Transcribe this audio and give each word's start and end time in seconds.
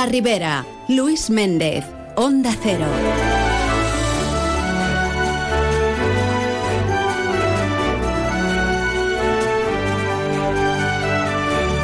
La 0.00 0.06
Ribera. 0.06 0.64
Luis 0.88 1.28
Méndez, 1.28 1.84
Onda 2.16 2.56
Cero. 2.62 2.86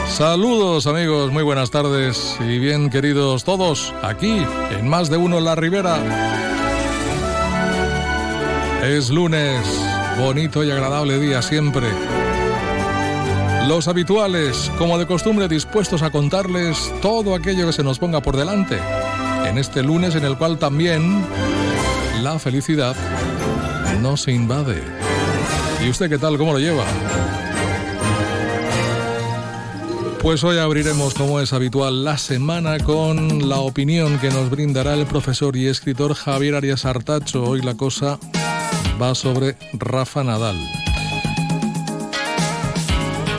Saludos 0.09 0.87
amigos, 0.87 1.31
muy 1.31 1.43
buenas 1.43 1.71
tardes 1.71 2.39
y 2.41 2.59
bien 2.59 2.89
queridos 2.89 3.45
todos 3.45 3.93
aquí 4.01 4.43
en 4.71 4.89
Más 4.89 5.11
de 5.11 5.19
uno 5.19 5.39
La 5.41 5.55
Ribera. 5.55 5.99
Es 8.83 9.11
lunes, 9.11 9.61
bonito 10.19 10.65
y 10.65 10.71
agradable 10.71 11.21
día 11.21 11.43
siempre. 11.43 11.87
Los 13.67 13.89
habituales, 13.89 14.71
como 14.79 14.97
de 14.97 15.07
costumbre, 15.07 15.49
dispuestos 15.49 16.03
a 16.03 16.11
contarles 16.11 16.93
todo 17.03 17.35
aquello 17.35 17.67
que 17.67 17.73
se 17.73 17.83
nos 17.83 17.99
ponga 17.99 18.23
por 18.23 18.37
delante. 18.37 18.79
En 19.45 19.59
este 19.59 19.83
lunes 19.83 20.15
en 20.15 20.25
el 20.25 20.39
cual 20.39 20.57
también 20.57 21.25
la 22.23 22.39
felicidad 22.39 22.95
no 24.01 24.17
se 24.17 24.31
invade. 24.31 24.81
¿Y 25.85 25.91
usted 25.91 26.09
qué 26.09 26.17
tal? 26.17 26.39
¿Cómo 26.39 26.53
lo 26.53 26.61
lleva? 26.61 26.85
Pues 30.23 30.45
hoy 30.45 30.59
abriremos, 30.59 31.15
como 31.15 31.41
es 31.41 31.53
habitual, 31.53 32.05
la 32.05 32.19
semana 32.19 32.79
con 32.79 33.49
la 33.49 33.59
opinión 33.59 34.21
que 34.21 34.31
nos 34.31 34.49
brindará 34.49 34.95
el 34.95 35.07
profesor 35.07 35.57
y 35.57 35.67
escritor 35.67 36.15
Javier 36.15 36.55
Arias 36.55 36.85
Artacho. 36.85 37.43
Hoy 37.43 37.63
la 37.63 37.75
cosa 37.75 38.21
va 39.01 39.15
sobre 39.17 39.57
Rafa 39.73 40.23
Nadal. 40.23 40.57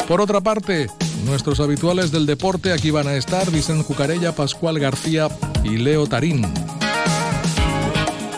Por 0.07 0.21
otra 0.21 0.39
parte, 0.39 0.87
nuestros 1.25 1.59
habituales 1.59 2.11
del 2.11 2.25
deporte 2.25 2.71
aquí 2.71 2.91
van 2.91 3.09
a 3.09 3.15
estar 3.15 3.51
Vicente 3.51 3.83
Cucarella, 3.83 4.33
Pascual 4.33 4.79
García 4.79 5.27
y 5.65 5.77
Leo 5.77 6.07
Tarín. 6.07 6.45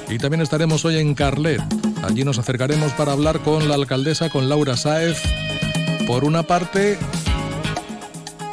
Y 0.09 0.17
también 0.17 0.41
estaremos 0.41 0.83
hoy 0.85 0.97
en 0.97 1.13
Carlet. 1.13 1.61
Allí 2.01 2.23
nos 2.23 2.39
acercaremos 2.39 2.91
para 2.93 3.11
hablar 3.11 3.41
con 3.41 3.69
la 3.69 3.75
alcaldesa, 3.75 4.31
con 4.31 4.49
Laura 4.49 4.75
Sáez. 4.75 5.21
Por 6.07 6.23
una 6.23 6.41
parte, 6.41 6.97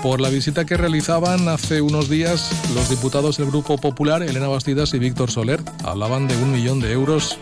por 0.03 0.21
la 0.21 0.29
visita 0.29 0.67
que 0.67 0.77
realizaban 0.77 1.49
hace 1.49 1.81
unos 1.81 2.11
días 2.11 2.51
los 2.75 2.91
diputados 2.91 3.39
del 3.39 3.47
Grupo 3.47 3.79
Popular, 3.79 4.23
Elena 4.23 4.49
Bastidas 4.49 4.93
y 4.93 4.99
Víctor 4.99 5.31
Soler. 5.31 5.63
Hablaban 5.85 6.29
de 6.29 6.37
un 6.37 6.53
millón 6.53 6.81
de 6.81 6.93
euros 6.93 7.39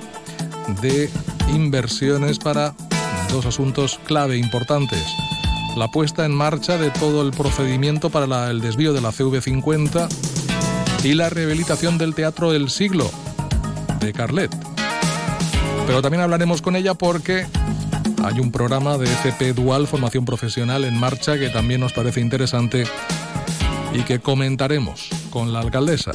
de 0.80 1.10
inversiones 1.48 2.38
para 2.38 2.76
dos 3.32 3.44
asuntos 3.46 3.98
clave 4.06 4.36
importantes 4.36 5.02
la 5.76 5.88
puesta 5.88 6.24
en 6.24 6.32
marcha 6.32 6.78
de 6.78 6.90
todo 6.90 7.22
el 7.22 7.32
procedimiento 7.32 8.10
para 8.10 8.50
el 8.50 8.60
desvío 8.60 8.92
de 8.92 9.00
la 9.00 9.10
CV50 9.10 10.08
y 11.04 11.14
la 11.14 11.30
rehabilitación 11.30 11.98
del 11.98 12.14
Teatro 12.14 12.52
del 12.52 12.70
Siglo 12.70 13.10
de 14.00 14.12
Carlet. 14.12 14.54
Pero 15.86 16.00
también 16.00 16.22
hablaremos 16.22 16.62
con 16.62 16.76
ella 16.76 16.94
porque 16.94 17.46
hay 18.22 18.40
un 18.40 18.52
programa 18.52 18.96
de 18.98 19.06
FP 19.06 19.52
Dual, 19.52 19.86
formación 19.86 20.24
profesional 20.24 20.84
en 20.84 20.98
marcha, 20.98 21.38
que 21.38 21.50
también 21.50 21.80
nos 21.80 21.92
parece 21.92 22.20
interesante 22.20 22.84
y 23.92 24.02
que 24.02 24.20
comentaremos 24.20 25.08
con 25.30 25.52
la 25.52 25.60
alcaldesa. 25.60 26.12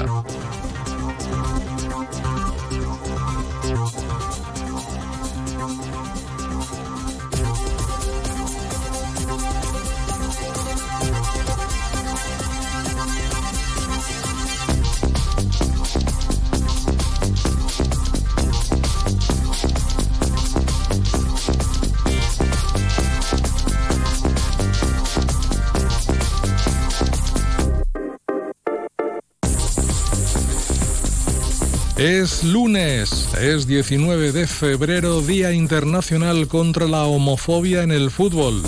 Es 32.00 32.46
lunes, 32.46 33.28
es 33.42 33.68
19 33.68 34.32
de 34.32 34.48
febrero, 34.48 35.20
Día 35.20 35.52
Internacional 35.52 36.48
contra 36.48 36.88
la 36.88 37.04
Homofobia 37.04 37.84
en 37.84 37.92
el 37.92 38.10
Fútbol. 38.10 38.64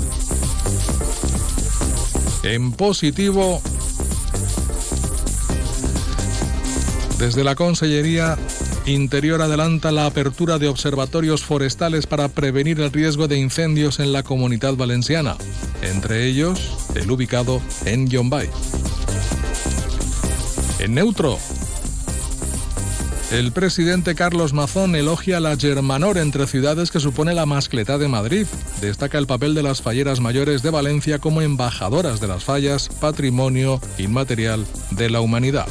En 2.44 2.74
positivo, 2.74 3.62
desde 7.20 7.46
la 7.46 7.56
Consellería 7.56 8.38
Interior 8.86 9.41
adelanta 9.41 9.94
la 9.94 10.08
apertura 10.08 10.59
de 10.59 10.68
observatorios 10.68 11.41
forestales 11.41 12.08
para 12.08 12.28
prevenir 12.28 12.81
el 12.81 12.91
riesgo 12.91 13.30
de 13.30 13.38
incendios 13.38 14.02
en 14.02 14.12
la 14.12 14.24
comunidad 14.24 14.74
valenciana, 14.74 15.38
entre 15.81 16.25
ellos 16.25 16.59
el 16.96 17.09
ubicado 17.09 17.62
en 17.86 18.09
Yombay. 18.09 18.50
En 20.80 20.96
neutro, 20.96 21.40
el 23.31 23.53
presidente 23.53 24.14
Carlos 24.14 24.52
Mazón 24.52 24.94
elogia 24.96 25.40
la 25.40 25.56
Germanor 25.56 26.18
entre 26.18 26.47
ciudades 26.47 26.92
que 26.92 27.00
supone 27.00 27.34
la 27.34 27.46
mascletá 27.46 27.97
de 27.97 28.09
Madrid. 28.09 28.46
Destaca 28.81 29.18
el 29.18 29.25
papel 29.25 29.56
de 29.56 29.64
las 29.64 29.81
falleras 29.81 30.19
mayores 30.19 30.62
de 30.64 30.69
Valencia 30.69 31.19
como 31.19 31.41
embajadoras 31.41 32.20
de 32.20 32.28
las 32.28 32.44
fallas, 32.44 32.90
patrimonio 33.00 33.80
inmaterial 33.97 34.66
de 34.91 35.09
la 35.09 35.22
humanidad. 35.22 35.68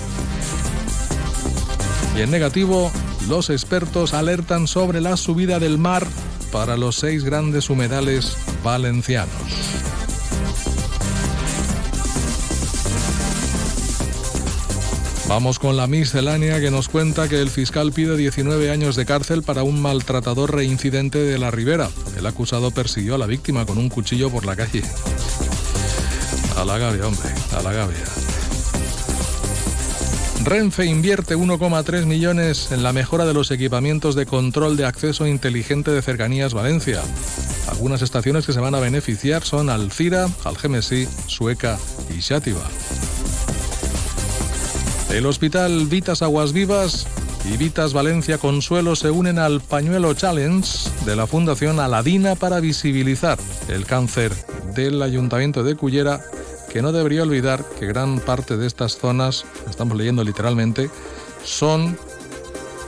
Y 2.17 2.23
en 2.23 2.31
negativo, 2.31 2.91
los 3.29 3.51
expertos 3.51 4.15
alertan 4.15 4.67
sobre 4.67 5.03
la 5.03 5.19
subida 5.19 5.59
del 5.59 5.77
mar 5.77 6.07
para 6.51 6.79
los 6.79 6.97
seis 6.97 7.25
grandes 7.25 7.69
humedales 7.69 8.37
valencianos. 8.65 9.90
Vamos 15.31 15.61
con 15.61 15.77
la 15.77 15.87
miscelánea 15.87 16.59
que 16.59 16.73
nos 16.73 16.89
cuenta 16.89 17.29
que 17.29 17.41
el 17.41 17.51
fiscal 17.51 17.93
pide 17.93 18.17
19 18.17 18.69
años 18.69 18.97
de 18.97 19.07
cárcel 19.07 19.45
para 19.45 19.63
un 19.63 19.81
maltratador 19.81 20.53
reincidente 20.53 21.19
de 21.19 21.39
la 21.39 21.53
Ribera. 21.53 21.89
El 22.19 22.27
acusado 22.27 22.73
persiguió 22.73 23.15
a 23.15 23.19
la 23.19 23.27
víctima 23.27 23.65
con 23.65 23.79
un 23.79 23.89
cuchillo 23.91 24.29
por 24.29 24.45
la 24.45 24.57
calle. 24.57 24.83
A 26.57 26.65
la 26.65 26.79
gavia, 26.79 27.07
hombre, 27.07 27.29
a 27.57 27.63
la 27.63 27.73
gavia. 27.73 28.05
Renfe 30.43 30.87
invierte 30.87 31.37
1,3 31.37 32.07
millones 32.07 32.73
en 32.73 32.83
la 32.83 32.93
mejora 32.93 33.25
de 33.25 33.33
los 33.33 33.53
equipamientos 33.53 34.17
de 34.17 34.27
control 34.27 34.77
de 34.77 34.87
acceso 34.87 35.29
inteligente 35.29 35.93
de 35.93 36.03
cercanías 36.03 36.55
Valencia. 36.55 37.03
Algunas 37.69 38.03
estaciones 38.03 38.47
que 38.47 38.53
se 38.53 38.59
van 38.59 38.75
a 38.75 38.81
beneficiar 38.81 39.45
son 39.45 39.71
Alcira, 39.71 40.29
Algemesí, 40.43 41.07
Sueca 41.29 41.79
y 42.13 42.21
Xátiva. 42.21 42.69
El 45.13 45.27
Hospital 45.27 45.87
Vitas 45.87 46.23
Aguas 46.23 46.53
Vivas 46.53 47.07
y 47.45 47.57
Vitas 47.57 47.93
Valencia 47.93 48.39
Consuelo 48.39 48.95
se 48.95 49.11
unen 49.11 49.41
al 49.41 49.61
Pañuelo 49.61 50.15
Challenge 50.15 50.69
de 51.05 51.17
la 51.17 51.27
Fundación 51.27 51.81
Aladina 51.81 52.37
para 52.37 52.61
visibilizar 52.61 53.37
el 53.69 53.87
cáncer 53.87 54.33
del 54.75 55.03
Ayuntamiento 55.03 55.65
de 55.65 55.75
Cullera, 55.75 56.21
que 56.73 56.81
no 56.81 56.93
debería 56.93 57.25
olvidar 57.25 57.65
que 57.79 57.87
gran 57.87 58.21
parte 58.21 58.57
de 58.57 58.69
estas 58.69 58.99
zonas, 58.99 59.45
estamos 59.69 59.97
leyendo 59.97 60.23
literalmente, 60.23 60.91
son 61.45 61.99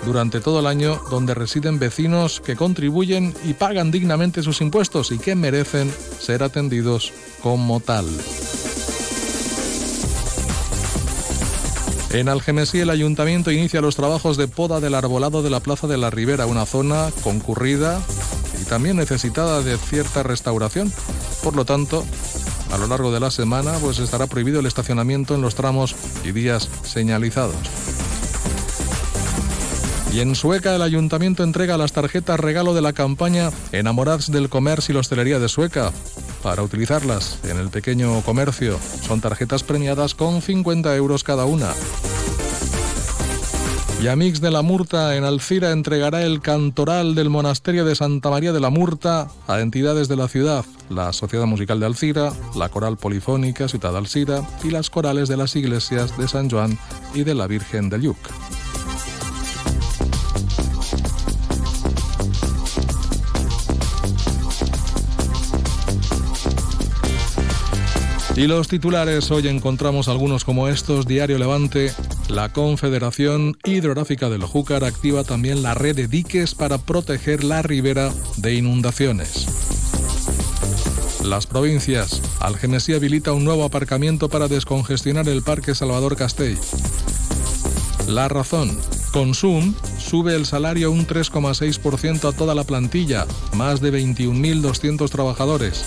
durante 0.06 0.40
todo 0.40 0.60
el 0.60 0.66
año 0.66 1.00
donde 1.10 1.34
residen 1.34 1.80
vecinos 1.80 2.40
que 2.40 2.54
contribuyen 2.54 3.34
y 3.44 3.54
pagan 3.54 3.90
dignamente 3.90 4.44
sus 4.44 4.60
impuestos 4.60 5.10
y 5.10 5.18
que 5.18 5.34
merecen 5.34 5.92
ser 6.20 6.44
atendidos 6.44 7.12
como 7.42 7.80
tal. 7.80 8.06
En 12.12 12.28
Algemesí 12.28 12.78
el 12.78 12.90
ayuntamiento 12.90 13.50
inicia 13.50 13.80
los 13.80 13.96
trabajos 13.96 14.36
de 14.36 14.46
poda 14.46 14.80
del 14.80 14.94
arbolado 14.94 15.42
de 15.42 15.48
la 15.48 15.60
Plaza 15.60 15.86
de 15.86 15.96
la 15.96 16.10
Ribera, 16.10 16.44
una 16.44 16.66
zona 16.66 17.10
concurrida 17.24 18.02
y 18.60 18.66
también 18.66 18.98
necesitada 18.98 19.62
de 19.62 19.78
cierta 19.78 20.22
restauración. 20.22 20.92
Por 21.42 21.56
lo 21.56 21.64
tanto, 21.64 22.04
a 22.70 22.76
lo 22.76 22.86
largo 22.86 23.12
de 23.12 23.20
la 23.20 23.30
semana 23.30 23.72
pues 23.80 23.98
estará 23.98 24.26
prohibido 24.26 24.60
el 24.60 24.66
estacionamiento 24.66 25.34
en 25.34 25.40
los 25.40 25.54
tramos 25.54 25.96
y 26.22 26.32
días 26.32 26.68
señalizados. 26.82 27.56
Y 30.12 30.20
en 30.20 30.34
Sueca 30.34 30.76
el 30.76 30.82
ayuntamiento 30.82 31.42
entrega 31.42 31.78
las 31.78 31.92
tarjetas 31.92 32.38
regalo 32.38 32.74
de 32.74 32.82
la 32.82 32.92
campaña 32.92 33.50
Enamorados 33.72 34.30
del 34.30 34.50
Comercio 34.50 34.92
y 34.92 34.94
la 34.94 35.00
Hostelería 35.00 35.38
de 35.38 35.48
Sueca 35.48 35.92
para 36.42 36.62
utilizarlas 36.62 37.38
en 37.44 37.58
el 37.58 37.70
pequeño 37.70 38.20
comercio. 38.22 38.78
Son 39.06 39.20
tarjetas 39.20 39.62
premiadas 39.62 40.14
con 40.14 40.42
50 40.42 40.94
euros 40.96 41.24
cada 41.24 41.44
una. 41.44 41.72
Y 44.02 44.08
Amix 44.08 44.40
de 44.40 44.50
la 44.50 44.62
Murta 44.62 45.14
en 45.16 45.22
Alcira 45.22 45.70
entregará 45.70 46.24
el 46.24 46.40
cantoral 46.40 47.14
del 47.14 47.30
monasterio 47.30 47.84
de 47.84 47.94
Santa 47.94 48.30
María 48.30 48.52
de 48.52 48.58
la 48.58 48.68
Murta 48.68 49.28
a 49.46 49.60
entidades 49.60 50.08
de 50.08 50.16
la 50.16 50.26
ciudad, 50.26 50.64
la 50.90 51.12
Sociedad 51.12 51.46
Musical 51.46 51.78
de 51.78 51.86
Alcira, 51.86 52.32
la 52.56 52.68
Coral 52.68 52.96
Polifónica 52.96 53.68
Ciudad 53.68 53.96
Alcira 53.96 54.42
y 54.64 54.70
las 54.70 54.90
corales 54.90 55.28
de 55.28 55.36
las 55.36 55.54
iglesias 55.54 56.18
de 56.18 56.26
San 56.26 56.50
Juan 56.50 56.76
y 57.14 57.22
de 57.22 57.36
la 57.36 57.46
Virgen 57.46 57.90
de 57.90 57.98
Lluc. 58.00 58.18
Y 68.34 68.46
los 68.46 68.66
titulares, 68.66 69.30
hoy 69.30 69.46
encontramos 69.48 70.08
algunos 70.08 70.44
como 70.44 70.68
estos, 70.68 71.06
Diario 71.06 71.38
Levante, 71.38 71.92
la 72.28 72.50
Confederación 72.50 73.58
Hidrográfica 73.62 74.30
del 74.30 74.44
Júcar 74.44 74.84
activa 74.84 75.22
también 75.22 75.62
la 75.62 75.74
red 75.74 75.94
de 75.94 76.08
diques 76.08 76.54
para 76.54 76.78
proteger 76.78 77.44
la 77.44 77.60
ribera 77.60 78.10
de 78.38 78.54
inundaciones. 78.54 79.46
Las 81.22 81.46
provincias, 81.46 82.22
Algemesí 82.40 82.94
habilita 82.94 83.32
un 83.32 83.44
nuevo 83.44 83.64
aparcamiento 83.64 84.30
para 84.30 84.48
descongestionar 84.48 85.28
el 85.28 85.42
Parque 85.42 85.74
Salvador 85.74 86.16
Castell. 86.16 86.58
La 88.08 88.28
razón, 88.28 88.78
Consum 89.12 89.74
sube 89.98 90.34
el 90.34 90.46
salario 90.46 90.90
un 90.90 91.06
3,6% 91.06 92.28
a 92.28 92.32
toda 92.36 92.54
la 92.54 92.64
plantilla, 92.64 93.26
más 93.54 93.82
de 93.82 93.92
21.200 93.92 95.10
trabajadores. 95.10 95.84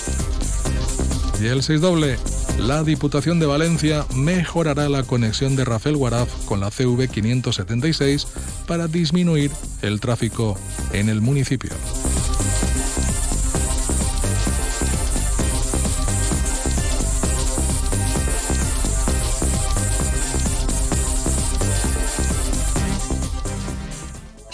Y 1.41 1.47
el 1.47 1.63
6 1.63 1.81
doble, 1.81 2.17
la 2.59 2.83
Diputación 2.83 3.39
de 3.39 3.45
Valencia 3.45 4.05
mejorará 4.15 4.87
la 4.87 5.03
conexión 5.03 5.55
de 5.55 5.65
Rafael 5.65 5.97
Guaraf 5.97 6.29
con 6.45 6.59
la 6.61 6.71
CV 6.71 7.07
576 7.09 8.27
para 8.67 8.87
disminuir 8.87 9.51
el 9.81 9.99
tráfico 9.99 10.57
en 10.93 11.09
el 11.09 11.21
municipio. 11.21 11.71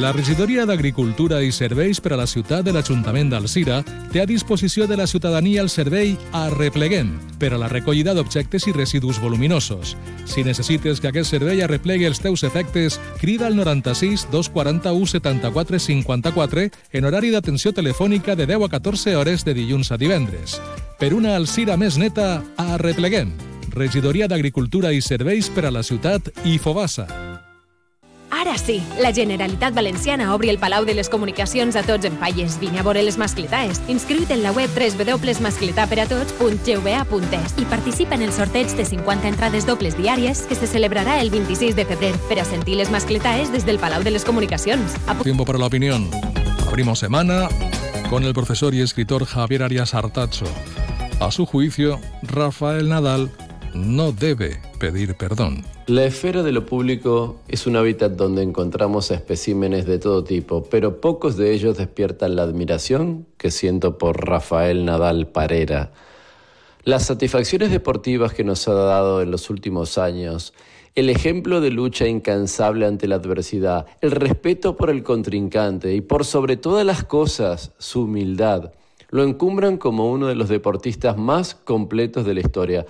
La 0.00 0.10
regidoria 0.10 0.66
d'Agricultura 0.66 1.38
i 1.46 1.52
Serveis 1.54 2.00
per 2.02 2.12
a 2.12 2.16
la 2.18 2.26
ciutat 2.26 2.64
de 2.66 2.72
l'Ajuntament 2.74 3.28
d'Alcira 3.30 3.76
té 4.10 4.18
a 4.20 4.26
disposició 4.26 4.88
de 4.90 4.96
la 4.98 5.06
ciutadania 5.06 5.62
el 5.62 5.70
servei 5.70 6.16
Arrepleguem 6.34 7.12
per 7.38 7.52
a 7.54 7.60
la 7.62 7.68
recollida 7.70 8.10
d'objectes 8.16 8.66
i 8.66 8.74
residus 8.74 9.20
voluminosos. 9.22 9.94
Si 10.26 10.42
necessites 10.42 10.98
que 10.98 11.12
aquest 11.12 11.30
servei 11.30 11.62
arreplegui 11.62 12.08
els 12.10 12.18
teus 12.18 12.42
efectes, 12.42 12.98
crida 13.20 13.46
al 13.46 13.54
96 13.54 14.26
241 14.32 15.06
74 15.14 15.78
54 15.78 16.66
en 16.90 17.04
horari 17.06 17.30
d'atenció 17.30 17.70
telefònica 17.72 18.34
de 18.34 18.48
10 18.50 18.66
a 18.66 18.70
14 18.74 19.14
hores 19.14 19.46
de 19.46 19.54
dilluns 19.54 19.92
a 19.92 19.96
divendres. 19.96 20.58
Per 20.98 21.14
una 21.14 21.36
Alcira 21.36 21.78
més 21.78 22.00
neta, 22.02 22.42
Arrepleguem. 22.58 23.30
Regidoria 23.70 24.26
d'Agricultura 24.26 24.90
i 24.90 25.00
Serveis 25.02 25.48
per 25.54 25.68
a 25.70 25.72
la 25.74 25.86
ciutat 25.86 26.34
i 26.44 26.58
Fobassa. 26.58 27.33
Ara 28.34 28.58
sí, 28.58 28.82
la 29.00 29.12
Generalitat 29.12 29.74
Valenciana 29.74 30.34
obri 30.34 30.48
el 30.50 30.58
Palau 30.58 30.84
de 30.84 30.94
les 30.94 31.08
Comunicacions 31.08 31.76
a 31.76 31.84
tots 31.86 32.04
en 32.04 32.18
falles. 32.18 32.58
Vine 32.58 32.80
a 32.80 32.82
veure 32.82 33.04
mascletaes. 33.16 33.80
En 33.86 34.00
la 34.42 34.50
web 34.50 34.68
www.mascletaperatots.gva.es 34.74 37.54
i 37.58 37.64
participa 37.64 38.16
en 38.16 38.22
el 38.22 38.32
sorteig 38.32 38.74
de 38.74 38.84
50 38.84 39.28
entrades 39.28 39.66
dobles 39.66 39.96
diàries 39.96 40.40
que 40.48 40.56
se 40.56 40.66
celebrarà 40.66 41.20
el 41.20 41.30
26 41.30 41.76
de 41.76 41.86
febrer 41.86 42.16
per 42.28 42.40
a 42.40 42.44
sentir 42.44 42.74
les 42.76 42.90
mascletaes 42.90 43.52
des 43.52 43.64
del 43.64 43.78
Palau 43.78 44.02
de 44.02 44.10
les 44.10 44.24
Comunicacions. 44.24 44.96
A 45.06 45.14
Tiempo 45.22 45.44
para 45.44 45.58
la 45.58 45.66
opinión. 45.66 46.10
Abrimos 46.66 46.98
semana 46.98 47.48
con 48.10 48.24
el 48.24 48.34
profesor 48.34 48.74
y 48.74 48.80
escritor 48.80 49.26
Javier 49.26 49.62
Arias 49.62 49.94
Artacho. 49.94 50.46
A 51.20 51.30
su 51.30 51.46
juicio, 51.46 52.00
Rafael 52.22 52.88
Nadal 52.88 53.30
no 53.74 54.10
debe 54.10 54.60
pedir 54.80 55.14
perdón. 55.14 55.64
La 55.86 56.06
esfera 56.06 56.42
de 56.42 56.50
lo 56.50 56.64
público 56.64 57.40
es 57.46 57.66
un 57.66 57.76
hábitat 57.76 58.12
donde 58.12 58.42
encontramos 58.42 59.10
especímenes 59.10 59.84
de 59.84 59.98
todo 59.98 60.24
tipo, 60.24 60.64
pero 60.70 60.98
pocos 60.98 61.36
de 61.36 61.52
ellos 61.52 61.76
despiertan 61.76 62.36
la 62.36 62.42
admiración 62.42 63.26
que 63.36 63.50
siento 63.50 63.98
por 63.98 64.26
Rafael 64.26 64.86
Nadal 64.86 65.26
Parera. 65.26 65.92
Las 66.84 67.04
satisfacciones 67.04 67.70
deportivas 67.70 68.32
que 68.32 68.44
nos 68.44 68.66
ha 68.66 68.72
dado 68.72 69.20
en 69.20 69.30
los 69.30 69.50
últimos 69.50 69.98
años, 69.98 70.54
el 70.94 71.10
ejemplo 71.10 71.60
de 71.60 71.70
lucha 71.70 72.08
incansable 72.08 72.86
ante 72.86 73.06
la 73.06 73.16
adversidad, 73.16 73.84
el 74.00 74.12
respeto 74.12 74.78
por 74.78 74.88
el 74.88 75.02
contrincante 75.02 75.94
y 75.94 76.00
por 76.00 76.24
sobre 76.24 76.56
todas 76.56 76.86
las 76.86 77.04
cosas 77.04 77.72
su 77.76 78.04
humildad, 78.04 78.72
lo 79.10 79.22
encumbran 79.22 79.76
como 79.76 80.10
uno 80.10 80.28
de 80.28 80.34
los 80.34 80.48
deportistas 80.48 81.18
más 81.18 81.54
completos 81.54 82.24
de 82.24 82.32
la 82.32 82.40
historia. 82.40 82.86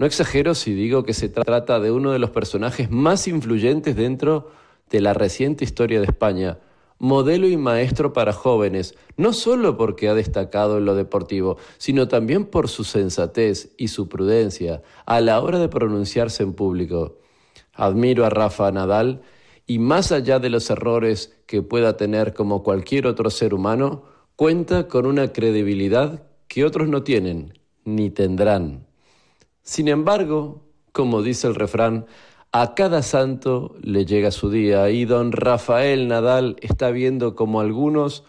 No 0.00 0.06
exagero 0.06 0.54
si 0.54 0.72
digo 0.72 1.02
que 1.02 1.12
se 1.12 1.28
trata 1.28 1.78
de 1.78 1.90
uno 1.90 2.12
de 2.12 2.18
los 2.18 2.30
personajes 2.30 2.90
más 2.90 3.28
influyentes 3.28 3.94
dentro 3.96 4.50
de 4.88 5.02
la 5.02 5.12
reciente 5.12 5.62
historia 5.62 6.00
de 6.00 6.06
España, 6.06 6.58
modelo 6.98 7.46
y 7.46 7.58
maestro 7.58 8.14
para 8.14 8.32
jóvenes, 8.32 8.94
no 9.18 9.34
solo 9.34 9.76
porque 9.76 10.08
ha 10.08 10.14
destacado 10.14 10.78
en 10.78 10.86
lo 10.86 10.94
deportivo, 10.94 11.58
sino 11.76 12.08
también 12.08 12.46
por 12.46 12.70
su 12.70 12.82
sensatez 12.82 13.74
y 13.76 13.88
su 13.88 14.08
prudencia 14.08 14.80
a 15.04 15.20
la 15.20 15.38
hora 15.38 15.58
de 15.58 15.68
pronunciarse 15.68 16.44
en 16.44 16.54
público. 16.54 17.18
Admiro 17.74 18.24
a 18.24 18.30
Rafa 18.30 18.72
Nadal 18.72 19.20
y 19.66 19.80
más 19.80 20.12
allá 20.12 20.38
de 20.38 20.48
los 20.48 20.70
errores 20.70 21.38
que 21.44 21.60
pueda 21.60 21.98
tener 21.98 22.32
como 22.32 22.62
cualquier 22.62 23.06
otro 23.06 23.28
ser 23.28 23.52
humano, 23.52 24.04
cuenta 24.34 24.88
con 24.88 25.04
una 25.04 25.30
credibilidad 25.30 26.22
que 26.48 26.64
otros 26.64 26.88
no 26.88 27.02
tienen 27.02 27.52
ni 27.84 28.08
tendrán. 28.08 28.89
Sin 29.62 29.88
embargo, 29.88 30.62
como 30.92 31.22
dice 31.22 31.46
el 31.46 31.54
refrán, 31.54 32.06
a 32.52 32.74
cada 32.74 33.02
santo 33.02 33.76
le 33.80 34.04
llega 34.04 34.30
su 34.30 34.50
día 34.50 34.90
y 34.90 35.04
don 35.04 35.30
Rafael 35.30 36.08
Nadal 36.08 36.56
está 36.60 36.90
viendo 36.90 37.36
como 37.36 37.60
algunos 37.60 38.24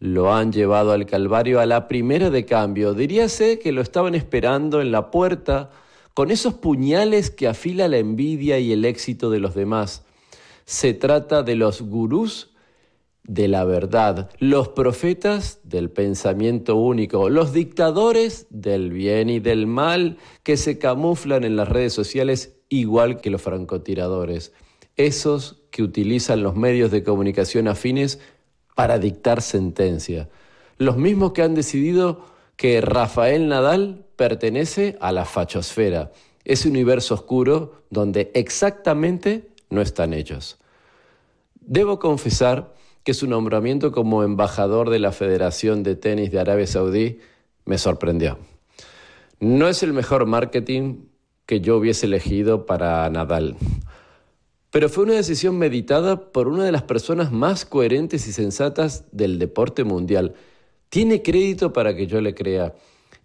lo 0.00 0.32
han 0.32 0.52
llevado 0.52 0.92
al 0.92 1.06
Calvario 1.06 1.60
a 1.60 1.66
la 1.66 1.88
primera 1.88 2.30
de 2.30 2.44
cambio. 2.44 2.94
Diríase 2.94 3.58
que 3.58 3.72
lo 3.72 3.82
estaban 3.82 4.14
esperando 4.14 4.80
en 4.80 4.92
la 4.92 5.10
puerta 5.10 5.70
con 6.14 6.30
esos 6.30 6.54
puñales 6.54 7.30
que 7.30 7.48
afila 7.48 7.88
la 7.88 7.98
envidia 7.98 8.58
y 8.58 8.72
el 8.72 8.84
éxito 8.84 9.30
de 9.30 9.40
los 9.40 9.54
demás. 9.54 10.04
Se 10.64 10.94
trata 10.94 11.42
de 11.42 11.56
los 11.56 11.82
gurús 11.82 12.50
de 13.28 13.46
la 13.46 13.64
verdad, 13.64 14.30
los 14.38 14.68
profetas 14.68 15.60
del 15.62 15.90
pensamiento 15.90 16.76
único, 16.76 17.28
los 17.28 17.52
dictadores 17.52 18.46
del 18.48 18.90
bien 18.90 19.28
y 19.28 19.38
del 19.38 19.66
mal 19.66 20.16
que 20.42 20.56
se 20.56 20.78
camuflan 20.78 21.44
en 21.44 21.54
las 21.54 21.68
redes 21.68 21.92
sociales 21.92 22.56
igual 22.70 23.20
que 23.20 23.28
los 23.28 23.42
francotiradores, 23.42 24.52
esos 24.96 25.62
que 25.70 25.82
utilizan 25.82 26.42
los 26.42 26.56
medios 26.56 26.90
de 26.90 27.04
comunicación 27.04 27.68
afines 27.68 28.18
para 28.74 28.98
dictar 28.98 29.42
sentencia, 29.42 30.30
los 30.78 30.96
mismos 30.96 31.32
que 31.32 31.42
han 31.42 31.54
decidido 31.54 32.24
que 32.56 32.80
Rafael 32.80 33.46
Nadal 33.46 34.06
pertenece 34.16 34.96
a 35.00 35.12
la 35.12 35.26
fachosfera, 35.26 36.12
ese 36.44 36.66
universo 36.66 37.12
oscuro 37.12 37.82
donde 37.90 38.30
exactamente 38.34 39.50
no 39.68 39.82
están 39.82 40.14
ellos. 40.14 40.56
Debo 41.60 41.98
confesar 41.98 42.77
que 43.08 43.14
su 43.14 43.26
nombramiento 43.26 43.90
como 43.90 44.22
embajador 44.22 44.90
de 44.90 44.98
la 44.98 45.12
Federación 45.12 45.82
de 45.82 45.96
Tenis 45.96 46.30
de 46.30 46.40
Arabia 46.40 46.66
Saudí 46.66 47.20
me 47.64 47.78
sorprendió. 47.78 48.36
No 49.40 49.66
es 49.66 49.82
el 49.82 49.94
mejor 49.94 50.26
marketing 50.26 51.06
que 51.46 51.62
yo 51.62 51.78
hubiese 51.78 52.04
elegido 52.04 52.66
para 52.66 53.08
Nadal, 53.08 53.56
pero 54.70 54.90
fue 54.90 55.04
una 55.04 55.14
decisión 55.14 55.56
meditada 55.56 56.32
por 56.32 56.48
una 56.48 56.64
de 56.64 56.72
las 56.72 56.82
personas 56.82 57.32
más 57.32 57.64
coherentes 57.64 58.28
y 58.28 58.32
sensatas 58.32 59.06
del 59.10 59.38
deporte 59.38 59.84
mundial. 59.84 60.34
Tiene 60.90 61.22
crédito 61.22 61.72
para 61.72 61.96
que 61.96 62.06
yo 62.06 62.20
le 62.20 62.34
crea 62.34 62.74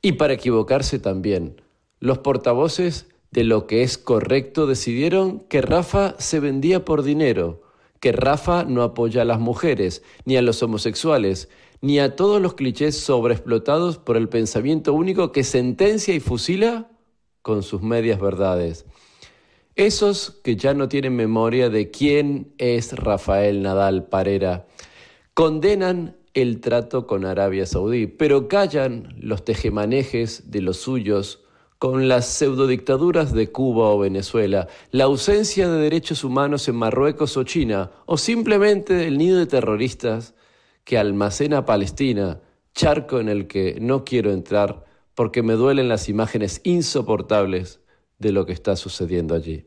y 0.02 0.14
para 0.14 0.32
equivocarse 0.32 0.98
también. 0.98 1.62
Los 2.00 2.20
portavoces 2.20 3.08
de 3.32 3.44
lo 3.44 3.68
que 3.68 3.84
es 3.84 3.98
correcto 3.98 4.66
decidieron 4.66 5.42
que 5.42 5.62
Rafa 5.62 6.16
se 6.20 6.40
vendía 6.40 6.86
por 6.86 7.04
dinero 7.04 7.63
que 8.04 8.12
Rafa 8.12 8.66
no 8.66 8.84
apoya 8.84 9.22
a 9.22 9.26
las 9.26 9.40
mujeres, 9.40 10.04
ni 10.26 10.36
a 10.36 10.42
los 10.42 10.62
homosexuales, 10.62 11.48
ni 11.80 12.00
a 12.00 12.18
todos 12.18 12.42
los 12.42 12.54
clichés 12.54 12.98
sobreexplotados 13.00 13.98
por 13.98 14.18
el 14.18 14.28
pensamiento 14.28 14.92
único 14.94 15.32
que 15.32 15.46
sentencia 15.46 16.14
y 16.14 16.20
fusila 16.20 16.92
con 17.42 17.64
sus 17.64 17.82
medias 17.82 18.20
verdades. 18.20 18.86
Esos 19.78 20.32
que 20.44 20.58
ya 20.58 20.74
no 20.74 20.90
tienen 20.90 21.16
memoria 21.16 21.70
de 21.70 21.92
quién 21.92 22.54
es 22.58 22.92
Rafael 22.92 23.62
Nadal 23.62 24.10
Parera, 24.10 24.68
condenan 25.34 26.18
el 26.34 26.60
trato 26.60 27.08
con 27.08 27.24
Arabia 27.24 27.66
Saudí, 27.66 28.08
pero 28.08 28.50
callan 28.50 29.16
los 29.18 29.46
tejemanejes 29.46 30.52
de 30.52 30.60
los 30.60 30.76
suyos 30.76 31.43
con 31.84 32.08
las 32.08 32.28
pseudodictaduras 32.28 33.34
de 33.34 33.52
Cuba 33.52 33.90
o 33.90 34.00
Venezuela, 34.00 34.70
la 34.92 35.04
ausencia 35.04 35.68
de 35.68 35.82
derechos 35.82 36.24
humanos 36.24 36.70
en 36.70 36.76
Marruecos 36.76 37.36
o 37.36 37.44
China, 37.44 37.92
o 38.06 38.16
simplemente 38.16 39.06
el 39.06 39.18
nido 39.18 39.38
de 39.38 39.48
terroristas 39.48 40.34
que 40.86 40.98
almacena 40.98 41.66
Palestina, 41.66 42.40
charco 42.74 43.20
en 43.20 43.28
el 43.28 43.48
que 43.48 43.80
no 43.82 44.06
quiero 44.06 44.32
entrar 44.32 44.86
porque 45.14 45.44
me 45.44 45.56
duelen 45.56 45.90
las 45.90 46.08
imágenes 46.08 46.62
insoportables 46.64 47.82
de 48.18 48.32
lo 48.32 48.46
que 48.46 48.54
está 48.54 48.78
sucediendo 48.78 49.36
allí. 49.36 49.66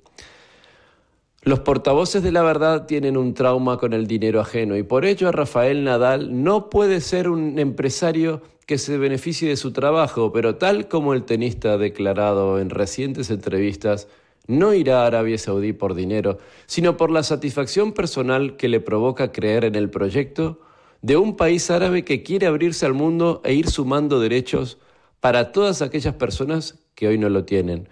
Los 1.43 1.61
portavoces 1.61 2.23
de 2.23 2.33
la 2.33 2.41
verdad 2.41 2.87
tienen 2.87 3.19
un 3.19 3.35
trauma 3.35 3.77
con 3.77 3.93
el 3.93 4.07
dinero 4.07 4.41
ajeno 4.41 4.75
y 4.79 4.83
por 4.83 5.05
ello 5.05 5.31
Rafael 5.33 5.85
Nadal 5.85 6.43
no 6.43 6.71
puede 6.71 7.03
ser 7.03 7.29
un 7.29 7.59
empresario 7.59 8.41
que 8.67 8.79
se 8.79 8.99
beneficie 8.99 9.49
de 9.49 9.57
su 9.57 9.73
trabajo, 9.73 10.33
pero 10.33 10.57
tal 10.57 10.89
como 10.89 11.15
el 11.15 11.23
tenista 11.23 11.73
ha 11.73 11.79
declarado 11.79 12.59
en 12.59 12.71
recientes 12.71 13.31
entrevistas, 13.31 14.09
no 14.49 14.75
irá 14.75 15.03
a 15.03 15.07
Arabia 15.07 15.39
Saudí 15.39 15.73
por 15.73 15.95
dinero, 15.95 16.39
sino 16.67 16.97
por 16.97 17.11
la 17.11 17.23
satisfacción 17.23 17.93
personal 17.93 18.57
que 18.57 18.69
le 18.69 18.81
provoca 18.81 19.33
creer 19.33 19.65
en 19.65 19.77
el 19.77 19.89
proyecto 19.89 20.61
de 21.03 21.17
un 21.17 21.37
país 21.37 21.71
árabe 21.71 22.05
que 22.05 22.23
quiere 22.23 22.47
abrirse 22.47 22.87
al 22.87 22.95
mundo 22.95 23.41
e 23.45 23.55
ir 23.55 23.69
sumando 23.69 24.19
derechos 24.21 24.79
para 25.21 25.53
todas 25.53 25.83
aquellas 25.83 26.15
personas 26.15 26.79
que 26.95 27.09
hoy 27.09 27.19
no 27.19 27.29
lo 27.29 27.45
tienen. 27.45 27.89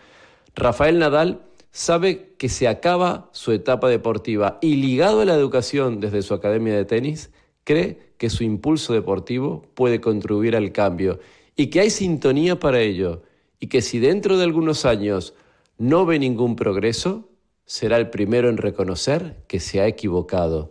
Rafael 0.57 0.99
Nadal 0.99 1.43
sabe 1.71 2.35
que 2.39 2.49
se 2.49 2.69
acaba 2.69 3.29
su 3.33 3.53
etapa 3.53 3.89
deportiva 3.89 4.59
y 4.61 4.77
ligado 4.77 5.21
a 5.21 5.25
la 5.25 5.35
educación 5.35 6.01
desde 6.01 6.23
su 6.23 6.35
academia 6.35 6.75
de 6.75 6.85
tenis, 6.85 7.31
cree 7.65 7.99
que 8.25 8.31
su 8.31 8.43
impulso 8.43 8.95
deportivo 8.95 9.67
puede 9.75 10.01
contribuir 10.01 10.57
al 10.57 10.73
cambio 10.73 11.21
y 11.57 11.67
que 11.67 11.81
hay 11.81 11.91
sintonía 11.91 12.59
para 12.59 12.81
ello 12.81 13.21
y 13.61 13.67
que 13.67 13.83
si 13.83 13.99
dentro 13.99 14.39
de 14.39 14.45
algunos 14.45 14.87
años 14.87 15.35
no 15.77 16.07
ve 16.07 16.19
ningún 16.19 16.57
progreso, 16.57 17.29
será 17.67 17.99
el 17.99 18.09
primero 18.09 18.49
en 18.49 18.57
reconocer 18.57 19.43
que 19.47 19.61
se 19.61 19.83
ha 19.83 19.87
equivocado. 19.87 20.71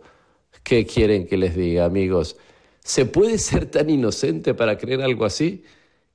¿Qué 0.64 0.84
quieren 0.84 1.28
que 1.28 1.36
les 1.36 1.54
diga, 1.54 1.84
amigos? 1.84 2.36
¿Se 2.80 3.06
puede 3.06 3.38
ser 3.38 3.66
tan 3.66 3.88
inocente 3.88 4.52
para 4.52 4.76
creer 4.76 5.00
algo 5.00 5.24
así? 5.24 5.62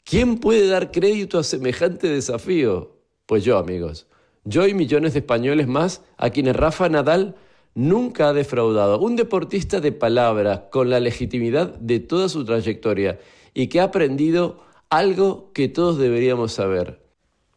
¿Quién 0.03 0.39
puede 0.39 0.67
dar 0.67 0.91
crédito 0.91 1.39
a 1.39 1.43
semejante 1.43 2.09
desafío? 2.09 2.97
Pues 3.25 3.45
yo, 3.45 3.57
amigos. 3.57 4.07
Yo 4.43 4.67
y 4.67 4.73
millones 4.73 5.13
de 5.13 5.19
españoles 5.19 5.69
más 5.69 6.01
a 6.17 6.31
quienes 6.31 6.57
Rafa 6.57 6.89
Nadal 6.89 7.37
nunca 7.79 8.27
ha 8.27 8.33
defraudado. 8.33 8.99
Un 8.99 9.15
deportista 9.15 9.79
de 9.79 9.93
palabra, 9.93 10.69
con 10.69 10.89
la 10.89 10.99
legitimidad 10.99 11.75
de 11.75 11.99
toda 11.99 12.27
su 12.27 12.43
trayectoria 12.43 13.19
y 13.53 13.67
que 13.67 13.79
ha 13.79 13.85
aprendido 13.85 14.59
algo 14.89 15.51
que 15.53 15.69
todos 15.69 15.97
deberíamos 15.97 16.51
saber. 16.51 17.01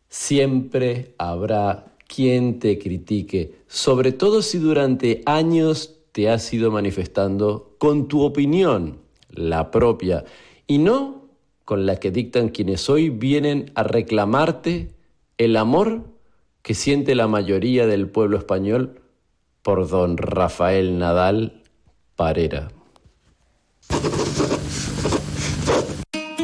Siempre 0.08 1.14
habrá 1.18 1.96
quien 2.06 2.60
te 2.60 2.78
critique, 2.78 3.54
sobre 3.66 4.12
todo 4.12 4.42
si 4.42 4.58
durante 4.58 5.22
años 5.26 5.98
te 6.12 6.30
has 6.30 6.52
ido 6.52 6.70
manifestando 6.70 7.74
con 7.78 8.06
tu 8.06 8.22
opinión, 8.22 8.98
la 9.28 9.72
propia, 9.72 10.24
y 10.68 10.78
no 10.78 11.22
con 11.64 11.84
la 11.84 11.96
que 11.96 12.12
dictan 12.12 12.50
quienes 12.50 12.88
hoy 12.88 13.08
vienen 13.08 13.72
a 13.74 13.82
reclamarte 13.82 14.94
el 15.38 15.56
amor 15.56 16.04
que 16.60 16.74
siente 16.74 17.16
la 17.16 17.26
mayoría 17.26 17.86
del 17.86 18.08
pueblo 18.08 18.36
español 18.36 19.01
por 19.62 19.88
don 19.88 20.16
Rafael 20.16 20.98
Nadal 20.98 21.62
Parera. 22.16 22.68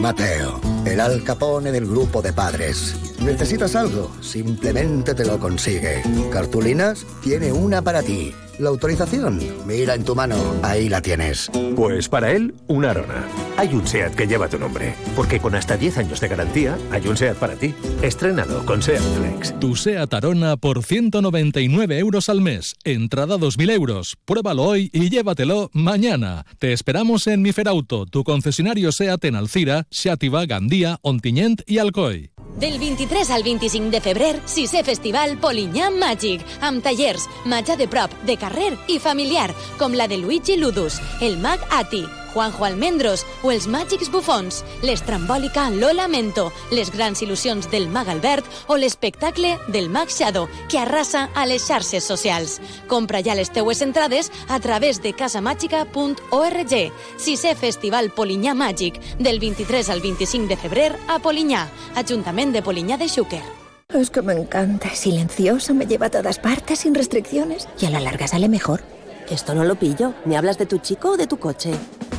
Mateo, 0.00 0.60
el 0.86 1.00
alcapone 1.00 1.72
del 1.72 1.86
grupo 1.86 2.22
de 2.22 2.32
padres. 2.32 3.07
¿Necesitas 3.20 3.74
algo? 3.76 4.10
Simplemente 4.20 5.14
te 5.14 5.24
lo 5.24 5.38
consigue. 5.38 6.02
¿Cartulinas? 6.30 7.06
Tiene 7.22 7.52
una 7.52 7.82
para 7.82 8.02
ti. 8.02 8.32
La 8.58 8.70
autorización, 8.70 9.40
mira 9.66 9.94
en 9.94 10.02
tu 10.02 10.16
mano, 10.16 10.36
ahí 10.64 10.88
la 10.88 11.00
tienes. 11.00 11.48
Pues 11.76 12.08
para 12.08 12.32
él, 12.32 12.56
una 12.66 12.90
Arona. 12.90 13.24
Hay 13.56 13.72
un 13.72 13.86
SEAT 13.86 14.16
que 14.16 14.26
lleva 14.26 14.48
tu 14.48 14.58
nombre, 14.58 14.94
porque 15.14 15.38
con 15.38 15.54
hasta 15.54 15.76
10 15.76 15.98
años 15.98 16.20
de 16.20 16.26
garantía, 16.26 16.76
hay 16.90 17.06
un 17.06 17.16
SEAT 17.16 17.36
para 17.36 17.54
ti. 17.54 17.72
Estrenado 18.02 18.66
con 18.66 18.82
SEAT 18.82 19.00
Flex. 19.00 19.60
Tu 19.60 19.76
SEAT 19.76 20.12
Arona 20.12 20.56
por 20.56 20.82
199 20.82 21.98
euros 21.98 22.28
al 22.28 22.40
mes. 22.40 22.74
Entrada 22.82 23.36
2.000 23.36 23.70
euros. 23.70 24.16
Pruébalo 24.24 24.64
hoy 24.64 24.90
y 24.92 25.08
llévatelo 25.08 25.70
mañana. 25.72 26.44
Te 26.58 26.72
esperamos 26.72 27.28
en 27.28 27.42
Miferauto, 27.42 28.06
tu 28.06 28.24
concesionario 28.24 28.90
SEAT 28.90 29.24
en 29.26 29.36
Alcira, 29.36 29.86
Xàtiva, 29.92 30.46
Gandía, 30.46 30.98
Ontinyent 31.02 31.62
i 31.68 31.78
Alcoi. 31.78 32.32
Del 32.56 32.78
23 32.78 33.30
al 33.30 33.42
25 33.42 33.90
de 33.90 34.00
febrer, 34.00 34.32
sisè 34.46 34.82
Festival 34.82 35.36
Polinyà 35.38 35.90
Màgic, 35.94 36.42
amb 36.60 36.82
tallers, 36.82 37.28
menjar 37.46 37.78
de 37.78 37.86
prop, 37.88 38.14
de 38.26 38.38
carrer 38.40 38.72
i 38.88 38.98
familiar, 38.98 39.52
com 39.78 39.94
la 39.94 40.08
de 40.08 40.18
Luigi 40.18 40.56
Ludus, 40.56 40.98
el 41.20 41.38
mag 41.38 41.62
Ati, 41.70 42.06
Juanjo 42.32 42.64
Almendros 42.64 43.24
o 43.42 43.52
els 43.52 43.66
màgics 43.68 44.10
bufons, 44.10 44.62
l'estrambòlica 44.82 45.68
Lola 45.70 46.08
Mento, 46.08 46.48
les 46.70 46.90
grans 46.94 47.22
il·lusions 47.22 47.70
del 47.72 47.88
mag 47.88 48.08
Albert 48.08 48.46
o 48.68 48.76
l'espectacle 48.76 49.56
del 49.68 49.88
mag 49.90 50.08
Shadow, 50.08 50.48
que 50.68 50.78
arrasa 50.78 51.28
a 51.34 51.46
les 51.46 51.66
xarxes 51.66 52.04
socials. 52.04 52.58
Compra 52.88 53.22
ja 53.22 53.34
les 53.34 53.52
teues 53.52 53.82
entrades 53.82 54.32
a 54.48 54.60
través 54.60 55.02
de 55.02 55.14
casamàgica.org. 55.14 56.74
Sisè 57.18 57.54
Festival 57.56 58.12
Polinyà 58.14 58.54
Màgic, 58.54 59.00
del 59.18 59.40
23 59.40 59.90
al 59.90 60.00
25 60.00 60.48
de 60.48 60.56
febrer 60.56 60.92
a 61.08 61.18
Polinyà, 61.18 61.66
Ajuntament 61.96 62.52
de 62.52 62.62
Polinyà 62.62 62.98
de 62.98 63.08
Xúquer. 63.08 63.42
Es 63.88 64.10
que 64.10 64.20
me 64.20 64.34
encanta, 64.34 64.94
silenciosa, 64.94 65.72
me 65.72 65.86
lleva 65.86 66.06
a 66.06 66.10
todas 66.10 66.38
partes 66.38 66.80
sin 66.80 66.94
restricciones 66.94 67.66
y 67.80 67.86
a 67.86 67.90
la 67.90 68.00
larga 68.00 68.28
sale 68.28 68.48
mejor. 68.48 68.82
Esto 69.30 69.54
no 69.54 69.64
lo 69.64 69.74
pillo. 69.74 70.14
¿Me 70.24 70.36
hablas 70.36 70.56
de 70.56 70.66
tu 70.66 70.78
chico 70.78 71.10
o 71.10 71.16
de 71.16 71.26
tu 71.26 71.38
coche? 71.38 71.72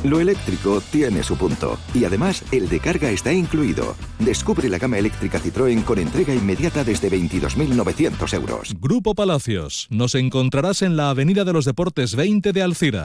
Lo 0.04 0.20
eléctrico 0.20 0.80
tiene 0.92 1.22
su 1.22 1.36
punto. 1.36 1.78
Y 1.92 2.04
además, 2.04 2.42
el 2.52 2.68
de 2.68 2.78
carga 2.78 3.10
está 3.10 3.32
incluido. 3.32 3.96
Descubre 4.18 4.68
la 4.68 4.78
gama 4.78 4.98
eléctrica 4.98 5.40
Citroën 5.40 5.82
con 5.82 5.98
entrega 5.98 6.32
inmediata 6.32 6.84
desde 6.84 7.10
22.900 7.10 8.34
euros. 8.34 8.74
Grupo 8.80 9.14
Palacios. 9.14 9.88
Nos 9.90 10.14
encontrarás 10.14 10.82
en 10.82 10.96
la 10.96 11.10
Avenida 11.10 11.44
de 11.44 11.52
los 11.52 11.64
Deportes 11.64 12.14
20 12.14 12.52
de 12.52 12.62
Alcira. 12.62 13.04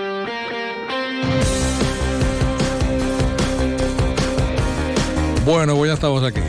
Bueno, 5.45 5.75
pues 5.75 5.89
ya 5.89 5.93
estamos 5.95 6.23
aquí. 6.23 6.41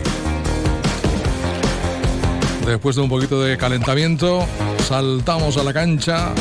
Después 2.67 2.95
de 2.97 3.03
un 3.03 3.09
poquito 3.09 3.41
de 3.41 3.57
calentamiento, 3.57 4.47
saltamos 4.87 5.57
a 5.57 5.65
la 5.65 5.73
cancha. 5.73 6.33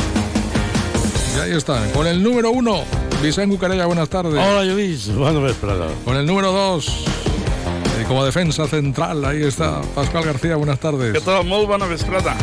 Y 1.36 1.40
ahí 1.40 1.52
están, 1.52 1.90
con 1.92 2.08
el 2.08 2.22
número 2.22 2.52
uno, 2.52 2.84
Vicente 3.24 3.56
Cucarella, 3.56 3.86
buenas 3.86 4.10
tardes. 4.10 4.34
Hola, 4.34 4.66
Lluís, 4.66 5.14
buenas 5.16 5.56
tardes. 5.56 5.92
Con 6.04 6.18
el 6.18 6.26
número 6.26 6.52
dos, 6.52 7.06
y 8.02 8.04
como 8.06 8.26
defensa 8.26 8.68
central, 8.68 9.24
ahí 9.24 9.44
está 9.44 9.82
Pascual 9.96 10.26
García, 10.26 10.58
buenas 10.58 10.80
tardes. 10.80 11.14
¿Qué 11.14 11.22
tal? 11.22 11.46
Muy 11.46 11.66
buena 11.66 11.86
vesprada. 11.86 12.36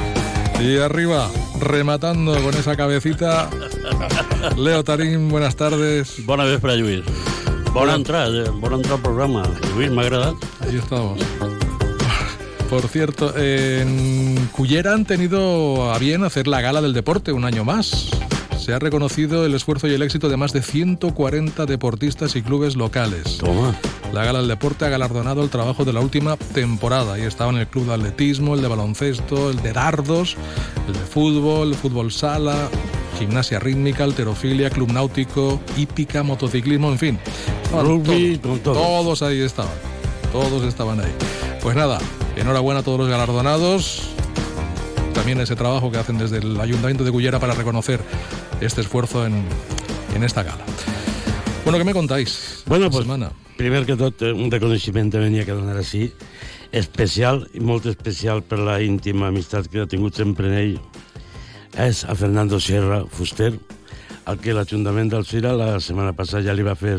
Y 0.58 0.78
arriba, 0.78 1.28
rematando 1.60 2.34
con 2.42 2.54
esa 2.54 2.76
cabecita, 2.76 3.50
Leo 4.56 4.82
Tarín, 4.82 5.28
buenas 5.28 5.54
tardes. 5.54 6.24
Buenas 6.24 6.46
vesprada, 6.48 6.78
Lluís. 6.78 7.04
Bona 7.72 7.94
entrada, 7.94 8.50
bona 8.50 8.76
entrada 8.76 8.96
al 8.96 9.02
programa. 9.02 9.42
Lluís, 9.74 9.90
m'ha 9.90 10.02
agradat. 10.02 10.34
Ahí 10.60 10.76
estamos. 10.76 11.18
Por 12.68 12.86
cierto, 12.88 13.32
en 13.36 14.48
Cullera 14.52 14.92
han 14.92 15.04
tenido 15.04 15.92
a 15.92 15.98
bien 15.98 16.24
hacer 16.24 16.46
la 16.46 16.60
gala 16.60 16.82
del 16.82 16.92
deporte 16.92 17.32
un 17.32 17.44
año 17.44 17.64
más. 17.64 18.10
se 18.68 18.74
ha 18.74 18.78
reconocido 18.78 19.46
el 19.46 19.54
esfuerzo 19.54 19.88
y 19.88 19.94
el 19.94 20.02
éxito 20.02 20.28
de 20.28 20.36
más 20.36 20.52
de 20.52 20.60
140 20.60 21.64
deportistas 21.64 22.36
y 22.36 22.42
clubes 22.42 22.76
locales. 22.76 23.38
Toma. 23.38 23.74
La 24.12 24.24
Gala 24.24 24.40
del 24.40 24.48
Deporte 24.48 24.84
ha 24.84 24.90
galardonado 24.90 25.42
el 25.42 25.48
trabajo 25.48 25.86
de 25.86 25.94
la 25.94 26.00
última 26.00 26.36
temporada 26.36 27.18
y 27.18 27.22
estaban 27.22 27.56
el 27.56 27.66
club 27.66 27.86
de 27.86 27.94
atletismo, 27.94 28.54
el 28.54 28.60
de 28.60 28.68
baloncesto, 28.68 29.48
el 29.48 29.62
de 29.62 29.72
dardos, 29.72 30.36
el 30.86 30.92
de 30.92 30.98
fútbol, 31.00 31.68
el 31.68 31.74
fútbol 31.76 32.12
sala, 32.12 32.68
gimnasia 33.18 33.58
rítmica, 33.58 34.04
alterofilia, 34.04 34.70
club 34.70 34.92
náutico, 34.92 35.60
hípica, 35.76 36.22
motociclismo, 36.22 36.90
en 36.90 36.98
fin. 36.98 37.18
Rugby, 37.72 38.38
todos, 38.38 38.62
todos. 38.62 38.78
todos 38.78 39.22
ahí 39.22 39.40
estaban. 39.40 39.72
Todos 40.32 40.62
estaban 40.64 41.00
ahí. 41.00 41.12
Pues 41.62 41.76
nada, 41.76 41.98
enhorabuena 42.36 42.80
a 42.80 42.82
todos 42.82 42.98
los 43.00 43.08
galardonados. 43.08 44.10
También 45.14 45.40
ese 45.40 45.56
trabajo 45.56 45.90
que 45.90 45.98
hacen 45.98 46.18
desde 46.18 46.38
el 46.38 46.60
Ayuntamiento 46.60 47.04
de 47.04 47.10
Cullera 47.10 47.40
para 47.40 47.54
reconocer 47.54 48.00
este 48.60 48.80
esfuerzo 48.80 49.26
en, 49.26 49.44
en 50.14 50.22
esta 50.24 50.42
gala. 50.42 50.64
Bueno, 51.64 51.78
¿qué 51.78 51.84
me 51.84 51.92
contáis? 51.92 52.62
Bueno, 52.66 52.90
pues, 52.90 53.04
semana? 53.04 53.32
primer 53.58 53.84
que 53.84 53.96
tot, 53.96 54.22
eh, 54.22 54.32
un 54.32 54.48
reconeixement 54.50 55.10
venia 55.18 55.44
que 55.44 55.52
donar 55.52 55.76
així, 55.76 56.06
especial 56.72 57.42
i 57.58 57.60
molt 57.60 57.88
especial 57.90 58.40
per 58.46 58.60
la 58.62 58.78
íntima 58.84 59.28
amistat 59.32 59.66
que 59.68 59.82
ha 59.82 59.90
tingut 59.90 60.16
sempre 60.16 60.48
en 60.48 60.54
ell, 60.56 60.76
és 61.78 62.02
a 62.04 62.14
Fernando 62.18 62.58
Sierra 62.58 63.04
Fuster, 63.06 63.52
al 64.26 64.38
que 64.42 64.54
l'Ajuntament 64.54 65.12
d'Alcira 65.12 65.54
la 65.54 65.76
setmana 65.80 66.12
passada 66.16 66.42
ja 66.48 66.54
li 66.56 66.66
va 66.66 66.74
fer 66.74 66.96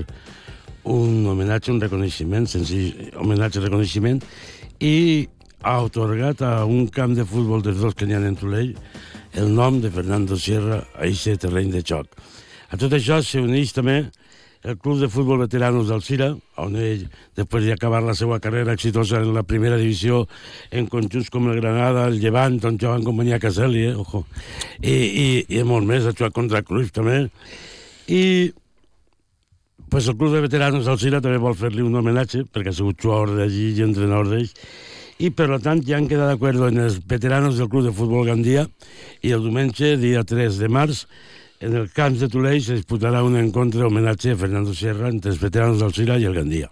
un 0.87 1.25
homenatge, 1.27 1.73
un 1.73 1.81
reconeixement, 1.83 2.47
senzill 2.47 3.11
homenatge, 3.19 3.59
reconeixement, 3.59 4.23
i 4.79 5.27
ha 5.67 5.75
otorgat 5.83 6.41
a 6.47 6.53
un 6.63 6.87
camp 6.87 7.17
de 7.17 7.27
futbol 7.27 7.61
dels 7.61 7.81
dos 7.83 7.93
que 7.93 8.07
n'hi 8.07 8.15
ha 8.15 8.23
en 8.23 8.39
Tolell 8.39 8.71
el 9.35 9.51
nom 9.53 9.81
de 9.83 9.91
Fernando 9.91 10.39
Sierra 10.39 10.79
a 10.95 11.03
aquest 11.03 11.43
terreny 11.43 11.73
de 11.75 11.83
joc. 11.83 12.07
A 12.71 12.79
tot 12.79 12.95
això 12.95 13.19
s'uneix 13.19 13.75
també 13.75 14.05
el 14.63 14.77
Club 14.77 14.99
de 14.99 15.07
Futbol 15.07 15.39
Veteranos 15.39 15.87
d'Alcira, 15.87 16.33
on 16.59 16.75
ell, 16.75 17.05
després 17.37 17.65
d'acabar 17.69 18.01
la 18.03 18.15
seva 18.17 18.41
carrera 18.43 18.75
exitosa 18.75 19.21
en 19.23 19.31
la 19.33 19.45
primera 19.47 19.77
divisió, 19.79 20.25
en 20.71 20.89
conjunts 20.91 21.31
com 21.31 21.47
el 21.47 21.61
Granada, 21.61 22.07
el 22.11 22.19
Llevant, 22.19 22.59
on 22.67 22.77
jugava 22.77 22.99
en 22.99 23.07
companyia 23.07 23.39
Caselli, 23.39 23.85
eh? 23.87 23.95
Ojo. 23.95 24.25
I, 24.81 24.93
i, 24.93 25.27
i 25.55 25.63
molt 25.63 25.87
més, 25.87 26.03
ha 26.03 26.15
jugat 26.15 26.35
contra 26.35 26.63
Cruyff 26.67 26.91
també. 26.95 27.23
I 28.11 28.51
pues 29.89 30.05
el 30.11 30.19
Club 30.19 30.35
de 30.35 30.43
Veteranos 30.43 30.85
d'Alcira 30.85 31.23
també 31.23 31.39
vol 31.41 31.55
fer-li 31.57 31.81
un 31.81 31.95
homenatge, 31.95 32.43
perquè 32.51 32.73
ha 32.73 32.77
sigut 32.77 32.99
jugador 33.01 33.39
d'allí 33.39 33.71
i 33.73 33.85
entrenador 33.87 34.29
d'ells, 34.29 34.53
i 35.19 35.31
per 35.35 35.49
tant 35.63 35.81
ja 35.83 35.97
han 35.97 36.07
quedat 36.07 36.29
d'acord 36.31 36.67
en 36.69 36.83
els 36.85 36.99
veteranos 37.07 37.57
del 37.59 37.67
Club 37.71 37.87
de 37.87 37.95
Futbol 37.95 38.27
Gandia 38.27 38.67
i 39.25 39.33
el 39.35 39.43
diumenge, 39.43 39.97
dia 39.99 40.21
3 40.23 40.59
de 40.61 40.69
març, 40.71 41.07
en 41.59 41.75
el 41.75 41.91
camp 41.91 42.17
de 42.17 42.29
Tolell 42.31 42.61
se 42.63 42.77
disputarà 42.77 43.21
un 43.23 43.35
encontre 43.37 43.83
homenatge 43.83 44.33
a 44.33 44.39
Fernando 44.39 44.73
Sierra 44.73 45.09
entre 45.11 45.33
els 45.33 45.41
veteranos 45.41 45.81
del 45.83 45.93
Cira 45.93 46.17
i 46.19 46.25
el 46.29 46.35
Gandia. 46.37 46.69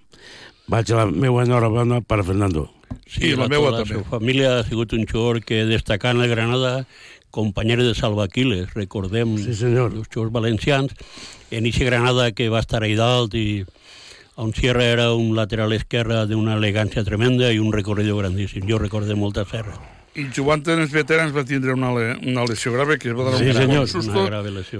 Vaig 0.71 0.91
a 0.91 1.01
la 1.01 1.05
meva 1.11 1.43
enhorabona 1.43 1.99
per 2.01 2.21
a 2.21 2.25
Fernando. 2.27 2.69
Sí, 3.07 3.33
la 3.35 3.47
meva 3.51 3.73
també. 3.75 3.83
La 3.83 3.85
seva 3.91 4.17
família 4.17 4.53
ha 4.57 4.63
sigut 4.67 4.95
un 4.95 5.05
jugador 5.07 5.41
que 5.43 5.65
destacant 5.67 6.21
a 6.23 6.27
Granada, 6.27 6.85
companyero 7.31 7.83
de 7.83 7.95
Salva 7.95 8.25
Aquiles, 8.27 8.73
recordem 8.75 9.35
sí, 9.43 9.55
senyor. 9.55 9.91
els 9.93 10.07
jugadors 10.07 10.33
valencians, 10.39 10.95
en 11.51 11.67
eixa 11.67 11.87
Granada 11.87 12.31
que 12.31 12.49
va 12.49 12.63
estar 12.63 12.83
ahí 12.83 12.95
dalt 12.95 13.35
i 13.35 13.65
on 14.35 14.53
Sierra 14.55 14.85
era 14.85 15.11
un 15.13 15.35
lateral 15.35 15.73
esquerre 15.73 16.23
d'una 16.29 16.55
elegància 16.55 17.03
tremenda 17.03 17.51
i 17.51 17.59
un 17.59 17.73
recorrido 17.73 18.15
grandíssim. 18.17 18.67
Jo 18.69 18.79
recordé 18.79 19.15
molta 19.15 19.43
serra. 19.49 19.96
I 20.17 20.27
jugant 20.33 20.63
en 20.73 20.81
els 20.81 20.93
veterans 20.93 21.33
va 21.35 21.43
tindre 21.45 21.75
una, 21.77 21.91
le 21.93 22.05
una 22.25 22.45
lesió 22.49 22.71
grave 22.73 22.97
que 22.97 23.11
es 23.11 23.17
va 23.17 23.27
dar 23.29 23.37
Sí, 23.37 23.49
un, 23.51 23.57
senyor, 23.59 23.87
susto 23.87 24.23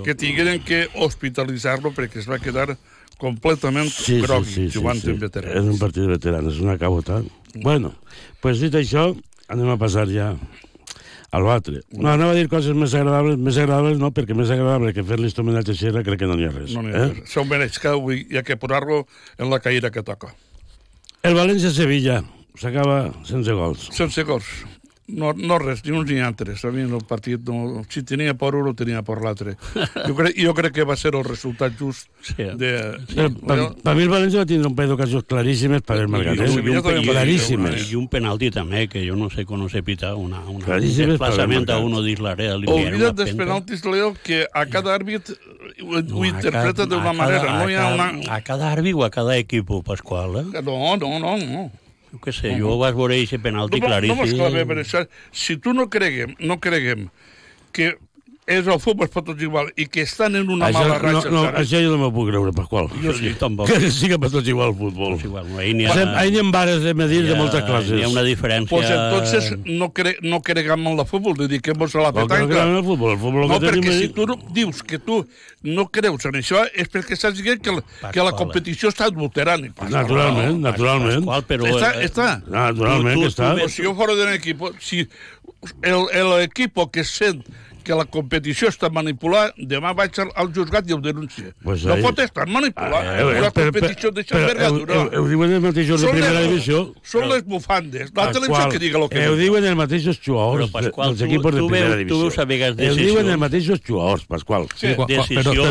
que 0.06 0.15
tingueren 0.17 0.63
que 0.65 0.88
hospitalitzar-lo 0.96 1.91
perquè 1.94 2.24
es 2.24 2.29
va 2.29 2.39
quedar 2.41 2.72
completament 3.22 3.89
Sí, 3.94 4.20
grogui 4.24 4.50
sí, 4.50 4.70
sí, 4.70 4.79
jugant 4.79 5.01
sí, 5.01 5.12
en 5.12 5.20
sí. 5.20 5.25
veterans. 5.27 5.53
És 5.59 5.70
un 5.70 5.77
partit 5.81 6.05
de 6.05 6.14
veteranos, 6.16 6.62
una 6.62 6.77
cabota. 6.81 7.22
Bueno, 7.53 7.94
pues 8.42 8.62
dit 8.62 8.74
això, 8.77 9.12
anem 9.50 9.74
a 9.74 9.77
passar 9.81 10.07
ja 10.09 10.31
a 11.31 11.42
l'altre. 11.44 11.81
No, 11.92 12.09
anava 12.12 12.31
a 12.33 12.38
dir 12.38 12.48
coses 12.51 12.75
més 12.77 12.94
agradables, 12.96 13.38
més 13.42 13.57
agradables 13.59 14.00
no, 14.00 14.12
perquè 14.16 14.35
més 14.38 14.51
agradable 14.53 14.94
que 14.96 15.03
fer-li 15.03 15.27
aquest 15.27 15.42
homenatge 15.44 15.75
a 15.92 16.03
crec 16.05 16.22
que 16.22 16.29
no 16.29 16.38
n'hi 16.40 16.48
ha 16.48 16.53
res. 16.53 16.74
No 16.74 16.85
n'hi 16.85 16.96
ha 16.96 17.03
eh? 17.09 17.14
res. 17.20 17.38
Mereix 17.48 17.79
cada 17.83 18.00
avui 18.00 18.25
i 18.31 18.40
ha 18.40 18.44
que 18.48 18.57
posar-lo 18.57 19.05
en 19.38 19.51
la 19.51 19.59
caïra 19.59 19.92
que 19.92 20.03
toca. 20.03 20.33
El 21.27 21.35
València-Sevilla 21.35 22.22
s'acaba 22.57 23.12
sense 23.27 23.53
gols. 23.53 23.90
Sense 23.96 24.24
gols. 24.24 24.48
No, 25.07 25.31
no 25.31 25.55
res, 25.57 25.85
ni 25.85 25.93
uns 25.96 26.09
ni 26.11 26.17
altres. 26.20 26.65
A 26.67 26.72
mi 26.75 26.81
el 26.83 27.03
partit, 27.07 27.39
no, 27.48 27.79
si 27.87 28.01
tenia 28.03 28.33
per 28.35 28.50
un, 28.59 28.65
o 28.67 28.74
tenia 28.75 29.00
per 29.07 29.15
l'altre. 29.24 29.53
Jo, 30.03 30.11
crec, 30.17 30.35
jo 30.35 30.51
crec 30.57 30.74
que 30.75 30.83
va 30.83 30.98
ser 31.00 31.13
el 31.15 31.24
resultat 31.24 31.77
just 31.79 32.09
de... 32.35 32.72
Per, 33.13 33.29
per, 33.39 33.57
per 33.85 33.93
mi 33.96 34.03
el 34.03 34.11
València 34.11 34.43
va 34.43 34.50
tindre 34.50 34.67
un 34.67 34.75
parell 34.75 34.91
d'ocasions 34.91 35.24
claríssimes 35.31 35.85
per 35.87 36.01
el 36.01 36.11
Margaret. 36.11 36.43
I, 36.51 36.59
un, 36.59 36.67
i, 36.67 36.75
un, 36.75 37.07
claríssimes. 37.07 37.87
i 37.87 37.96
un 37.96 38.09
penalti 38.11 38.51
també, 38.51 38.83
que 38.91 39.05
jo 39.07 39.15
no 39.15 39.31
sé 39.31 39.48
com 39.48 39.63
no 39.63 39.70
se 39.72 39.79
pita 39.87 40.11
una, 40.20 40.41
una, 40.43 40.57
un 40.57 40.67
Claríssimes 40.67 41.15
per 41.15 41.31
desplaçament 41.31 41.72
a 41.72 41.79
uno 41.87 42.03
dins 42.03 42.20
l'àrea. 42.27 42.59
Oblida't 42.59 43.15
dels 43.24 43.31
penaltis, 43.39 43.87
Leo, 43.87 44.11
que 44.27 44.43
a 44.51 44.67
cada 44.67 44.91
àrbit 45.00 45.31
ho, 45.31 46.03
No, 46.03 46.20
ho 46.20 46.25
interpreta 46.27 46.83
d'una 46.83 47.13
a 47.13 47.15
cada- 47.15 47.17
manera. 47.24 47.57
No 47.63 47.70
hi 47.72 47.79
ha 47.79 47.87
una... 47.96 48.11
A 48.35 48.41
cada 48.43 48.74
àrbitre 48.75 49.00
o 49.00 49.07
a 49.07 49.13
cada 49.13 49.39
equip, 49.39 49.72
Pasqual, 49.87 50.41
eh? 50.43 50.48
No, 50.67 50.98
no, 51.00 51.15
no, 51.24 51.37
no. 51.39 51.70
Jo 52.11 52.20
què 52.24 52.33
sé, 52.35 52.53
jo 52.55 52.77
vas 52.79 52.96
veure 52.96 53.17
aquest 53.20 53.43
penalti 53.43 53.81
no, 53.81 53.85
no 53.85 53.91
claríssim. 53.91 54.20
mos 54.22 54.35
clavem 54.39 54.75
en 54.75 54.83
això. 54.83 55.03
Si 55.35 55.57
tu 55.63 55.74
no 55.75 55.89
creguem, 55.91 56.37
no 56.39 56.59
creguem 56.63 57.09
que 57.75 57.96
és 58.48 58.64
el 58.66 58.77
futbol 58.79 59.10
per 59.12 59.22
tots 59.27 59.42
igual 59.44 59.68
i 59.75 59.86
que 59.92 60.05
estan 60.07 60.38
en 60.40 60.48
una 60.50 60.70
Això, 60.70 60.79
mala 60.79 60.94
no, 60.96 61.00
ratxa... 61.03 61.29
no, 61.33 61.42
saps? 61.44 61.57
això 61.60 61.81
jo 61.83 61.90
no 61.92 61.98
m'ho 62.00 62.12
puc 62.16 62.29
creure, 62.29 62.53
Pasqual. 62.55 62.88
Jo 63.03 63.12
sí, 63.14 63.33
tampoc. 63.38 63.68
Que 63.74 63.92
siga 63.92 64.16
per 64.18 64.29
tots 64.31 64.48
igual 64.48 64.70
el 64.72 64.77
futbol. 64.79 65.18
igual, 65.20 65.50
no, 65.51 65.57
ahí 65.60 65.74
n'hi 65.75 65.83
ha- 65.86 66.14
ahí 66.22 66.31
n'hi 66.31 66.40
ha 66.40 66.46
vares 66.55 66.79
de 66.81 66.94
medir 66.96 67.25
de 67.27 67.36
moltes 67.36 67.62
classes. 67.68 67.92
hi 68.00 68.03
ha 68.03 68.07
una 68.07 68.24
diferència- 68.24 68.70
Pues 68.72 68.88
entonces 68.90 69.57
no, 69.66 69.92
cre 69.92 70.16
no 70.22 70.40
cregam 70.42 70.88
en 70.88 70.98
el 71.00 71.05
futbol, 71.05 71.36
dediquem-nos 71.36 71.94
a 71.96 72.05
la 72.07 72.12
Com 72.14 72.16
que 72.16 72.22
no 72.22 72.27
petanca. 72.29 72.48
creiem 72.55 72.70
en 72.72 72.77
el 72.77 72.83
futbol? 72.86 73.12
El 73.12 73.20
futbol 73.20 73.48
no, 73.50 73.60
que 73.60 73.66
tenim 73.68 73.83
perquè 73.83 73.92
és- 73.94 74.00
si 74.01 74.07
tu 74.16 74.25
no, 74.25 74.40
dius 74.55 74.81
que 74.83 75.00
tu 75.00 75.20
no 75.64 75.88
creus 75.92 76.24
en 76.31 76.40
això 76.40 76.64
és 76.74 76.88
perquè 76.90 77.18
saps 77.20 77.42
que, 77.44 77.57
que, 77.60 77.75
que 78.14 78.24
la 78.24 78.31
competició 78.31 78.88
està 78.96 79.12
adulterant. 79.12 79.68
Passa. 79.75 79.92
Naturalment, 79.92 80.62
naturalment. 80.64 81.25
Pasqual, 81.25 81.44
però, 81.51 81.68
Està, 81.75 81.92
eh, 82.00 82.05
està. 82.07 82.29
Naturalment 82.48 83.20
que 83.20 83.27
està. 83.27 83.51
Pues 83.60 83.74
si 83.75 83.83
jo 83.83 83.92
fora 83.94 84.16
d'un 84.16 84.31
equip, 84.31 84.64
si 84.79 85.03
el, 85.81 86.05
el 86.14 86.31
equipo 86.44 86.90
que 86.92 87.03
sent 87.03 87.44
que 87.88 87.96
la 87.96 88.04
competició 88.06 88.68
està 88.68 88.90
manipulada, 88.92 89.54
demà 89.58 89.94
vaig 89.96 90.18
al, 90.20 90.30
al 90.36 90.50
juzgat 90.54 90.90
i 90.90 90.94
ho 90.94 91.00
denuncie. 91.00 91.54
Pues 91.64 91.86
no 91.88 91.94
ahí- 91.96 92.04
pot 92.04 92.20
estar 92.20 92.46
manipulat. 92.52 93.06
Eh, 93.06 93.20
eh, 93.22 93.26
una 93.40 93.52
però- 93.54 93.72
competició 93.72 94.10
però- 94.12 94.16
d'aquesta 94.18 94.36
però 94.36 94.50
envergadura. 94.52 94.98
Ho, 94.98 95.04
ho, 95.08 95.24
ho 95.24 95.28
diuen 95.32 95.54
els 95.58 95.64
mateixos 95.64 96.02
de 96.02 96.10
primera 96.12 96.34
les- 96.42 96.50
divisió. 96.50 96.82
Són 97.02 97.30
les 97.30 97.46
bufandes. 97.46 98.12
La 98.16 98.32
televisió 98.32 98.70
que 98.70 98.80
diga 98.80 99.00
lo 99.00 99.08
que 99.10 99.24
eh, 99.24 99.30
ho 99.30 99.36
diuen 99.40 99.64
els 99.64 99.76
mateixos 99.80 100.20
jugadors 100.24 100.70
Però, 100.72 100.92
dels 101.08 101.22
equipos 101.22 101.56
de 101.56 101.62
primera 101.64 101.88
veus- 101.88 101.96
tu 101.96 102.04
divisió. 102.04 102.22
veus 102.28 102.38
a 102.40 102.46
vegades 102.46 102.92
Ho 102.92 102.96
diuen 102.96 103.30
els 103.30 103.40
mateixos 103.40 103.82
jugadors, 103.88 104.26
Pasqual. 104.26 104.68
Sí, 104.76 104.94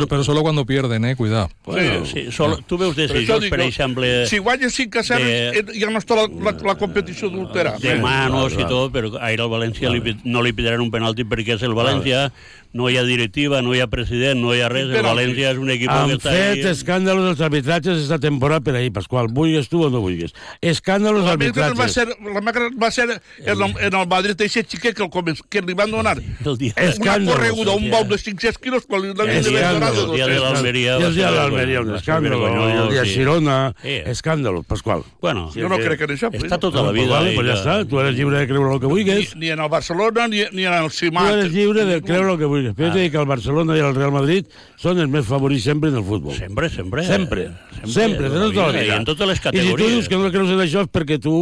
pero 0.09 0.25
solo 0.25 0.43
cuando 0.43 0.65
pierden, 0.65 1.05
eh, 1.05 1.17
cuidado. 1.17 1.51
Bueno, 1.65 2.05
sí, 2.07 2.31
solo, 2.33 2.59
tu 2.67 2.79
veus 2.79 2.95
Per 2.97 3.09
decisions, 3.09 3.51
per 3.51 3.61
exemple, 3.61 4.27
Si 4.27 4.39
guanyes 4.39 4.73
5 4.75 4.99
a 4.99 5.03
0, 5.03 5.25
de- 5.25 5.49
eh, 5.59 5.65
ja 5.79 5.91
no 5.91 5.99
està 5.99 6.15
la, 6.17 6.27
la, 6.53 6.57
la 6.65 6.75
competició 6.77 7.29
adulterada. 7.29 7.79
de 7.79 7.97
manos 7.97 8.53
i 8.55 8.65
tot, 8.65 8.93
però 8.93 9.19
ahir 9.21 9.41
al 9.41 9.49
València 9.51 9.91
li, 9.91 10.17
no 10.25 10.43
li 10.43 10.53
pediran 10.53 10.81
un 10.81 10.91
penalti 10.91 11.25
perquè 11.25 11.55
és 11.57 11.63
el 11.63 11.75
València, 11.75 12.06
yeah. 12.07 12.29
No 12.77 12.91
hi 12.91 12.97
ha 13.01 13.03
directiva, 13.05 13.63
no 13.63 13.75
hi 13.75 13.81
ha 13.81 13.87
president, 13.89 14.41
no 14.41 14.55
hi 14.55 14.61
ha 14.61 14.69
res, 14.69 14.87
el. 14.93 15.03
València 15.03 15.51
és 15.55 15.59
un 15.59 15.71
equip 15.73 15.89
que 15.91 15.97
Han 15.97 16.11
està 16.15 16.31
fet 16.35 16.61
ahí... 16.61 16.67
escàndalos 16.73 17.25
dels 17.31 17.41
arbitratges 17.47 17.97
aquesta 17.99 18.19
temporada 18.21 18.61
per 18.61 18.77
ahir, 18.77 18.93
Pasqual. 18.93 19.29
Vulguis 19.33 19.69
tu 19.73 19.83
o 19.87 19.91
no 19.91 20.01
vulguis. 20.05 20.35
Escàndalos 20.61 21.25
La 21.25 21.37
més 21.37 21.53
gran 21.53 21.73
va 21.77 21.85
arbitratges. 21.87 21.95
ser, 21.95 22.35
la 22.35 22.53
gran 22.53 22.77
va 22.83 22.91
ser 22.91 23.09
en, 23.11 23.21
el, 23.51 23.63
en 23.89 23.95
el 23.95 24.07
Madrid, 24.09 24.37
aquest 24.41 24.71
xiquet 24.71 24.95
que, 24.97 25.03
el 25.03 25.37
que 25.51 25.63
li 25.63 25.75
van 25.75 25.91
donar 25.91 26.17
El 26.21 26.59
dia, 26.59 26.75
una 27.01 27.19
correguda, 27.33 27.73
un 27.73 27.91
bau 27.91 28.05
de 28.05 28.19
500 28.19 28.59
quilos, 28.59 28.87
quan 28.87 29.03
li 29.03 29.13
l'havien 29.15 29.43
donat 29.43 29.95
de 29.95 30.03
el 30.03 30.11
dia 30.15 30.27
de 30.27 30.35
200. 30.37 30.53
l'Almeria 30.53 30.97
el 30.97 31.15
dia 31.15 31.31
de 31.31 31.37
l'Almeria, 31.37 31.81
un 31.81 31.95
escàndalo. 31.97 32.47
el 32.47 32.91
dia 32.93 33.03
de. 33.03 33.09
Girona, 33.09 33.75
Sí. 33.83 33.97
escàndalos, 34.05 34.65
Pasqual. 34.67 35.03
Bueno, 35.21 35.51
Jo 35.55 35.69
no 35.69 35.77
crec 35.79 36.01
en 36.03 36.11
això. 36.17 36.31
està 36.33 36.59
tota 36.59 36.83
la 36.83 36.93
vida. 36.93 37.21
pues 37.35 37.47
ja 37.47 37.55
que- 37.55 37.61
està. 37.61 37.89
Tu 37.89 38.01
eres 38.01 38.15
lliure 38.17 38.39
de 38.39 38.47
creure 38.47 38.75
el 38.75 38.81
que 38.81 38.87
vulguis. 38.87 39.37
Ni, 39.37 39.49
en 39.51 39.61
el 39.61 39.69
Barcelona, 39.69 40.29
ni, 40.29 40.43
ni 40.53 40.65
en 40.67 40.73
el 40.75 40.85
Tu 40.91 40.97
Simat. 40.97 41.33
eres 41.33 41.53
lliure 41.53 41.85
de 41.85 42.03
creure 42.03 42.33
el 42.33 42.39
que 42.39 42.45
vulguis. 42.45 42.66
T'he 42.75 42.91
dit 42.91 43.11
que 43.13 43.19
el 43.21 43.27
Barcelona 43.27 43.77
i 43.77 43.81
el 43.81 43.95
Real 43.95 44.11
Madrid 44.13 44.47
són 44.81 44.99
els 44.99 45.11
més 45.11 45.27
favorits 45.27 45.63
sempre 45.65 45.91
en 45.91 45.97
el 46.01 46.05
futbol. 46.05 46.35
Sempre, 46.35 46.69
sempre. 46.71 47.05
Sempre. 47.07 47.51
Sempre, 47.87 48.31
de 48.31 48.39
tota 48.41 48.67
la 48.67 48.73
vida. 48.73 48.85
I 48.87 48.91
en 48.97 49.05
totes 49.05 49.29
les 49.29 49.39
I 49.39 49.43
si 49.43 49.43
tu 49.45 49.51
categories. 49.53 49.91
dius 49.93 50.09
que 50.09 50.17
no 50.17 50.31
creus 50.33 50.51
en 50.51 50.61
això 50.65 50.83
és 50.87 50.89
perquè 50.91 51.21
tu... 51.21 51.35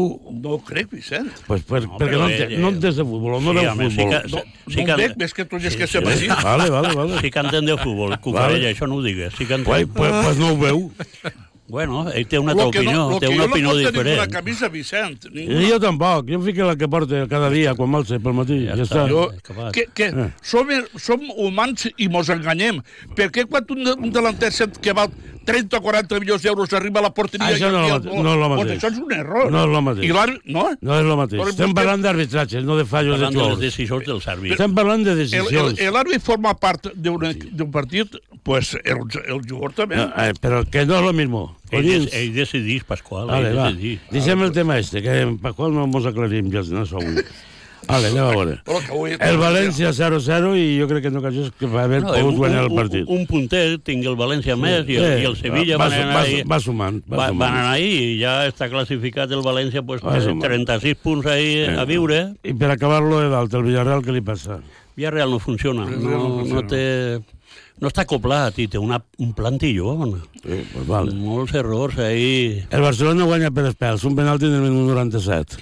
No 0.42 0.56
ho 0.56 0.58
crec, 0.64 0.90
Vicent. 0.90 1.30
Pues, 1.46 1.62
pues, 1.62 1.86
No, 1.86 1.96
perquè 1.98 2.18
no, 2.18 2.28
eh, 2.28 2.56
no 2.58 2.68
entes 2.74 2.96
de 2.96 3.04
futbol, 3.04 3.40
no 3.42 3.52
sí, 3.52 3.56
veus 3.58 3.72
home, 3.72 3.90
sí 3.90 3.96
futbol. 3.96 4.10
que- 4.10 4.28
No. 4.28 4.42
sí 4.74 4.76
no 4.80 4.84
que- 4.84 4.92
ho 4.92 4.96
veig, 4.96 5.16
més 5.16 5.34
que 5.34 5.44
tu 5.44 5.56
és 5.56 5.76
que 5.76 5.86
ser 5.86 6.06
així. 6.06 6.28
Vale, 6.28 6.68
vale, 6.70 6.94
vale. 6.94 7.20
Sí 7.20 7.30
que 7.30 7.38
entén 7.38 7.64
de 7.66 7.76
futbol, 7.78 8.18
cucarella, 8.20 8.68
això 8.70 8.86
no 8.88 8.96
ho 8.96 9.02
digues. 9.02 9.32
Sí 9.38 9.46
que 9.46 9.54
entén. 9.54 9.64
Pues, 9.64 9.86
pues, 9.94 10.12
pues 10.24 10.36
no 10.38 10.52
ho 10.52 10.58
veu. 10.58 10.92
Bueno, 11.66 12.10
ell 12.12 12.26
té 12.28 12.38
una 12.38 12.52
altra 12.52 12.66
opinió, 12.66 13.06
lo 13.08 13.18
té 13.18 13.28
una 13.28 13.36
jo 13.36 13.48
no 13.48 13.52
opinió 13.54 13.70
pot 13.70 13.78
tenir 13.78 13.90
una 13.94 14.02
diferent. 14.04 14.32
camisa, 14.32 14.68
Vicent. 14.68 15.24
Ninguna. 15.32 15.68
jo 15.68 15.78
tampoc, 15.80 16.26
jo 16.28 16.34
em 16.34 16.42
fico 16.44 16.64
la 16.68 16.76
que 16.76 16.88
porto 16.88 17.22
cada 17.28 17.48
dia 17.50 17.72
quan 17.74 17.88
m'alce 17.90 18.18
pel 18.20 18.34
matí, 18.36 18.66
ja, 18.66 18.76
ja 18.76 18.82
està. 18.84 19.06
Jo, 19.08 19.30
que, 19.72 19.86
que 19.94 20.04
Eh. 20.12 20.30
som, 20.42 20.68
som 21.00 21.20
humans 21.36 21.88
i 21.96 22.08
mos 22.08 22.28
enganyem. 22.28 22.82
Per 23.16 23.30
què 23.32 23.46
quan 23.48 23.64
un, 23.70 23.86
un 23.96 24.12
delanter 24.12 24.52
set 24.52 24.76
que 24.78 24.92
val 24.92 25.08
30 25.44 25.76
o 25.76 25.80
40 25.82 26.20
milions 26.20 26.42
d'euros 26.42 26.72
arriba 26.72 27.00
a 27.00 27.02
la 27.04 27.10
porteria... 27.14 27.48
Això 27.48 27.68
i 27.68 27.72
no 27.72 27.82
és 27.84 27.92
el 27.92 28.00
gol? 28.08 28.22
no 28.22 28.32
és 28.34 28.38
Pues 28.44 28.58
mateix. 28.60 28.78
això 28.78 28.92
és 28.92 28.98
un 28.98 29.12
error. 29.12 29.50
No 29.52 29.64
és 29.64 29.70
lo 29.72 29.82
mateix. 29.82 30.04
I 30.04 30.52
no? 30.52 30.68
No 30.80 30.94
és 30.94 31.00
el 31.04 31.16
mateix. 31.16 31.40
Però 31.42 31.48
Estem 31.50 31.74
parlant 31.74 32.02
d'arbitratges, 32.04 32.64
no 32.64 32.76
de 32.76 32.84
fallos 32.84 33.18
de 33.18 33.24
Parlant 33.24 33.34
de 33.34 33.40
jugadors. 33.40 33.60
decisions 33.60 34.06
dels 34.06 34.28
àrbits. 34.28 34.52
Estem 34.56 34.74
parlant 34.74 35.04
de 35.04 35.10
El, 35.12 35.18
el, 35.18 35.24
decisions. 35.28 35.80
l'àrbit 35.92 36.20
forma 36.22 36.54
part 36.54 36.88
d'un 36.94 37.18
d'un 37.52 37.70
partit, 37.70 38.16
pues 38.42 38.74
el, 38.84 39.04
el 39.28 39.40
jugador 39.48 39.72
també. 39.72 39.96
No, 39.96 40.08
eh, 40.16 40.32
però 40.40 40.64
que 40.68 40.84
no 40.86 40.96
és 40.96 41.02
lo 41.04 41.12
mismo. 41.12 41.56
Ell, 41.70 42.08
ell 42.12 42.34
decidís, 42.34 42.84
Pasqual, 42.84 43.26
Vale, 43.26 43.50
ell 43.50 43.56
va. 43.58 43.70
decidís. 43.72 44.00
Deixem 44.12 44.42
el 44.44 44.52
tema 44.52 44.78
este, 44.78 45.02
que 45.02 45.36
per 45.42 45.54
qual 45.54 45.72
no 45.74 45.86
mos 45.86 46.06
aclarim 46.06 46.50
ja, 46.52 46.62
no 46.70 46.84
sou. 46.86 47.00
Vale, 47.84 48.08
anem 48.08 48.24
a 48.24 48.30
veure. 48.32 48.52
El 49.20 49.36
València 49.36 49.90
0-0 49.92 50.54
i 50.56 50.78
jo 50.80 50.86
crec 50.88 51.02
que 51.04 51.10
en 51.12 51.18
ocasions 51.20 51.50
que 51.60 51.68
va 51.68 51.82
haver 51.84 51.98
No, 52.00 52.14
pogut 52.14 52.30
un, 52.32 52.36
guanyar 52.38 52.62
el 52.64 52.70
partit. 52.72 53.04
un, 53.04 53.18
un 53.20 53.26
punter 53.28 53.76
tingui 53.84 54.08
el 54.08 54.16
València 54.16 54.56
més 54.56 54.88
i 54.88 54.96
el, 54.96 55.04
Sí, 55.04 55.20
i 55.20 55.26
el 55.28 55.36
Sevilla 55.36 55.76
va, 55.76 55.90
van 55.90 55.98
anar 55.98 56.14
va, 56.16 56.22
ahí. 56.22 56.38
va 56.48 56.60
sumant. 56.64 57.02
Va, 57.04 57.16
Va, 57.18 57.26
sumant. 57.28 57.42
van 57.42 57.58
anar 57.58 57.74
ahí 57.74 57.90
i 58.14 58.14
ja 58.22 58.46
està 58.48 58.70
classificat 58.72 59.28
el 59.36 59.42
València 59.44 59.82
pues, 59.84 60.00
Va 60.00 60.14
té 60.16 60.22
sumant. 60.24 60.46
36 60.48 60.96
punts 61.04 61.28
ahí 61.28 61.50
Eh, 61.66 61.76
a 61.76 61.84
viure. 61.84 62.22
I 62.42 62.54
per 62.56 62.70
acabar-lo 62.72 63.20
de 63.20 63.28
dalt, 63.28 63.52
el 63.60 63.66
Villarreal, 63.68 64.00
què 64.00 64.16
li 64.16 64.24
passa? 64.24 64.62
Villarreal 64.96 65.28
no 65.36 65.38
funciona. 65.42 65.84
No, 65.84 66.40
no 66.40 66.44
no, 66.54 66.64
té, 66.70 67.20
no 67.80 67.88
està 67.90 68.02
acoplat 68.06 68.58
i 68.62 68.68
té 68.68 68.78
una, 68.78 69.00
un 69.18 69.32
plantilló. 69.34 69.94
Sí, 70.42 70.60
pues 70.72 70.86
vale. 70.86 71.14
Molts 71.14 71.54
errors 71.54 71.98
ahí. 71.98 72.64
El 72.70 72.80
Barcelona 72.82 73.24
guanya 73.24 73.50
per 73.50 73.66
espels, 73.70 74.04
un 74.04 74.14
penalti 74.16 74.46
en 74.46 74.54
el 74.60 74.68
minut 74.70 74.92
97. 74.94 75.56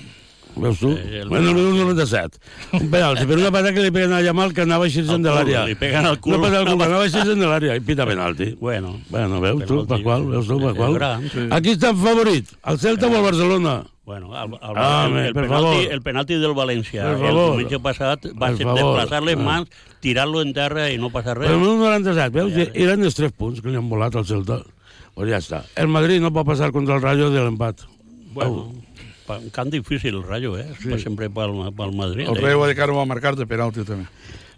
Veus 0.55 0.79
tu? 0.83 0.91
Eh, 0.93 1.21
el- 1.23 1.29
Bueno, 1.31 1.49
en 1.51 1.57
el 1.57 1.63
minut 1.65 1.79
97. 1.81 2.37
Un 2.77 2.91
penalti, 2.91 3.25
per 3.25 3.39
una 3.39 3.51
patada 3.51 3.73
que 3.73 3.81
li 3.87 3.91
peguen 3.91 4.13
a 4.13 4.21
Yamal 4.21 4.53
que 4.53 4.61
anava 4.67 4.85
a 4.85 4.87
eixir-se 4.91 5.15
Al 5.17 5.23
de 5.23 5.31
l'àrea. 5.33 5.63
li 5.67 5.75
peguen 5.81 6.05
al 6.05 6.21
cul. 6.21 6.35
No 6.37 6.43
passa 6.43 6.59
al 6.61 6.67
cul, 6.69 6.83
anava 6.83 7.03
a 7.03 7.07
eixir-se 7.07 7.35
de 7.35 7.47
l'àrea 7.49 7.77
i 7.77 7.81
pita 7.81 8.05
penalti. 8.07 8.51
Bueno, 8.61 8.99
Bueno, 9.09 9.41
veus 9.41 9.63
tu, 9.65 9.69
Penalti. 9.87 9.89
Pasqual, 9.95 10.27
veus 10.27 10.47
tu, 10.47 10.59
gran, 10.93 11.25
sí. 11.33 11.47
Aquí 11.51 11.71
està 11.73 11.91
el 11.91 11.97
favorit, 11.97 12.53
el 12.67 12.79
Celta 12.79 13.09
o 13.09 13.17
el 13.17 13.23
Barcelona? 13.23 13.79
Bueno, 14.05 14.35
el, 14.35 14.53
el, 14.55 14.59
Ah, 14.77 15.07
el, 15.09 15.17
el, 15.27 15.33
per 15.33 15.45
penalti, 15.45 15.65
favor. 15.77 15.93
el 15.93 16.03
penalti 16.03 16.35
del 16.35 16.55
València 16.59 17.03
Per 17.05 17.13
el 17.13 17.21
favor. 17.23 17.45
diumenge 17.57 17.79
passat 17.79 18.25
va 18.35 18.49
Per 18.49 18.57
ser 18.57 18.67
favor. 18.67 18.81
desplaçar 18.81 19.23
les 19.23 19.37
Ah. 19.37 19.43
mans, 19.43 19.69
tirar-lo 20.01 20.43
en 20.43 20.53
terra 20.53 20.91
i 20.91 20.99
no 20.99 21.11
passar 21.11 21.37
res. 21.39 21.49
Però 21.49 21.55
el 21.55 21.61
minut 21.61 21.79
97, 21.79 22.31
veus? 22.35 22.53
I 22.57 22.83
eren 22.83 23.05
els 23.05 23.15
tres 23.15 23.31
punts 23.33 23.61
que 23.63 23.69
li 23.71 23.77
han 23.77 23.89
volat 23.89 24.17
al 24.17 24.27
Celta. 24.27 24.59
Pues 25.15 25.29
ja 25.31 25.39
està. 25.39 25.65
El 25.77 25.87
Madrid 25.89 26.21
no 26.21 26.33
pot 26.33 26.47
passar 26.47 26.73
contra 26.73 26.97
el 26.97 27.03
Rayo 27.03 27.31
de 27.31 27.45
l'empat. 27.45 27.83
Bueno, 28.33 28.73
pa- 29.27 29.39
un 29.39 29.51
camp 29.51 29.71
difícil 29.71 30.15
el 30.17 30.23
Rayo, 30.25 30.57
eh? 30.59 30.67
Sí. 30.83 30.99
sempre 30.99 31.31
pel, 31.31 31.53
pel 31.77 31.93
Madrid. 31.95 32.27
El 32.29 32.39
eh? 32.39 32.41
Rayo 32.41 32.59
Vallecano 32.59 32.97
va 32.97 33.05
marcar 33.05 33.37
de 33.37 33.47
penalti 33.47 33.85
també. 33.85 34.07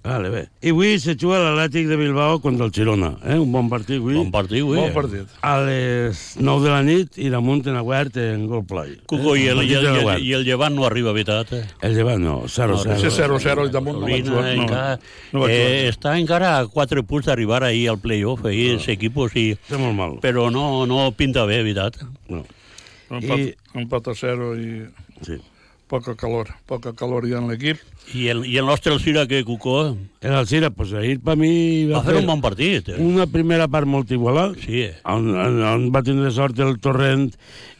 Vale, 0.04 0.28
bé. 0.28 0.40
I 0.60 0.68
avui 0.68 0.98
se 1.00 1.14
juga 1.16 1.38
l'Atlètic 1.40 1.86
de 1.88 1.96
Bilbao 1.96 2.36
contra 2.44 2.66
el 2.66 2.72
Girona. 2.76 3.14
Eh? 3.24 3.38
Un 3.40 3.48
bon 3.54 3.70
partit 3.72 3.96
avui. 3.96 4.12
Bon 4.18 4.28
partit, 4.30 4.60
avui. 4.60 4.76
Bon 4.76 4.90
partit. 4.92 5.30
A 5.40 5.54
les 5.64 6.20
9 6.36 6.60
de 6.66 6.68
la 6.74 6.82
nit 6.84 7.16
i 7.24 7.30
damunt 7.32 7.62
en 7.72 7.78
obert 7.80 8.18
en 8.20 8.42
Gol 8.50 8.66
Play. 8.68 8.98
Cuco, 9.08 9.32
i, 9.40 9.46
el, 9.48 9.62
i, 9.64 9.72
el, 9.78 9.86
i, 9.88 10.02
el, 10.02 10.10
i 10.26 10.34
el 10.36 10.44
Llevant 10.44 10.76
no 10.76 10.84
arriba, 10.84 11.14
veritat? 11.16 11.54
Eh? 11.56 11.62
El 11.88 11.96
llevat 11.96 12.20
no, 12.20 12.42
0-0. 12.44 12.98
Ese 12.98 13.14
0-0 13.16 13.64
i 13.70 13.72
damunt 13.72 14.02
no 14.02 14.10
va 14.10 14.18
jugar. 14.20 14.42
No, 14.44 14.66
encara, 14.66 14.98
no 15.32 15.40
va 15.46 15.48
eh, 15.48 15.88
està 15.88 16.12
encara 16.20 16.52
a 16.58 16.66
quatre 16.68 17.00
punts 17.08 17.30
d'arribar 17.30 17.62
ahir 17.64 17.88
al 17.94 17.98
playoff, 18.04 18.44
ahir, 18.44 18.74
els 18.76 18.90
equipos, 18.92 19.32
i, 19.40 19.54
Està 19.56 19.80
molt 19.80 19.96
mal. 19.96 20.18
però 20.20 20.50
no, 20.52 20.84
no 20.84 21.08
pinta 21.16 21.46
bé, 21.48 21.62
veritat. 21.64 21.96
No. 22.28 22.44
Empat, 23.08 23.40
I- 23.40 23.80
empat 23.80 24.12
a 24.12 24.18
0 24.20 24.52
i 24.60 24.70
Sí. 25.24 25.40
Poca 25.88 26.14
calor. 26.16 26.48
Poca 26.66 26.92
calor 26.96 27.26
hi 27.28 27.34
ha 27.34 27.38
en 27.42 27.48
l'equip. 27.50 27.78
I 28.14 28.26
el, 28.28 28.42
i 28.44 28.58
el 28.60 28.66
nostre 28.68 28.92
Alcira, 28.92 29.26
que 29.26 29.42
Cucó, 29.44 29.96
El 30.20 30.32
Alcira, 30.36 30.68
pues 30.70 30.92
ahir 30.92 31.20
per 31.24 31.36
mi 31.40 31.86
va, 31.88 31.98
va 31.98 32.02
fer 32.04 32.16
un 32.20 32.26
bon 32.28 32.40
partit. 32.44 32.88
Eh? 32.92 32.96
una 33.00 33.24
primera 33.26 33.66
part 33.68 33.88
molt 33.88 34.10
igualada, 34.12 34.52
Sí, 34.60 34.82
eh? 34.88 34.94
on, 35.08 35.30
on, 35.36 35.56
on 35.64 35.86
va 35.94 36.02
tindre 36.04 36.30
sort 36.32 36.58
el 36.60 36.76
Torrent 36.84 37.30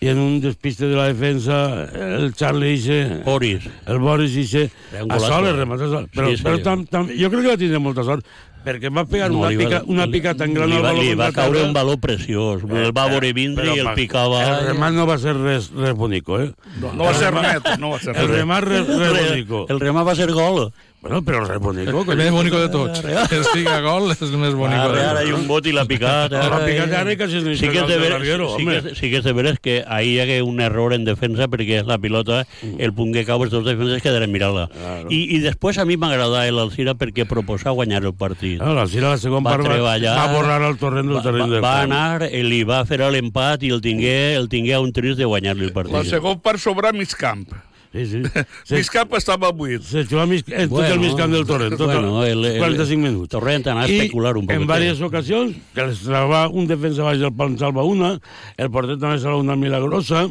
i 0.00 0.08
en 0.12 0.18
un 0.22 0.38
despiste 0.40 0.88
de 0.88 0.96
la 0.96 1.10
defensa 1.12 1.58
el 1.92 2.32
Charlie 2.34 2.72
Ixe, 2.78 2.98
Boris. 3.26 3.68
el 3.86 3.98
Boris 4.00 4.36
Ixe, 4.36 4.70
a 4.96 5.02
golazo. 5.02 5.26
sol, 5.28 5.46
el 5.52 5.56
rematar 5.60 5.88
sol. 5.92 6.08
Però, 6.14 6.32
sí. 6.32 6.42
però 6.44 6.62
tam, 6.64 6.86
tam, 6.88 7.08
jo 7.12 7.28
crec 7.32 7.44
que 7.44 7.52
va 7.52 7.60
tindre 7.60 7.80
molta 7.84 8.04
sort, 8.04 8.24
perquè 8.64 8.90
va 8.94 9.04
pegar 9.04 9.30
No, 9.30 9.38
una, 9.40 9.50
va- 9.50 9.56
pica, 9.58 9.82
una 9.86 10.06
li- 10.06 10.12
pica 10.12 10.34
tan 10.34 10.54
gran 10.54 10.68
li 10.70 10.76
va, 10.76 10.82
baló 10.88 11.02
li 11.02 11.14
va 11.14 11.30
caure 11.32 11.62
un 11.62 11.72
baló 11.76 11.96
preciós. 12.00 12.62
El 12.64 12.92
va 12.96 13.06
veure 13.12 13.32
vindre 13.36 13.74
i 13.74 13.78
el 13.84 13.90
picava. 13.94 14.40
El 14.48 14.66
remat 14.72 14.92
no 14.96 15.06
va 15.06 15.18
ser 15.18 15.36
res, 15.36 15.70
res 15.76 15.94
bonico, 15.94 16.40
eh? 16.40 16.50
No, 16.80 16.92
no 16.92 17.04
va 17.04 17.14
ser 17.14 17.32
net, 17.34 17.68
no 17.78 17.90
va 17.94 18.00
ser 18.00 18.16
El 18.16 18.28
remat 18.28 18.64
res, 18.64 18.86
res 18.88 19.12
El, 19.20 19.28
bonico. 19.30 19.66
el 19.68 19.80
remà 19.80 20.02
va 20.04 20.14
ser 20.16 20.30
gol. 20.32 20.72
Bueno, 21.04 21.20
però 21.20 21.44
el 21.44 21.58
bonico... 21.58 22.00
El 22.00 22.16
més 22.16 22.30
bonic 22.32 22.54
de 22.56 22.68
tots. 22.72 23.02
Que 23.04 23.40
estiga 23.42 23.74
gol 23.84 24.08
és 24.14 24.22
el 24.24 24.38
més 24.40 24.54
bonic 24.56 24.78
Ara, 24.80 24.94
de 24.94 25.02
ara 25.04 25.24
hi 25.26 25.34
ha 25.34 25.36
un 25.36 25.42
bot 25.44 25.66
i 25.68 25.74
l'ha 25.76 25.84
picat. 25.84 26.32
L'ha 26.32 26.46
ara, 26.46 26.60
picat 26.64 26.88
eh. 26.88 26.96
ara 26.96 27.12
i 27.12 27.18
quasi 27.20 27.42
li 27.44 27.58
sí 27.60 27.68
que 27.68 27.82
és 27.82 27.90
de 27.90 27.98
veres, 28.00 28.14
larguero, 28.14 28.46
sí, 28.54 28.64
home. 28.64 28.78
que, 28.86 28.94
sí 28.96 29.10
que 29.12 29.20
és 29.20 29.26
de 29.26 29.34
veres 29.36 29.58
que 29.60 29.74
ahir 29.84 30.14
hi 30.14 30.22
hagué 30.22 30.38
un 30.40 30.62
error 30.64 30.94
en 30.96 31.04
defensa 31.04 31.50
perquè 31.52 31.82
la 31.84 31.98
pilota, 32.00 32.46
el 32.64 32.94
punt 32.96 33.12
que 33.12 33.26
cau 33.28 33.44
els 33.44 33.52
dos 33.52 33.66
defenses 33.68 34.00
quedaren 34.00 34.32
mirant-la. 34.32 34.64
Claro. 34.72 35.12
I, 35.12 35.20
I 35.36 35.42
després 35.44 35.76
a 35.76 35.84
mi 35.84 35.98
m'agradava 36.00 36.48
l'Alcira 36.56 36.96
perquè 36.96 37.28
proposava 37.28 37.76
guanyar 37.82 38.00
el 38.00 38.16
partit. 38.16 38.56
No, 38.64 38.72
la 38.72 38.86
Cira, 38.88 39.12
la 39.12 39.20
segona 39.20 39.44
Va 39.44 39.58
part, 39.58 39.68
va, 39.68 39.76
treballar, 39.76 40.16
va 40.16 40.32
borrar 40.32 40.58
el 40.70 40.80
torrent 40.80 41.12
del 41.12 41.20
Va, 41.20 41.26
terreny 41.28 41.44
va, 41.44 41.52
del 41.58 41.66
va 41.68 41.76
anar, 41.84 42.30
eh, 42.30 42.40
li 42.48 42.62
va 42.64 42.80
fer 42.88 43.02
l'empat 43.04 43.68
i 43.68 43.76
el 43.76 43.84
tingué, 43.84 44.16
el 44.40 44.48
tingué 44.48 44.78
a 44.78 44.80
un 44.80 44.96
trist 44.96 45.20
de 45.20 45.28
guanyar-li 45.28 45.68
el 45.68 45.76
partit. 45.76 46.00
La 46.00 46.06
segona 46.08 46.40
part 46.48 46.64
sobre 46.64 46.96
mig 46.96 47.12
camp. 47.20 47.44
Sí, 47.94 48.06
sí. 48.06 48.22
Mig 48.74 48.88
camp 48.90 49.12
estava 49.14 49.52
buit. 49.54 49.84
Se 49.86 50.02
jugava 50.02 50.26
mig, 50.26 50.42
eh, 50.50 50.66
tot 50.66 50.82
el 50.82 50.98
mig 50.98 51.14
camp 51.14 51.30
del 51.30 51.44
torrent, 51.46 51.76
tot 51.78 51.92
bueno, 51.92 52.24
el, 52.26 52.42
el, 52.42 52.58
45 52.58 52.98
minuts. 52.98 53.30
Torrent 53.30 53.68
anava 53.70 53.86
a 53.86 53.92
especular 53.92 54.34
un 54.40 54.48
poc. 54.48 54.56
en 54.56 54.64
diverses 54.64 55.02
ocasions, 55.06 55.54
que 55.76 55.86
les 55.86 56.02
traba 56.02 56.48
un 56.50 56.66
defensa 56.66 57.06
baix 57.06 57.22
del 57.22 57.30
pal 57.38 57.54
salva 57.60 57.86
una, 57.86 58.16
el 58.58 58.72
porter 58.74 58.98
també 58.98 59.20
salva 59.22 59.38
una 59.44 59.54
milagrosa, 59.54 60.26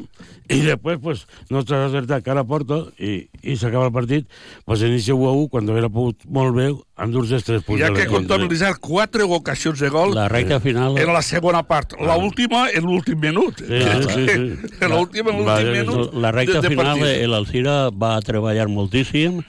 i 0.51 0.59
després, 0.59 0.99
pues, 0.99 1.23
nostra 1.53 1.85
acertat 1.85 2.25
cara 2.25 2.43
a 2.43 2.47
porta, 2.47 2.81
i, 2.99 3.29
i 3.47 3.55
s'acaba 3.55 3.87
el 3.87 3.95
partit, 3.95 4.27
pues 4.67 4.83
inicia 4.83 5.15
1 5.15 5.29
a 5.29 5.37
1, 5.45 5.47
quan 5.53 5.71
haver 5.71 5.87
pogut 5.87 6.27
molt 6.27 6.57
bé 6.59 6.67
endur-se 7.03 7.37
els 7.39 7.45
tres 7.47 7.63
punts. 7.65 7.81
Hi 7.81 7.85
ha 7.87 7.91
que 7.95 8.07
comptabilitzar 8.09 8.73
quatre 8.83 9.23
ocasions 9.23 9.79
de 9.79 9.89
gol 9.93 10.15
La 10.15 10.27
recta 10.31 10.59
final... 10.63 10.97
en 10.97 11.13
la 11.13 11.21
segona 11.21 11.63
part. 11.67 11.95
La 11.99 12.17
última 12.17 12.65
en 12.71 12.87
l'últim 12.87 13.19
minut. 13.19 13.59
Sí, 13.59 13.81
sí, 14.09 14.25
sí. 14.27 14.75
En 14.81 14.93
l'última 14.93 15.33
en 15.33 15.41
l'últim 15.41 15.71
minut 15.77 16.13
La 16.15 16.31
recta 16.35 16.59
de, 16.59 16.67
de 16.67 16.73
final, 16.75 16.99
partit. 16.99 17.25
l'Alcira 17.29 17.77
va 17.89 18.13
treballar 18.25 18.67
moltíssim 18.71 19.41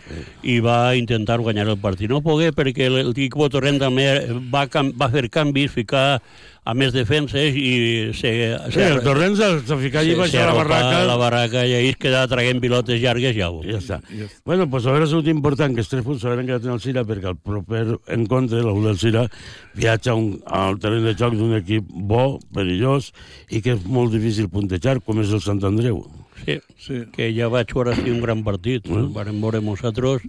i 0.43 0.59
va 0.65 0.95
intentar 0.99 1.39
guanyar 1.41 1.69
el 1.69 1.79
partit. 1.79 2.11
No 2.11 2.23
pogué 2.25 2.53
perquè 2.55 2.91
l'equip 2.93 3.39
Torrent 3.55 3.79
també 3.83 4.09
va, 4.53 4.67
va 4.95 5.11
fer 5.13 5.29
canvis, 5.31 5.71
ficar 5.75 6.21
a 6.65 6.73
més 6.73 6.95
defenses 6.95 7.53
i 7.55 8.13
se, 8.17 8.31
Sí, 8.73 8.81
el 8.81 9.03
torrent 9.05 9.35
s'ha 9.37 9.51
s'ha 9.67 9.77
ficat 9.77 10.01
allí 10.03 10.15
baix 10.17 10.33
a 10.41 10.47
la 10.49 10.55
barraca. 10.57 11.03
la 11.05 11.17
barraca 11.21 11.65
i 11.69 11.75
ahir 11.77 11.91
es 11.93 11.99
quedava 12.01 12.27
traient 12.31 12.61
pilotes 12.63 13.01
llargues 13.03 13.37
ja. 13.37 13.51
I 13.63 13.75
ja 13.75 13.79
està. 13.83 13.99
Bueno, 14.47 14.69
pues 14.71 14.87
haver 14.87 15.07
sigut 15.07 15.29
important 15.29 15.75
que 15.77 15.85
els 15.85 15.89
tres 15.93 16.03
punts 16.07 16.23
s'hauran 16.25 16.47
quedat 16.49 16.65
en 16.65 16.73
el 16.73 16.81
Cira 16.81 17.05
perquè 17.05 17.29
el 17.29 17.37
proper 17.37 17.99
encontre, 18.09 18.63
la 18.65 18.73
U 18.73 18.81
del 18.87 18.99
Cira, 18.99 19.27
viatja 19.75 20.15
un, 20.17 20.41
al 20.47 20.79
terreny 20.81 21.05
de 21.05 21.15
joc 21.21 21.37
d'un 21.37 21.55
equip 21.61 21.85
bo, 21.93 22.39
perillós, 22.55 23.13
i 23.51 23.61
que 23.61 23.77
és 23.77 23.85
molt 23.85 24.13
difícil 24.17 24.49
puntejar, 24.49 25.01
com 25.05 25.21
és 25.21 25.31
el 25.37 25.41
Sant 25.45 25.61
Andreu. 25.65 26.01
Sí, 26.45 26.59
Sí. 26.81 27.05
que 27.13 27.31
ja 27.37 27.47
vaig 27.49 27.71
veure 27.73 27.95
sí, 27.97 28.11
un 28.11 28.21
gran 28.21 28.43
partit. 28.45 28.89
Mm. 28.89 29.13
Vam 29.15 29.41
veure 29.41 29.61
nosaltres 29.65 30.23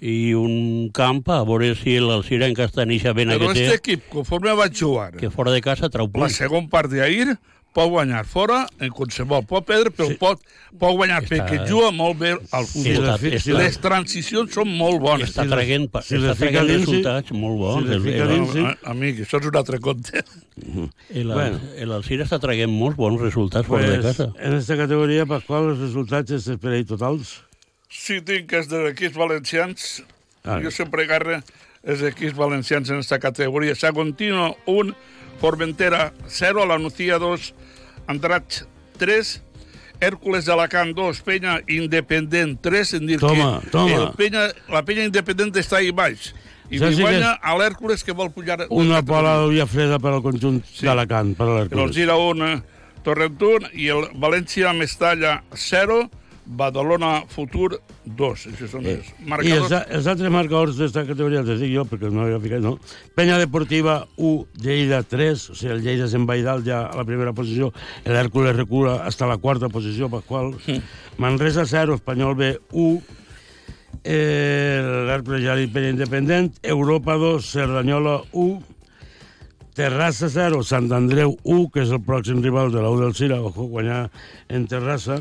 i 0.00 0.34
un 0.34 0.90
camp 0.92 1.22
a 1.30 1.42
veure 1.44 1.74
si 1.78 1.98
l'Alcira 2.00 2.46
en 2.46 2.54
Castanixa 2.54 3.12
ben 3.14 3.28
Però 3.28 3.48
que 3.48 3.54
té, 3.54 3.66
aquest 3.68 3.80
equip, 3.80 4.08
conforme 4.12 4.52
va 4.52 4.68
jugar, 4.68 5.12
que 5.16 5.30
fora 5.30 5.52
de 5.52 5.60
casa 5.60 5.88
trau 5.88 6.06
la 6.06 6.12
punts. 6.12 6.36
segona 6.36 6.68
part 6.68 6.90
d'ahir 6.90 7.36
pot 7.74 7.88
guanyar 7.90 8.24
fora 8.24 8.68
en 8.78 8.90
qualsevol. 8.94 9.42
Pot 9.50 9.64
perdre, 9.66 9.90
però 9.90 10.06
Sí. 10.06 10.14
pot, 10.14 10.38
pot 10.78 10.92
guanyar 10.94 11.24
Està- 11.24 11.40
perquè 11.40 11.66
juga 11.66 11.90
molt 11.90 12.18
bé 12.20 12.36
al 12.52 12.66
Sí, 12.66 12.84
futbol. 12.94 13.08
està- 13.18 13.32
està- 13.34 13.56
Les 13.58 13.78
transicions 13.80 14.52
són 14.54 14.68
molt 14.68 15.00
bones. 15.00 15.30
Està 15.34 15.48
traient, 15.48 15.88
si 16.04 16.14
està 16.14 16.20
les 16.28 16.38
traient 16.38 16.68
dins, 16.68 16.84
sí. 16.84 16.86
resultats 17.02 17.32
molt 17.32 17.58
bons. 17.58 17.82
Si 17.82 17.88
les 17.88 18.04
El- 18.14 18.20
el- 18.20 18.28
dins, 18.28 18.52
sí. 18.52 18.58
No, 18.60 18.74
amic, 18.84 19.18
això 19.26 19.40
és 19.40 19.46
un 19.46 19.56
altre 19.56 19.80
conte. 19.80 20.22
el- 21.10 21.26
Bueno. 21.32 21.58
L'Alcira 21.84 22.24
està 22.24 22.38
traient 22.38 22.70
molts 22.70 22.96
bons 22.96 23.20
resultats 23.20 23.66
fora 23.66 23.90
de 23.90 24.00
casa. 24.02 24.32
en 24.38 24.52
aquesta 24.52 24.76
categoria, 24.76 25.26
Pasqual, 25.26 25.70
els 25.70 25.78
resultats 25.80 26.30
es 26.30 26.46
esperei 26.46 26.84
totals. 26.84 27.42
Si 27.94 28.18
tinc 28.26 28.50
els 28.58 28.66
de 28.70 28.80
equips 28.90 29.14
valencians, 29.16 30.02
Ah. 30.44 30.58
jo 30.60 30.70
sempre 30.74 31.04
agarre 31.06 31.42
els 31.84 32.02
equips 32.02 32.34
valencians 32.36 32.90
en 32.90 32.96
aquesta 32.98 33.18
categoria. 33.22 33.74
Sagontino 33.74 34.56
1, 34.66 34.94
Formentera 35.40 36.12
0, 36.28 36.66
La 36.66 36.76
Nucía 36.78 37.18
2, 37.18 37.54
Andratx 38.08 38.66
3, 38.98 39.42
Hércules 40.00 40.44
d'Alacant 40.44 40.92
2, 40.94 41.20
Penya 41.22 41.60
Independent 41.68 42.58
3, 42.60 42.94
en 42.98 43.06
dir 43.06 43.18
Toma, 43.20 43.60
que 43.62 43.70
toma. 43.70 43.94
El 43.94 44.10
Penya, 44.18 44.48
la 44.68 44.82
Penya 44.84 45.04
Independent 45.04 45.54
està 45.56 45.78
ahí 45.78 45.92
baix. 45.92 46.34
I 46.70 46.78
li 46.80 46.96
guanya 46.98 47.38
que 47.38 47.46
a 47.46 47.54
l'Hèrcules 47.56 48.02
que 48.04 48.12
vol 48.12 48.30
pujar... 48.32 48.66
Una 48.70 49.02
pola 49.04 49.36
d'ulla 49.44 49.66
freda 49.70 49.98
per 50.00 50.12
al 50.16 50.22
conjunt 50.24 50.62
Sí. 50.66 50.84
d'Alacant, 50.86 51.36
per 51.36 51.46
El 51.46 51.54
l'Hèrcules. 51.68 51.94
Gira 51.94 52.16
1, 52.16 52.62
Torrent 53.04 53.40
1 53.40 53.68
i 53.74 53.88
el 53.92 54.08
València-Mestalla 54.18 55.42
0, 55.54 56.10
Badalona 56.46 57.24
Futur 57.30 57.78
2. 58.04 58.46
Això 58.52 58.68
són 58.68 58.84
els 58.84 58.90
I 58.90 58.98
els, 58.98 59.12
marcadors. 59.24 59.74
els 59.96 60.08
altres 60.12 60.32
marcadors 60.32 60.78
d'esta 60.78 61.06
categoria 61.08 61.40
els 61.40 61.60
dic 61.60 61.72
jo, 61.72 61.86
perquè 61.88 62.10
no 62.12 62.24
havia 62.26 62.40
ficat, 62.42 62.62
no? 62.64 62.76
Penya 63.16 63.38
Deportiva 63.40 64.02
1, 64.16 64.60
Lleida 64.64 65.02
3, 65.08 65.48
o 65.50 65.56
sigui, 65.56 65.72
el 65.72 65.82
Lleida 65.86 66.08
se'n 66.10 66.28
va 66.28 66.36
i 66.36 66.44
dalt 66.44 66.66
ja 66.68 66.84
a 66.90 66.98
la 66.98 67.06
primera 67.08 67.32
posició, 67.36 67.72
l'Hèrcules 68.04 68.56
recula 68.56 69.00
hasta 69.08 69.28
la 69.30 69.38
quarta 69.40 69.72
posició, 69.72 70.10
Pasqual. 70.12 70.52
Manresa 71.18 71.64
0, 71.64 71.96
Espanyol 72.00 72.36
B 72.36 72.52
1, 72.70 73.00
eh, 74.04 74.84
l'Hèrcules 75.08 75.42
ja 75.46 75.56
l'Imperi 75.56 75.94
Independent, 75.94 76.52
Europa 76.62 77.16
2, 77.20 77.50
Cerdanyola 77.56 78.20
1, 78.32 78.74
Terrassa 79.74 80.28
0, 80.30 80.60
Sant 80.62 80.92
Andreu 80.94 81.32
1, 81.42 81.64
que 81.74 81.82
és 81.82 81.90
el 81.90 81.98
pròxim 82.06 82.38
rival 82.44 82.70
de 82.70 82.82
la 82.84 82.92
U 82.94 83.00
del 83.00 83.16
Cira, 83.18 83.40
ojo, 83.42 83.64
guanyar 83.66 84.04
en 84.46 84.68
Terrassa, 84.70 85.18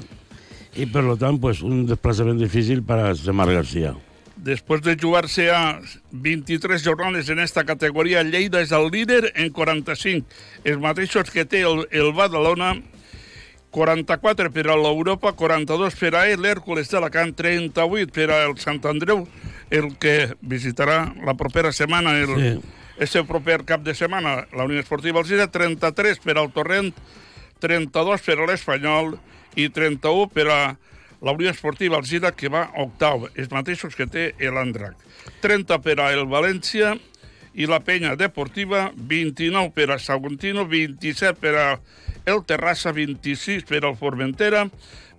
i 0.76 0.86
per 0.90 1.04
lo 1.06 1.16
tant, 1.18 1.40
pues, 1.42 1.62
un 1.62 1.86
desplaçament 1.86 2.40
difícil 2.42 2.82
per 2.84 3.00
a 3.00 3.16
Semar 3.16 3.52
García. 3.54 3.94
Después 4.36 4.82
de 4.82 4.98
jugarse 5.00 5.52
a 5.52 5.80
23 6.12 6.84
jornades 6.84 7.30
en 7.30 7.40
esta 7.40 7.64
categoria, 7.64 8.24
Lleida 8.24 8.60
és 8.62 8.72
el 8.74 8.90
líder 8.92 9.32
en 9.36 9.52
45. 9.54 10.26
Els 10.66 10.80
mateixos 10.82 11.30
que 11.32 11.46
té 11.46 11.62
el, 11.64 11.86
el 11.92 12.10
Badalona, 12.18 12.74
44 13.74 14.52
per 14.54 14.68
a 14.70 14.76
l'Europa, 14.78 15.32
42 15.34 15.96
per 15.98 16.12
a 16.18 16.26
l'Hèrcules 16.38 16.90
d'Alacant, 16.92 17.34
38 17.38 18.12
per 18.14 18.30
al 18.34 18.58
Sant 18.62 18.82
Andreu, 18.86 19.24
el 19.74 19.94
que 19.98 20.34
visitarà 20.42 21.08
la 21.26 21.34
propera 21.34 21.72
setmana, 21.72 22.18
el, 22.20 22.34
Sí. 22.36 22.60
este 23.00 23.24
proper 23.24 23.64
cap 23.66 23.82
de 23.82 23.96
setmana, 23.96 24.46
la 24.54 24.66
Unió 24.66 24.80
Esportiva 24.80 25.20
Alzira, 25.20 25.48
33 25.50 26.20
per 26.20 26.38
al 26.38 26.52
Torrent, 26.54 26.94
32 27.60 28.22
per 28.22 28.38
a 28.40 28.46
l'Espanyol 28.46 29.16
i 29.56 29.70
31 29.70 30.30
per 30.34 30.48
a 30.52 30.60
la 31.24 31.32
Unió 31.32 31.50
Esportiva 31.50 31.98
Alzira, 31.98 32.34
que 32.36 32.52
va 32.52 32.68
octau, 32.84 33.30
els 33.34 33.52
mateixos 33.52 33.96
que 33.96 34.10
té 34.12 34.34
l'Andrac. 34.44 34.98
30 35.42 35.80
per 35.84 36.00
a 36.04 36.12
el 36.12 36.28
València 36.28 36.98
i 37.54 37.68
la 37.70 37.80
Penya 37.86 38.18
Deportiva, 38.20 38.90
29 38.98 39.72
per 39.76 39.92
a 39.94 40.00
Saguntino, 40.02 40.66
27 40.68 41.40
per 41.40 41.56
a 41.56 41.68
el 42.26 42.44
Terrassa, 42.48 42.92
26 42.92 43.64
per 43.68 43.84
al 43.84 43.96
Formentera, 44.00 44.66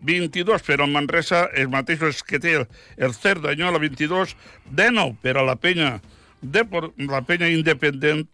22 0.05 0.63
per 0.63 0.81
al 0.81 0.93
Manresa, 0.93 1.47
els 1.57 1.71
mateixos 1.73 2.23
que 2.25 2.41
té 2.41 2.59
el, 2.61 3.15
Cerdanyola, 3.17 3.81
22, 3.81 4.37
19 4.69 5.17
per 5.23 5.39
a 5.39 5.45
la 5.47 5.57
Penya, 5.57 5.99
Depor 6.45 6.91
la 7.01 7.23
Penya 7.25 7.49
Independent, 7.49 8.29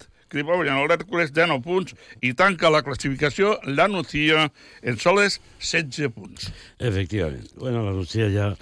va 0.47 0.57
guanyar 0.57 0.79
l'Hèrcules 0.87 1.33
19 1.35 1.63
punts 1.65 1.97
i 2.23 2.33
tanca 2.39 2.71
la 2.71 2.83
classificació 2.87 3.57
la 3.67 3.89
Nucía 3.91 4.49
en 4.83 4.99
soles 4.99 5.41
16 5.59 6.13
punts. 6.15 6.53
Efectivament. 6.79 7.51
Bueno, 7.59 7.83
la 7.85 7.93
Lucía 7.97 8.31
ja 8.31 8.55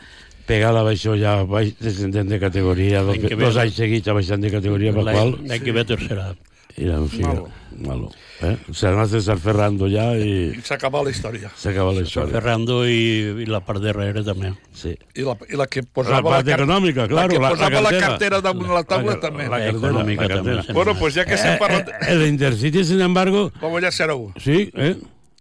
pegada 0.49 0.81
a 0.81 0.91
això 0.91 1.15
ja 1.21 1.43
baix, 1.45 1.75
descendent 1.83 2.31
de 2.33 2.41
categoria, 2.41 3.05
dos, 3.05 3.21
dos 3.21 3.59
anys 3.61 3.77
seguits 3.77 4.09
baixant 4.17 4.41
de 4.41 4.53
categoria, 4.55 4.95
per 4.97 5.05
qual... 5.11 5.35
l'any 5.45 5.65
que 5.65 5.75
ve 5.77 5.85
tercera. 5.85 6.31
I 6.79 6.85
la 6.87 6.99
Lucía, 7.03 7.27
Malo. 7.27 7.49
malo. 7.83 8.11
Eh? 8.41 8.57
Se 8.73 8.87
n'ha 8.95 9.05
de 9.11 9.19
estar 9.19 9.37
ferrando 9.43 9.89
ja 9.91 10.13
i 10.17 10.55
I 10.55 10.61
s'acaba 10.63 11.03
la 11.03 11.11
història. 11.11 11.51
s'acaba 11.59 11.91
la 11.93 12.03
història. 12.07 12.31
Ferrando 12.37 12.85
i, 12.87 13.43
i 13.43 13.47
la 13.51 13.59
part 13.67 13.83
darrere 13.83 14.23
també. 14.23 14.53
Sí. 14.73 14.93
I 15.19 15.23
la, 15.27 15.35
i 15.51 15.57
la 15.59 15.67
que 15.67 15.83
La 15.83 15.89
posava 15.93 16.23
part 16.31 16.47
car- 16.47 16.61
econòmica, 16.61 17.09
claro. 17.11 17.27
la 17.27 17.35
que 17.35 17.41
la, 17.43 17.51
posava 17.51 17.71
la, 17.81 17.91
cartera. 17.91 18.07
cartera 18.09 18.41
damunt 18.41 18.71
la 18.71 18.85
taula 18.85 19.13
La- 19.17 19.21
també. 19.21 19.49
La, 19.49 19.59
cartera, 19.59 19.77
econòmica 19.77 20.23
la 20.23 20.29
cartera. 20.37 20.63
també, 20.63 20.73
Bueno, 20.75 20.95
pues 21.01 21.15
ja 21.15 21.25
que 21.27 21.37
s'hem 21.37 21.59
parlat... 21.59 21.89
Eh, 21.89 22.13
el 22.15 22.27
Intercity, 22.29 22.85
sin 22.85 23.01
embargo, 23.01 23.51
Va 23.63 23.69
guanyar 23.69 23.91
0-1. 23.93 24.39
sí, 24.41 24.71
eh? 24.75 24.95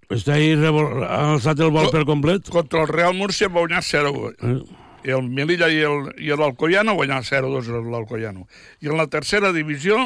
Està 0.09 0.33
ahí 0.39 0.55
revol... 0.55 1.03
ha 1.03 1.33
alçat 1.35 1.59
el 1.59 1.69
vol 1.69 1.89
per 1.91 2.05
complet. 2.05 2.49
Contra 2.49 2.81
el 2.81 2.87
Real 2.87 3.13
Murcia 3.13 3.49
va 3.49 3.59
guanyar 3.59 3.83
0-1. 3.83 4.33
Eh? 4.41 4.59
I 5.07 5.11
el 5.13 5.21
Melilla 5.29 5.67
i 5.69 5.81
el- 5.85 6.13
i 6.17 6.29
l'Alcoyano 6.33 6.95
guanyar 6.95 7.21
0-2 7.27 7.67
l'Alcoyano. 7.91 8.47
I 8.81 8.87
en 8.87 8.97
la 8.97 9.05
tercera 9.07 9.51
divisió, 9.53 9.99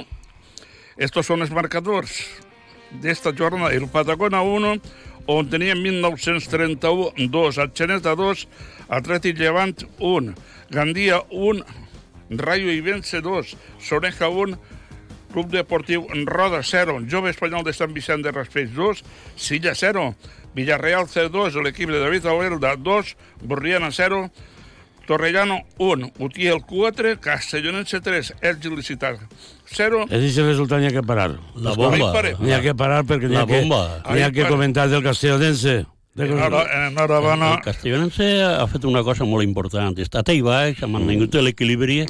estos 1.01 1.25
son 1.25 1.41
els 1.41 1.49
marcadors 1.49 2.13
d'esta 3.01 3.31
jornada. 3.33 3.73
El 3.73 3.87
Patagona 3.89 4.43
1, 4.45 4.73
on 5.33 5.49
tenia 5.49 5.73
1931 5.73 7.29
2, 7.33 7.57
Atxeneta 7.63 8.13
2, 8.19 8.43
Atlètic 8.99 9.39
Llevant 9.39 9.81
1, 9.97 10.35
Gandia 10.69 11.23
1, 11.31 11.65
Rayo 12.37 12.69
Ibense 12.69 13.21
2, 13.25 13.55
Soneja 13.81 14.29
1, 14.29 14.59
Club 15.33 15.49
Deportiu 15.49 16.05
Roda 16.27 16.61
0, 16.61 16.99
Jove 17.09 17.33
Espanyol 17.33 17.65
de 17.65 17.73
Sant 17.73 17.95
Vicent 17.97 18.21
de 18.21 18.35
Raspeix 18.35 18.69
2, 18.75 19.01
Silla 19.35 19.73
0, 19.73 20.11
Villarreal 20.53 21.07
C2, 21.09 21.57
l'equip 21.63 21.89
de 21.89 22.03
David 22.03 22.27
Alberda 22.29 22.75
2, 22.75 23.15
Borriana 23.41 23.89
0, 23.89 24.27
Torrellano 25.07 25.61
1, 25.77 26.11
Utiel 26.19 26.61
4, 26.67 27.19
Castellonense 27.19 28.01
3, 28.01 28.35
Elx 28.41 28.65
Licitar 28.71 29.15
0, 29.71 30.05
És 30.09 30.19
aquest 30.19 30.43
resultat 30.45 30.81
n'hi 30.81 30.91
ha 30.91 30.95
que 30.95 31.03
parar. 31.03 31.31
La 31.55 31.73
bomba. 31.75 32.11
N'hi 32.39 32.53
ha 32.53 32.61
que 32.61 32.75
parar 32.75 33.03
perquè 33.07 33.27
n'hi 33.27 33.39
La 33.39 33.47
ha, 33.47 33.49
que, 33.49 34.23
ha 34.23 34.31
que 34.31 34.47
comentar 34.47 34.89
del 34.91 35.03
Castellonense. 35.03 35.81
Enhorabona. 36.11 37.53
El 37.55 37.61
Castellonense 37.63 38.25
ha 38.43 38.65
fet 38.67 38.83
una 38.85 38.99
cosa 39.03 39.23
molt 39.23 39.45
important. 39.45 39.95
Ha 39.95 40.03
estat 40.03 40.27
ahí 40.33 40.41
baix, 40.43 40.81
ha 40.83 40.89
mantingut 40.91 41.37
l'equilibri, 41.39 42.01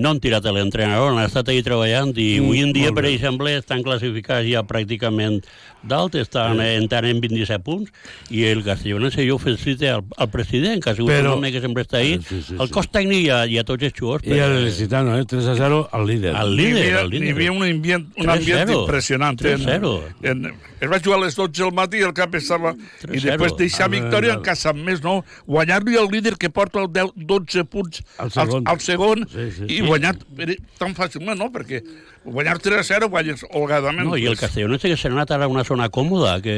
no 0.00 0.08
han 0.08 0.20
tirat 0.24 0.46
a 0.48 0.54
l'entrenador, 0.56 1.12
han 1.12 1.20
estat 1.26 1.50
ahí 1.52 1.60
treballant 1.62 2.14
i 2.16 2.40
Mm, 2.40 2.46
avui 2.46 2.62
en 2.64 2.72
dia, 2.72 2.92
per 2.96 3.04
exemple, 3.10 3.52
estan 3.58 3.82
classificats 3.84 4.48
ja 4.48 4.64
pràcticament 4.64 5.42
dalt, 5.82 6.14
estan 6.14 6.60
eh. 6.60 6.76
entrant 6.76 7.04
en 7.08 7.20
27 7.20 7.58
punts 7.64 7.90
i 8.30 8.44
el 8.46 8.62
Castellonense 8.64 9.24
jo 9.28 9.38
felicite 9.38 9.88
al, 9.90 10.04
al 10.16 10.30
president, 10.30 10.82
que 10.82 10.90
ha 10.90 10.94
sigut 10.94 11.10
Però- 11.10 11.32
un 11.32 11.38
home 11.38 11.50
que 11.52 11.60
sempre 11.60 11.82
està 11.84 11.98
ahí, 11.98 12.18
Sí, 12.28 12.42
sí, 12.42 12.54
el 12.58 12.66
sí. 12.68 12.72
cos 12.72 12.90
tècnic 12.90 13.24
i 13.26 13.30
a, 13.30 13.40
i 13.46 13.58
a 13.58 13.64
tots 13.64 13.82
els 13.82 13.92
jugadors. 13.98 14.26
I 14.26 14.38
el 14.38 14.64
Licitano, 14.64 15.16
eh? 15.18 15.24
3 15.26 15.46
a 15.46 15.56
0 15.56 15.88
al 15.92 16.06
líder. 16.06 16.34
Al 16.36 16.54
líder, 16.56 16.84
havia, 16.86 17.00
al 17.00 17.10
líder. 17.10 17.24
n'hi 17.26 17.32
havia 17.32 17.52
un 17.52 17.62
ambient, 17.66 18.06
un 18.16 18.30
ambient 18.30 18.68
3-0. 18.70 18.80
impressionant. 18.82 19.44
En, 19.44 19.60
3-0. 19.66 19.92
en, 20.22 20.46
es 20.80 20.90
va 20.90 20.98
jugar 21.00 21.18
a 21.18 21.24
les 21.24 21.34
12 21.36 21.62
del 21.62 21.72
matí, 21.72 21.98
el 21.98 22.12
cap 22.14 22.34
estava... 22.34 22.72
I 22.74 23.06
3-0. 23.06 23.20
després 23.30 23.56
deixar 23.58 23.86
Ah, 23.86 23.88
victòria 23.88 24.32
en 24.34 24.42
casa 24.42 24.72
més, 24.72 25.02
no? 25.02 25.24
Guanyar-li 25.46 25.96
al 25.98 26.08
líder 26.10 26.36
que 26.38 26.48
porta 26.50 26.80
el 26.80 26.88
10, 26.92 27.12
12 27.16 27.64
punts 27.64 28.02
Al 28.18 28.30
segon. 28.30 28.62
al, 28.66 28.72
al 28.74 28.80
segon 28.80 29.26
Sí, 29.28 29.50
sí. 29.58 29.66
i 29.76 29.80
guanyar 29.80 30.14
per- 30.36 30.56
tan 30.78 30.94
fàcilment, 30.94 31.36
no? 31.38 31.50
Perquè 31.52 31.82
guanyar 32.24 32.58
3 32.62 32.80
a 32.80 32.84
0 32.86 33.08
guanyes 33.12 33.44
holgadament. 33.50 34.06
No, 34.08 34.16
i 34.16 34.26
el 34.30 34.38
Castellonense 34.38 34.90
que 34.90 34.98
s'ha 34.98 35.10
anat 35.12 35.32
ara 35.34 35.48
a 35.48 35.52
una 35.52 35.64
zona 35.68 35.88
còmoda, 35.92 36.38
que, 36.44 36.56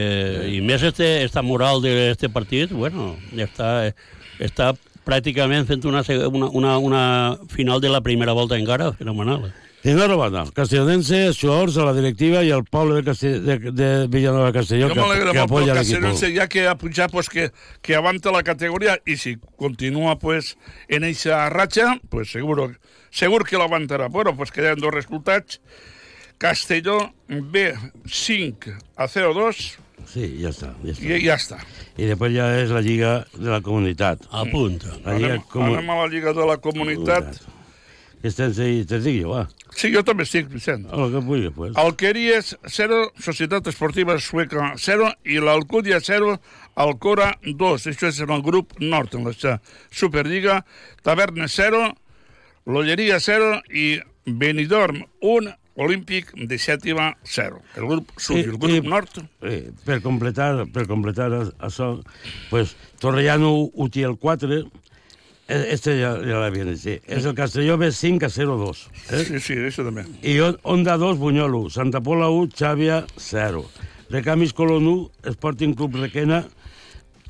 i 0.53 0.61
més 0.65 0.85
este, 0.85 1.25
esta 1.25 1.43
moral 1.43 1.83
d'aquest 1.85 2.33
partit, 2.35 2.73
bueno, 2.75 3.15
està, 3.33 3.91
està 4.39 4.73
pràcticament 5.05 5.69
fent 5.69 5.85
una, 5.89 6.03
una, 6.29 6.49
una, 6.49 6.79
una 6.79 7.05
final 7.53 7.81
de 7.81 7.93
la 7.93 8.03
primera 8.05 8.33
volta 8.37 8.59
encara 8.61 8.93
fenomenal. 8.97 9.53
Enhorabona. 9.85 10.47
Castellonense, 10.57 11.19
els 11.29 11.37
jugadors, 11.37 11.77
a 11.77 11.85
la 11.85 11.93
directiva 11.93 12.41
i 12.41 12.49
al 12.55 12.65
poble 12.65 12.97
de, 12.97 13.05
Castell... 13.05 13.43
de, 13.45 13.57
de 13.77 13.89
Villanueva 14.09 14.53
Castelló 14.57 14.89
Jo 14.89 14.95
que, 14.95 15.03
que 15.03 15.27
pel 15.29 15.43
apoya 15.43 15.67
l'equip. 15.67 15.81
Castellonense, 15.83 16.31
ja 16.33 16.49
que 16.49 16.65
ha 16.71 16.75
pujat, 16.81 17.13
pues, 17.13 17.29
que, 17.29 17.51
que 17.85 17.97
aguanta 17.99 18.33
la 18.33 18.41
categoria 18.47 18.97
i 19.05 19.19
si 19.21 19.37
continua 19.61 20.17
pues, 20.19 20.55
en 20.89 21.05
eixa 21.05 21.45
ratxa, 21.53 21.99
pues, 22.09 22.33
seguro, 22.33 22.71
segur 23.13 23.45
que 23.45 23.61
l'aguantarà. 23.61 24.09
Bueno, 24.09 24.33
pues 24.37 24.51
queden 24.51 24.81
dos 24.81 24.95
resultats. 24.95 25.61
Castelló 26.39 27.13
B 27.29 27.75
5 28.09 28.73
a 28.97 29.07
0-2 29.07 29.85
Sí, 30.11 30.27
ja 30.43 30.51
està. 30.53 30.73
Ja 30.85 30.93
està. 30.93 31.05
i 31.07 31.21
ja 31.25 31.37
està. 31.39 31.59
I 31.97 32.09
després 32.11 32.35
ja 32.35 32.49
és 32.61 32.73
la 32.75 32.83
Lliga 32.85 33.13
de 33.37 33.51
la 33.51 33.61
Comunitat. 33.65 34.27
A 34.31 34.45
punt. 34.51 34.83
La 35.05 35.17
Lliga 35.17 35.39
Anem, 35.39 35.63
anem 35.69 35.93
a 35.95 35.99
la 36.03 36.09
Lliga 36.13 36.35
de 36.37 36.49
la 36.49 36.59
Comunitat. 36.61 37.39
Que 38.25 38.31
estem 38.33 38.55
seguint, 38.57 38.87
te 38.89 38.97
jo, 39.05 39.35
va. 39.35 39.43
Sí, 39.77 39.91
jo 39.93 40.01
també 40.01 40.25
estic, 40.25 40.47
Vicent. 40.49 40.87
El 40.97 41.11
que 41.13 41.21
vulgui, 41.27 41.51
pues. 41.53 41.75
Alqueries 41.77 42.55
0, 42.73 43.01
Societat 43.21 43.67
Esportiva 43.69 44.15
Sueca 44.17 44.71
0 44.81 45.11
i 45.29 45.37
l'Alcúdia 45.45 45.99
0, 46.01 46.39
Alcora 46.81 47.27
2. 47.45 47.85
Això 47.93 48.09
és 48.09 48.23
en 48.25 48.33
el 48.33 48.41
grup 48.47 48.73
nord, 48.81 49.13
en 49.19 49.29
la 49.29 49.59
Superliga. 49.93 50.63
Tavernes 51.05 51.53
0, 51.53 51.83
Lolleria 52.65 53.19
0 53.21 53.59
i 53.77 53.99
Benidorm 54.25 55.03
1, 55.21 55.53
Olímpic 55.85 56.33
de 56.49 56.57
sèptima 56.57 57.11
0. 57.29 57.61
El 57.77 57.91
grup 57.91 58.17
sud 58.17 58.41
i 58.41 58.47
el 58.47 58.57
grup 58.57 58.89
nord. 58.89 59.21
Eh, 59.45 59.69
per 59.85 60.01
completar, 60.01 60.65
per 60.73 60.87
completar 60.89 61.29
això, 61.59 61.99
pues, 62.49 62.73
Torrellano 63.05 63.53
Utiel 63.75 64.17
4, 64.17 64.63
eh, 64.63 64.65
este 65.49 65.99
ja, 66.01 66.15
ja 66.25 66.39
l'havien 66.41 66.71
dit, 66.73 66.79
sí. 66.81 66.95
És 67.07 67.27
el 67.29 67.35
Castelló 67.37 67.77
B5 67.81 68.25
a 68.25 68.31
0-2. 68.33 68.85
Eh? 69.13 69.25
Sí, 69.29 69.41
sí, 69.45 69.57
això 69.61 69.85
també. 69.85 70.07
I 70.25 70.39
On- 70.41 70.57
Onda 70.63 70.97
2, 71.01 71.19
Bunyol 71.21 71.55
1, 71.67 71.71
Santa 71.75 72.01
Pola 72.01 72.31
1, 72.33 72.49
Xàbia 72.57 73.03
0. 73.19 73.65
Recamis 74.11 74.53
Colón 74.57 74.87
1, 74.89 75.11
Sporting 75.35 75.75
Club 75.77 75.97
Requena 76.01 76.45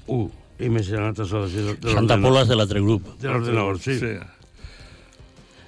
1. 0.07 0.31
I 0.63 0.69
més 0.71 0.87
en 0.95 1.03
altres 1.09 1.33
hores. 1.35 1.51
De, 1.55 1.91
Santa. 1.91 2.15
Pola 2.23 2.45
és 2.45 2.49
de 2.53 2.55
l'altre 2.61 2.81
grup. 2.85 3.09
De 3.19 3.27
l'ordenador, 3.33 3.81
sí. 3.83 3.97
sí. 3.99 4.15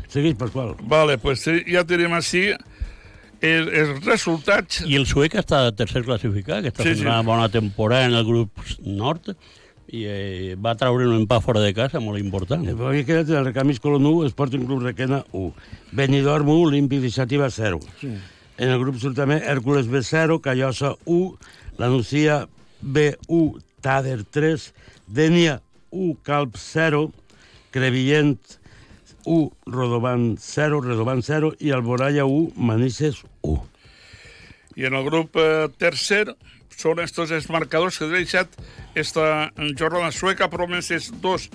Segueix, 0.08 0.36
Pasqual. 0.38 0.76
Vale, 0.86 1.18
pues 1.18 1.42
ja 1.66 1.82
tenim 1.88 2.14
així 2.14 2.44
els, 2.52 3.66
els 3.74 4.04
resultats... 4.06 4.84
I 4.86 4.96
el 5.00 5.06
suec 5.10 5.34
està 5.42 5.64
tercer 5.76 6.04
classificat, 6.06 6.62
que 6.62 6.70
està 6.70 6.84
Sí, 6.86 6.92
fent 6.92 7.00
sí. 7.02 7.06
una 7.08 7.18
bona 7.26 7.48
temporada 7.52 8.06
en 8.06 8.14
el 8.14 8.24
grup 8.24 8.62
nord, 8.86 9.32
i 9.88 10.04
eh, 10.10 10.54
va 10.58 10.74
treure 10.78 11.06
un 11.06 11.14
empat 11.22 11.44
fora 11.44 11.62
de 11.62 11.72
casa 11.76 12.00
molt 12.02 12.18
important. 12.18 12.64
Havia 12.66 13.06
quedat 13.06 13.30
el 13.30 13.46
Recamis 13.46 13.80
Colom 13.82 14.08
1, 14.10 14.30
Sporting 14.32 14.66
Club 14.66 14.82
Requena 14.86 15.22
1. 15.32 15.52
Benidorm 15.96 16.48
1, 16.48 16.72
Olímpic 16.72 17.04
Iniciativa 17.04 17.50
0. 17.50 17.80
Sí. 18.00 18.14
En 18.56 18.72
el 18.72 18.80
grup 18.80 18.96
surt 18.98 19.18
també 19.18 19.36
Hèrcules 19.44 19.88
B0, 19.92 20.40
Callosa 20.42 20.94
1, 21.04 21.50
La 21.78 21.90
Nucia 21.92 22.46
B1, 22.80 23.60
Tader 23.84 24.22
3, 24.32 24.70
Dènia 25.06 25.60
1, 25.92 26.16
Calp 26.24 26.56
0, 26.56 27.10
Crevillent 27.70 28.40
1, 29.26 29.50
Rodovan 29.66 30.36
0, 30.40 30.80
Redovan 30.86 31.22
0 31.22 31.52
i 31.60 31.70
Alboraya 31.76 32.24
1, 32.24 32.54
Manises 32.56 33.22
1. 33.42 33.60
I 34.76 34.88
en 34.88 34.94
el 34.96 35.04
grup 35.04 35.36
eh, 35.40 35.68
tercer 35.78 36.34
són 36.76 37.00
estos 37.00 37.32
els 37.32 37.48
marcadors 37.52 37.98
que 37.98 38.06
he 38.06 38.12
deixat 38.12 38.52
esta 38.94 39.50
jornada 39.78 40.12
sueca, 40.12 40.50
Promeses 40.52 41.10
2, 41.22 41.48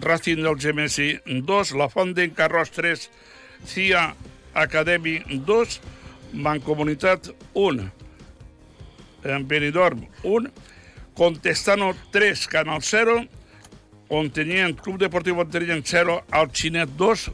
Racing 0.00 0.42
del 0.42 0.58
Gemesi 0.60 1.12
2, 1.26 1.74
La 1.76 1.88
Font 1.92 2.14
d'en 2.16 2.32
Carròs 2.36 2.72
3, 2.72 3.08
CIA 3.68 4.06
Academy 4.54 5.18
2, 5.28 5.80
Mancomunitat 6.32 7.28
1, 7.54 7.90
en 9.24 9.46
Benidorm 9.48 10.06
1, 10.24 10.50
Contestano 11.14 11.92
3, 12.10 12.46
Canal 12.48 12.82
0, 12.82 13.20
Ontenient, 14.08 14.80
Club 14.80 14.98
Deportiu 14.98 15.38
Ontenient 15.40 15.84
0, 15.86 16.18
Alchinet 16.30 16.96
2, 16.96 17.28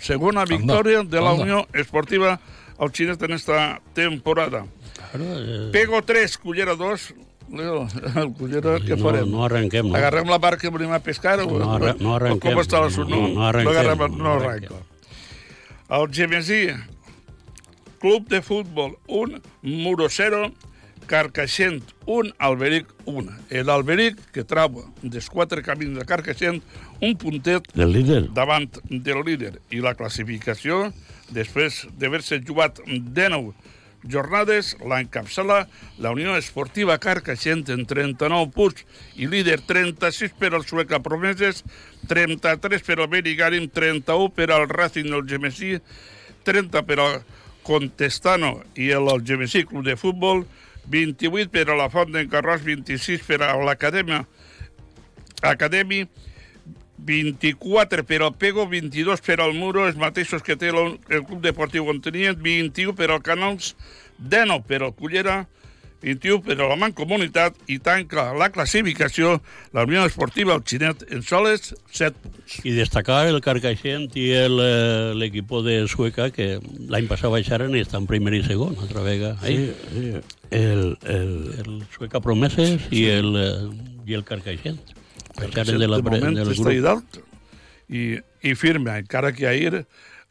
segona 0.00 0.44
victòria 0.44 1.02
de 1.02 1.20
la 1.20 1.32
anda. 1.32 1.42
Unió 1.42 1.66
Esportiva 1.72 2.38
Alchinet 2.78 3.22
en 3.22 3.32
esta 3.32 3.80
temporada. 3.94 4.66
Eh, 5.20 5.68
Pego 5.72 6.02
3, 6.02 6.38
Cullera 6.38 6.74
2, 6.76 7.14
Leo, 7.52 7.86
el 8.16 8.32
Cullera, 8.34 8.78
què 8.82 8.96
no, 8.96 9.04
farem? 9.04 9.30
no 9.30 9.44
arrenquem, 9.44 9.88
no. 9.88 9.94
Agarrem 9.96 10.28
la 10.28 10.38
barca 10.38 10.66
i 10.66 10.70
venim 10.70 10.92
a 10.92 10.98
pescar? 11.00 11.38
o- 11.40 11.50
No 11.58 11.72
arre- 11.76 11.94
no 12.00 12.12
o 12.12 12.16
arrenquem. 12.16 12.52
Com 12.52 12.62
està 12.62 12.80
l'assumpte? 12.82 13.14
No, 13.14 13.28
no 13.28 13.46
arrenquem, 13.46 13.76
agarrem, 13.76 13.98
no 14.16 14.24
no 14.24 14.32
arrenquem. 14.34 14.72
arrenca. 14.76 15.96
El 15.96 16.08
Gemesí, 16.12 16.62
Club 18.00 18.26
de 18.28 18.42
Futbol 18.42 18.96
1, 19.06 19.40
Muro 19.62 20.08
0, 20.08 20.52
Carcaixent 21.06 21.82
1, 22.06 22.32
Alberic 22.38 22.88
1. 23.06 23.30
L'Alberic, 23.62 24.18
que 24.34 24.42
trau 24.44 24.82
dels 25.02 25.28
quatre 25.30 25.62
camins 25.62 25.94
de 25.98 26.04
Carcaixent, 26.04 26.58
un 27.00 27.14
puntet 27.16 27.68
Del 27.78 27.92
líder. 27.94 28.32
davant 28.34 28.66
del 28.90 29.22
líder. 29.24 29.60
I 29.70 29.78
la 29.84 29.94
classificació, 29.94 30.92
després 31.30 31.86
d'haver-se 31.98 32.40
jugat 32.42 32.80
19 32.86 33.54
jornades, 34.04 34.74
l'encapçala 34.84 35.66
la 35.98 36.12
Unió 36.14 36.36
Esportiva 36.36 36.98
Carcaixent 37.02 37.64
en 37.74 37.86
39 37.88 38.52
punts 38.54 38.84
i 39.16 39.28
líder 39.30 39.58
36 39.66 40.36
per 40.38 40.52
al 40.54 40.66
Sueca 40.66 41.00
Promeses, 41.02 41.64
33 42.10 42.84
per 42.86 43.00
al 43.00 43.10
Benigarim, 43.12 43.68
31 43.72 44.30
per 44.36 44.50
al 44.52 44.68
Racing 44.68 45.10
del 45.10 45.26
Gemesí, 45.26 45.76
30 46.46 46.84
per 46.86 47.00
al 47.02 47.18
Contestano 47.66 48.60
i 48.78 48.92
el 48.94 49.10
Gemesí 49.26 49.64
Club 49.66 49.84
de 49.86 49.96
Futbol, 49.98 50.46
28 50.86 51.50
per 51.50 51.66
a 51.70 51.78
la 51.78 51.90
Font 51.90 52.12
d'en 52.14 52.30
Carròs, 52.30 52.62
26 52.62 53.26
per 53.26 53.42
a 53.42 53.56
l'Acadèmia 53.58 54.22
Academy, 55.42 56.04
24 56.98 58.04
per 58.04 58.22
al 58.22 58.34
Pego, 58.34 58.66
22 58.68 59.20
per 59.20 59.40
al 59.40 59.54
Muro, 59.54 59.86
els 59.86 59.98
mateixos 60.00 60.42
que 60.42 60.56
té 60.56 60.72
el, 60.72 60.96
Club 61.08 61.42
Deportiu 61.44 61.88
Ontenient, 61.92 62.38
21 62.42 62.96
per 62.96 63.10
al 63.10 63.22
Canals, 63.22 63.74
19 64.18 64.64
per 64.66 64.82
al 64.82 64.94
Cullera, 64.96 65.44
21 66.02 66.42
per 66.44 66.58
a 66.60 66.68
la 66.68 66.76
Mancomunitat 66.78 67.56
i 67.72 67.78
tanca 67.82 68.28
la 68.36 68.50
classificació 68.54 69.40
la 69.74 69.86
Unió 69.88 70.04
Esportiva 70.06 70.54
El 70.54 70.62
Xinet 70.62 71.06
en 71.10 71.22
soles 71.26 71.72
7 71.90 72.12
punts. 72.22 72.58
I 72.68 72.74
destacar 72.76 73.24
el 73.30 73.40
Carcaixent 73.42 74.10
i 74.14 74.28
el, 74.36 74.60
eh, 74.62 75.14
l'equip 75.18 75.50
de 75.66 75.78
Sueca, 75.90 76.28
que 76.30 76.60
l'any 76.92 77.08
passat 77.10 77.32
baixaren 77.32 77.74
i 77.74 77.82
estan 77.82 78.06
primer 78.06 78.34
i 78.36 78.42
segon, 78.46 78.76
altra 78.82 79.02
vegada. 79.02 79.40
Sí, 79.46 79.72
sí. 79.92 80.12
El, 80.50 80.84
el... 81.10 81.32
el 81.64 81.72
Sueca 81.96 82.20
Promeses 82.20 82.86
i 82.92 83.06
el, 83.10 83.32
eh, 83.40 84.04
i 84.06 84.14
el 84.14 84.24
Carcaixent. 84.28 84.78
Baixaren 85.36 85.78
de, 85.78 85.88
la, 85.88 86.00
de 86.00 86.10
moment 86.10 86.36
del 86.36 86.52
grup. 86.54 86.82
dalt 86.84 87.18
i, 87.88 88.16
i 88.42 88.54
firme, 88.54 88.96
encara 88.98 89.32
que 89.36 89.46
ahir 89.46 89.84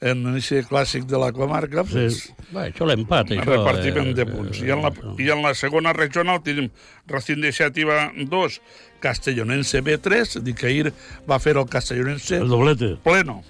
en 0.05 0.25
aquest 0.33 0.67
clàssic 0.69 1.05
de 1.07 1.17
la 1.17 1.31
comarca 1.31 1.83
pues, 1.87 2.33
Va, 2.53 2.65
això 2.67 2.85
l'empat, 2.85 3.31
això. 3.31 3.45
repartiment 3.47 4.09
eh, 4.11 4.15
de 4.17 4.25
punts. 4.27 4.59
I 4.59 4.73
en, 4.75 4.81
la, 4.83 4.91
I 5.23 5.29
en 5.31 5.41
la 5.45 5.53
segona 5.55 5.93
regional 5.95 6.41
tenim 6.43 6.67
Racing 7.07 7.39
de 7.41 7.53
Xàtiva 7.55 8.09
2, 8.17 8.57
Castellonense 8.99 9.81
B3, 9.81 10.41
dic 10.43 10.59
que 10.59 10.67
ahir 10.67 10.91
va 11.29 11.39
fer 11.39 11.55
el 11.57 11.69
Castellonense 11.71 12.35
El 12.41 12.49
doblete. 12.51 12.95
pleno. 13.05 13.41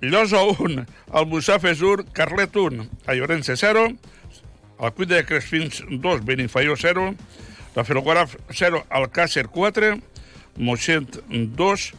Llosa 0.00 0.40
1, 0.42 0.86
Almussafes 1.12 1.82
1, 1.82 2.04
Carlet 2.14 2.56
1, 2.56 2.86
Allorense 3.06 3.56
0, 3.56 3.88
el 4.80 4.92
Cuida 4.92 5.16
de 5.16 5.24
Crespins 5.26 5.82
2, 5.90 6.24
Benifaió 6.24 6.76
0, 6.76 7.14
la 7.76 7.84
Ferroguaraf 7.84 8.36
0, 8.50 8.86
Alcàcer 8.88 9.48
4, 9.48 9.98
Moixent 10.60 11.20
2, 11.56 11.90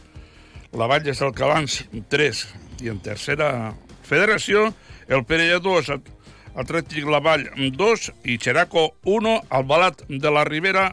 la 0.78 0.88
Valles 0.90 1.18
del 1.20 1.34
Calans 1.36 1.82
3 2.12 2.42
i 2.86 2.92
en 2.92 3.00
tercera 3.02 3.72
federació 4.06 4.68
el 5.08 5.24
Perella 5.26 5.58
2, 5.62 5.90
Atlètic 6.62 7.08
La 7.08 7.20
Vall 7.24 7.48
2 7.56 8.06
i 8.28 8.38
Xeraco 8.38 8.92
1, 9.08 9.34
Albalat 9.50 10.06
de 10.08 10.30
la 10.32 10.44
Ribera 10.48 10.92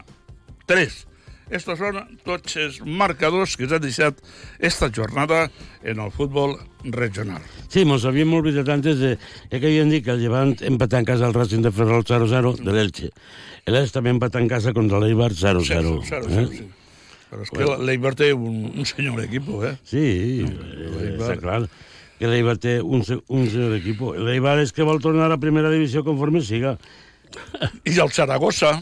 3. 0.70 1.06
Estos 1.50 1.80
són 1.82 1.98
tots 2.22 2.54
els 2.62 2.78
marcadors 2.86 3.56
que 3.58 3.66
s'han 3.66 3.82
deixat 3.82 4.20
esta 4.62 4.86
jornada 4.94 5.48
en 5.82 5.98
el 5.98 6.12
futbol 6.14 6.54
regional. 6.84 7.42
Sí, 7.66 7.82
mos 7.84 8.06
havíem 8.06 8.32
oblidat 8.38 8.70
antes 8.70 9.00
de, 9.02 9.16
de 9.50 9.58
que 9.58 9.66
havien 9.66 9.90
dit 9.90 10.04
que 10.06 10.14
el 10.14 10.22
Llevant 10.22 10.54
empatà 10.66 11.02
en 11.02 11.08
casa 11.10 11.26
al 11.26 11.34
Racing 11.34 11.66
de 11.66 11.74
Ferrol 11.74 12.06
0-0 12.06 12.54
de 12.62 12.74
l'Elche. 12.76 13.10
L'Elche 13.66 13.98
també 13.98 14.14
empatà 14.14 14.38
en 14.38 14.50
casa 14.50 14.74
contra 14.76 15.02
l'Eibar 15.02 15.32
0-0. 15.34 15.66
Zero, 15.66 15.96
zero, 16.06 16.30
eh? 16.30 16.79
Sí. 17.30 17.36
Però 17.36 17.46
és 17.46 17.50
que 17.54 17.84
l'Eibar 17.86 18.14
té 18.18 18.32
un, 18.34 18.56
un 18.74 18.86
senyor 18.88 19.22
equip, 19.24 19.48
eh? 19.66 19.76
Sí, 19.86 20.06
eh, 20.44 21.14
està 21.16 21.36
clar 21.40 21.62
que 22.20 22.28
l'Eibar 22.28 22.58
té 22.60 22.80
un, 22.84 23.00
un 23.32 23.46
senyor 23.48 23.78
equip. 23.78 24.02
L'Eibar 24.20 24.58
és 24.60 24.74
que 24.76 24.84
vol 24.84 24.98
tornar 25.00 25.24
a 25.30 25.32
la 25.32 25.38
primera 25.40 25.70
divisió 25.72 26.02
conforme 26.04 26.42
siga. 26.44 26.74
I 27.86 27.92
el 28.02 28.10
Saragossa. 28.10 28.72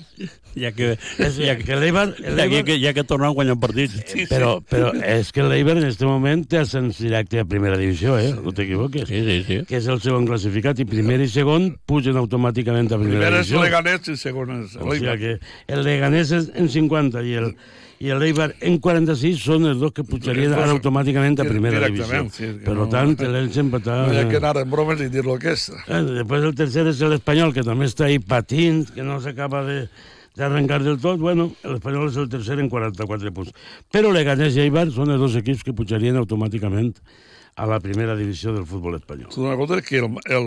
Ja 0.59 0.71
que, 0.73 0.95
És, 1.21 1.37
ja, 1.37 1.53
que 1.61 1.77
l'Eibar... 1.79 2.07
ja, 2.17 2.47
que, 2.49 2.63
que, 2.67 2.79
ja 2.81 2.95
que 2.97 3.05
tornen 3.07 3.35
guanyant 3.37 3.61
partits. 3.61 3.95
Sí, 4.09 4.25
Però, 4.27 4.57
però 4.65 4.89
és 5.05 5.29
que 5.37 5.45
l'Eibar 5.45 5.77
en 5.77 5.85
aquest 5.87 6.03
moment 6.09 6.43
té 6.49 6.59
ascens 6.65 6.99
directe 7.05 7.39
a 7.39 7.47
primera 7.47 7.77
divisió, 7.79 8.17
eh? 8.19 8.33
No 8.35 8.51
t'equivoques. 8.57 9.05
Sí, 9.07 9.21
sí, 9.29 9.37
sí. 9.47 9.59
Que 9.69 9.79
és 9.79 9.87
el 9.93 10.01
segon 10.03 10.27
classificat 10.27 10.81
i 10.83 10.89
primer 10.89 11.21
i 11.23 11.29
segon 11.31 11.75
pugen 11.87 12.17
automàticament 12.19 12.89
a 12.91 12.99
primera 12.99 13.29
Primer 13.29 13.43
és 13.45 13.53
divisió. 13.53 13.63
Leganés 13.69 14.09
i 14.09 14.17
segon 14.19 14.55
és 14.63 14.75
O 14.81 14.89
sigui 14.89 15.05
l'Eibar. 15.05 15.19
que 15.21 15.77
el 15.77 15.85
Leganés 15.87 16.33
és 16.41 16.51
en 16.59 16.73
50 16.73 17.23
i 17.29 17.37
el, 17.45 17.53
i 17.99 18.13
l'Eibar 18.15 18.53
en 18.63 18.77
46 18.79 19.41
són 19.43 19.67
els 19.67 19.81
dos 19.83 19.91
que 19.97 20.05
pujarien 20.07 20.53
ara 20.55 20.71
automàticament 20.77 21.41
a 21.43 21.47
primera 21.49 21.81
divisió. 21.89 22.21
Sí, 22.31 22.53
Per 22.65 22.77
no- 22.79 22.87
tant, 22.93 23.17
l'Elche 23.19 23.65
empatà... 23.65 23.97
No 24.07 24.15
hi 24.15 24.21
ha 24.23 24.29
que 24.31 24.39
anar 24.39 24.55
en 24.63 24.71
bromes 24.71 25.01
i 25.03 25.09
dir 25.11 25.25
lo 25.27 25.35
que 25.43 25.57
és. 25.57 25.69
Eh, 25.89 26.03
Després 26.21 26.47
el 26.47 26.55
tercer 26.55 26.87
és 26.93 27.01
l'Espanyol, 27.03 27.53
que 27.57 27.65
també 27.67 27.89
està 27.91 28.07
ahí 28.07 28.21
patint, 28.23 28.85
que 28.95 29.03
no 29.03 29.19
s'acaba 29.25 29.65
de 29.67 29.81
d'arrencar 30.39 30.79
del 30.85 31.01
tot. 31.03 31.19
Bueno, 31.19 31.49
l'Espanyol 31.67 32.13
és 32.13 32.17
el 32.23 32.29
tercer 32.31 32.61
en 32.63 32.69
44 32.71 33.33
punts. 33.35 33.51
Però 33.91 34.13
Leganés 34.15 34.55
i 34.55 34.61
Eibar 34.69 34.87
són 34.95 35.11
els 35.11 35.19
dos 35.19 35.35
equips 35.41 35.65
que 35.67 35.75
pujarien 35.75 36.15
automàticament 36.21 36.93
a 37.59 37.67
la 37.67 37.81
primera 37.83 38.15
divisió 38.15 38.53
del 38.55 38.63
futbol 38.71 38.95
espanyol. 38.95 39.33
Tu 39.35 39.43
dones 39.43 39.59
compte 39.59 39.83
que 39.83 39.99
el, 39.99 40.13
el, 40.31 40.47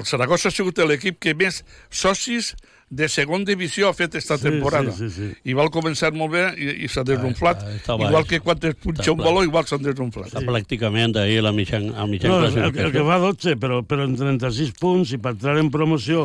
el 0.00 0.06
Saragossa 0.08 0.48
ha 0.48 0.54
sigut 0.56 0.80
l'equip 0.88 1.18
que 1.20 1.34
més 1.36 1.60
socis 1.92 2.54
de 2.90 3.06
segona 3.08 3.44
divisió 3.46 3.88
ha 3.88 3.94
fet 3.94 4.16
esta 4.18 4.36
Sí, 4.36 4.48
temporada. 4.48 4.90
sí, 4.90 5.08
sí, 5.08 5.28
sí. 5.30 5.50
I 5.50 5.54
va 5.54 5.68
començar 5.70 6.10
molt 6.12 6.32
bé 6.32 6.42
i, 6.58 6.84
i 6.84 6.88
s'ha 6.90 7.04
desunflat. 7.06 7.60
està- 7.62 7.76
està 7.76 7.94
igual 7.94 8.12
baix. 8.18 8.26
que 8.28 8.40
quan 8.40 8.58
es 8.62 8.74
punxa 8.74 9.02
Està 9.04 9.12
un 9.12 9.18
baló, 9.18 9.44
igual 9.44 9.64
s'han 9.66 9.82
desunflat. 9.82 10.26
Està 10.32 10.42
pràcticament 10.42 11.16
ahí 11.22 11.36
a 11.38 11.42
la 11.42 11.52
mitjan, 11.52 11.94
al 11.94 12.08
mitjan 12.10 12.30
No, 12.32 12.40
el, 12.44 12.58
el, 12.58 12.78
el 12.86 12.92
que 12.92 13.04
fa 13.06 13.18
12, 13.22 13.54
però, 13.56 13.82
però 13.86 14.04
en 14.04 14.16
36 14.16 14.72
punts, 14.80 15.12
i 15.12 15.18
per 15.18 15.32
entrar 15.38 15.56
en 15.58 15.70
promoció, 15.70 16.24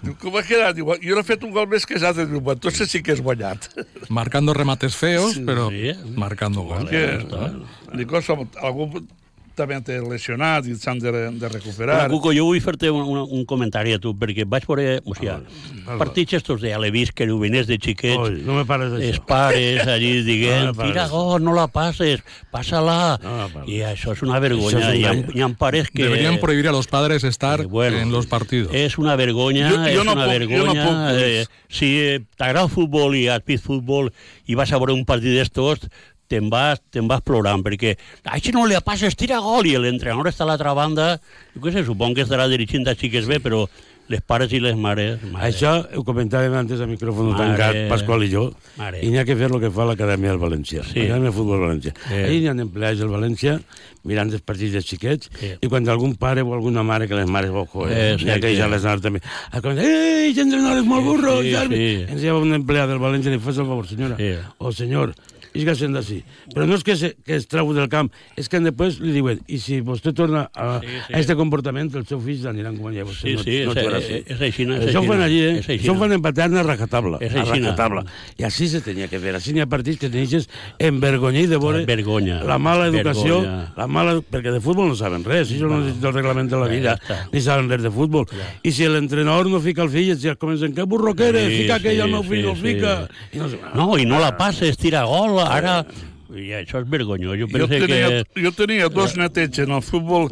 Diu, 0.00 0.14
com 0.16 0.36
ha 0.38 0.42
quedat? 0.46 0.74
Diu, 0.76 0.88
jo 1.02 1.16
no 1.16 1.20
he 1.22 1.28
fet 1.28 1.42
un 1.44 1.52
gol 1.54 1.66
més 1.68 1.84
que 1.86 1.96
els 1.98 2.04
altres. 2.08 2.28
Diu, 2.30 2.40
entonces 2.52 2.90
sí 2.90 3.02
que 3.04 3.12
has 3.12 3.20
guanyat. 3.24 3.68
Marcando 4.08 4.54
remates 4.56 4.96
feos, 4.96 5.38
pero 5.46 5.68
marcando 6.16 6.62
goles. 6.62 6.88
Que, 6.90 7.98
dic, 7.98 8.12
"Ostres, 8.12 8.48
algú 8.62 8.88
també 9.60 9.76
té 9.84 9.98
lesionat 10.00 10.66
i 10.66 10.74
s'han 10.80 10.98
de, 10.98 11.12
de 11.36 11.48
recuperar. 11.52 11.98
Bueno, 12.08 12.14
Cuco, 12.16 12.32
jo 12.36 12.46
vull 12.48 12.60
fer-te 12.64 12.88
un, 12.90 13.02
un, 13.04 13.20
un 13.38 13.44
comentari 13.44 13.92
a 13.94 14.00
tu, 14.02 14.14
perquè 14.18 14.46
vaig 14.48 14.64
veure, 14.66 14.86
o 15.04 15.14
sigui, 15.14 15.36
partits 16.00 16.38
estos 16.40 16.60
de 16.64 16.72
Alevis 16.74 17.12
que 17.12 17.28
venés 17.40 17.68
de 17.68 17.76
xiquets, 17.78 18.16
Oi, 18.18 18.40
no 18.46 18.56
me 18.58 18.64
pares 18.68 18.90
d'això. 18.94 19.04
els 19.12 19.20
pares 19.28 19.86
allí 19.86 20.14
dient, 20.30 20.70
No 20.70 20.74
tira 20.80 21.04
d'això. 21.04 21.10
gol, 21.12 21.44
no 21.44 21.54
la 21.56 21.68
passes, 21.68 22.24
passa-la. 22.50 23.18
No, 23.22 23.64
I 23.68 23.82
això 23.86 24.12
és 24.16 24.22
una 24.26 24.40
vergonya. 24.42 24.78
és 24.80 24.88
un 24.88 25.00
Hi 25.00 25.04
ha, 25.04 25.14
hi 25.36 25.44
ha 25.44 25.48
pares 25.60 25.90
que... 25.90 26.02
Deberían 26.04 26.38
prohibir 26.40 26.68
a 26.68 26.72
los 26.72 26.86
padres 26.88 27.24
estar 27.24 27.60
en 27.60 28.10
los 28.12 28.26
partidos. 28.26 28.72
És 28.74 28.98
una 28.98 29.16
vergonya, 29.16 29.68
Jo- 29.70 29.76
jo 29.76 29.86
és 29.88 30.04
no 30.04 30.12
una 30.12 30.26
puc- 30.26 30.48
jo 30.48 30.64
no 30.64 30.74
vergonya. 30.74 30.84
puc, 30.86 31.20
eh, 31.20 31.44
si 31.68 31.90
eh, 32.00 32.20
t'agrada 32.36 32.64
el 32.66 32.70
futbol 32.72 33.14
i 33.16 33.26
has 33.28 33.44
vist 33.46 33.64
futbol 33.64 34.10
i 34.46 34.54
vas 34.58 34.72
a 34.72 34.78
veure 34.78 34.92
un 34.96 35.04
partit 35.04 35.34
d'estos, 35.36 35.84
te'n 36.30 36.48
vas, 36.52 36.78
te'n 36.94 37.08
vas 37.10 37.20
plorant, 37.26 37.62
perquè 37.66 37.96
a 38.30 38.38
si 38.38 38.54
no 38.54 38.64
li 38.70 38.78
passes, 38.86 39.16
tira 39.18 39.40
gol, 39.42 39.66
i 39.66 39.74
l'entrenador 39.76 40.30
està 40.30 40.46
a 40.46 40.52
l'altra 40.52 40.72
banda, 40.78 41.16
jo 41.56 41.64
què 41.66 41.74
sé, 41.74 41.84
supon 41.86 42.14
que 42.14 42.22
estarà 42.26 42.46
dirigint 42.50 42.86
a 42.88 42.94
xiques 42.94 43.26
bé, 43.26 43.40
però 43.42 43.64
les 44.10 44.18
pares 44.26 44.50
i 44.50 44.58
les 44.58 44.74
mares... 44.74 45.20
Mare. 45.30 45.44
Això 45.52 45.70
ho 45.94 46.00
comentàvem 46.02 46.50
antes 46.58 46.80
a 46.82 46.86
micròfon 46.90 47.28
Mare. 47.30 47.44
tancat, 47.54 47.76
Pasqual 47.92 48.24
i 48.26 48.30
jo, 48.32 48.48
Mare. 48.78 48.98
i 49.06 49.10
n'hi 49.12 49.20
ha 49.20 49.24
que 49.28 49.36
fer 49.38 49.46
el 49.46 49.60
que 49.62 49.70
fa 49.70 49.84
l'Acadèmia 49.86 50.32
del 50.32 50.40
València, 50.42 50.82
Sí. 50.82 51.04
l'Acadèmia 51.04 51.30
de 51.30 51.34
Futbol 51.36 51.62
València. 51.62 51.92
Sí. 52.08 52.14
Ahir 52.18 52.40
n'hi 52.42 52.48
ha 52.50 52.56
empleats 52.58 52.98
del 52.98 53.12
València 53.12 53.60
mirant 54.10 54.32
els 54.34 54.42
partits 54.42 54.74
dels 54.74 54.88
xiquets, 54.90 55.30
Sí. 55.38 55.52
i 55.62 55.70
quan 55.70 55.86
algun 55.88 56.16
pare 56.18 56.42
o 56.42 56.54
alguna 56.56 56.82
mare, 56.82 57.06
que 57.06 57.14
les 57.14 57.30
mares, 57.30 57.50
ojo, 57.54 57.86
eh, 57.86 58.14
Eh, 58.14 58.16
sí, 58.18 58.24
n'hi 58.24 58.30
ha 58.32 58.40
que 58.42 58.48
sí. 58.50 58.54
deixar-les 58.56 58.84
anar 58.84 59.00
també, 59.00 59.20
a 59.52 59.60
quan, 59.62 59.78
ei, 59.78 60.34
gent 60.34 60.54
és 60.58 60.84
molt 60.90 61.04
burro, 61.06 61.40
Sí, 61.42 61.52
ja, 61.54 61.62
sí. 61.70 62.04
ens 62.10 62.20
lleva 62.20 62.40
un 62.42 62.52
empleat 62.58 62.88
del 62.90 62.98
València 62.98 63.30
i 63.30 63.36
li 63.36 63.38
fas 63.38 63.58
el 63.62 63.66
favor, 63.70 63.86
senyora, 63.86 64.16
o 64.58 64.72
senyor, 64.72 65.14
és 65.54 65.64
que 65.64 65.74
sent 65.74 65.94
d'ací. 65.94 66.22
Però 66.54 66.66
no 66.66 66.74
és 66.76 66.84
que, 66.84 66.96
se, 66.96 67.16
que 67.24 67.34
es 67.36 67.46
trau 67.48 67.72
del 67.74 67.88
camp, 67.88 68.10
és 68.36 68.48
que 68.48 68.60
després 68.60 69.00
li 69.00 69.12
diuen, 69.12 69.40
i 69.48 69.58
si 69.58 69.80
vostè 69.80 70.12
torna 70.14 70.50
a, 70.54 70.80
Sí, 70.80 70.86
sí. 70.86 71.12
a 71.14 71.18
este 71.18 71.34
comportament, 71.36 71.94
els 71.94 72.08
seus 72.08 72.22
fills 72.24 72.44
aniran 72.46 72.76
com 72.78 72.92
ja 72.94 73.04
vostè 73.04 73.20
Sí, 73.30 73.34
no, 73.34 73.42
sí, 73.42 73.58
no 73.64 73.72
és- 73.72 73.76
et 73.76 73.84
farà 73.86 73.98
és- 73.98 74.04
així. 74.10 74.24
és 74.26 74.40
aixina, 74.40 74.76
és 74.78 74.86
Això 74.94 75.00
ho 75.00 75.08
fan 75.08 75.20
allí, 75.22 75.40
eh? 75.40 75.58
És. 75.58 75.68
Això 75.68 75.92
ho 75.94 75.98
fan 75.98 76.12
en 76.12 76.22
paterna 76.22 76.60
a 76.60 76.62
rajatabla. 76.62 77.18
És 77.20 77.34
a 77.34 77.40
aixina. 77.40 77.70
rajatabla. 77.70 78.04
I 78.38 78.44
així 78.44 78.68
se 78.68 78.80
tenia 78.80 79.08
que 79.08 79.18
fer. 79.18 79.34
Així 79.34 79.52
n'hi 79.52 79.60
ha 79.60 79.66
partits 79.66 79.98
que 79.98 80.08
teneixes 80.08 80.48
envergonyir 80.78 81.48
de 81.48 81.56
veure 81.58 81.84
Vergonya. 81.84 82.42
la 82.44 82.58
mala 82.58 82.86
educació, 82.88 83.40
Vergonya. 83.40 83.72
la 83.76 83.86
mala, 83.86 84.14
perquè 84.20 84.52
de 84.52 84.60
futbol 84.60 84.88
no 84.88 84.94
saben 84.94 85.24
res, 85.24 85.50
això 85.50 85.68
no 85.68 85.80
necessita 85.80 86.08
el 86.08 86.14
reglament 86.14 86.50
de 86.50 86.56
la 86.56 86.66
Ja 86.66 86.72
vida, 86.72 86.94
està. 87.00 87.28
ni 87.32 87.40
saben 87.40 87.68
res 87.68 87.82
de 87.82 87.90
futbol. 87.90 88.26
I 88.62 88.72
si 88.72 88.86
l'entrenador 88.86 89.48
no 89.50 89.60
fica 89.60 89.82
el 89.82 89.90
fill, 89.90 90.16
ja 90.18 90.34
comencen, 90.36 90.74
que 90.74 90.82
burro 90.82 91.14
que 91.14 91.28
eres, 91.28 91.48
Sí, 91.50 91.62
fica 91.62 91.74
aquell 91.76 91.94
sí, 91.96 92.00
al 92.00 92.10
meu 92.10 92.22
fill, 92.22 92.40
sí, 92.40 92.42
no 92.42 92.50
el 92.52 92.56
sí. 92.56 92.62
fica. 92.62 93.08
I 93.32 93.38
no, 93.38 93.48
No, 93.74 93.98
i 93.98 94.04
no 94.06 94.18
la 94.20 94.36
passes, 94.36 94.76
tira 94.76 95.04
gol, 95.04 95.39
ara... 95.46 95.84
I 96.30 96.52
això 96.60 96.78
és 96.78 96.86
vergonyós. 96.86 97.34
Jo 97.40 97.46
Jo 97.50 97.66
tenia, 97.66 98.08
que... 98.22 98.42
jo 98.44 98.52
tenia 98.54 98.88
dos 98.88 99.16
netets 99.18 99.58
en 99.64 99.72
el 99.74 99.82
futbol 99.82 100.28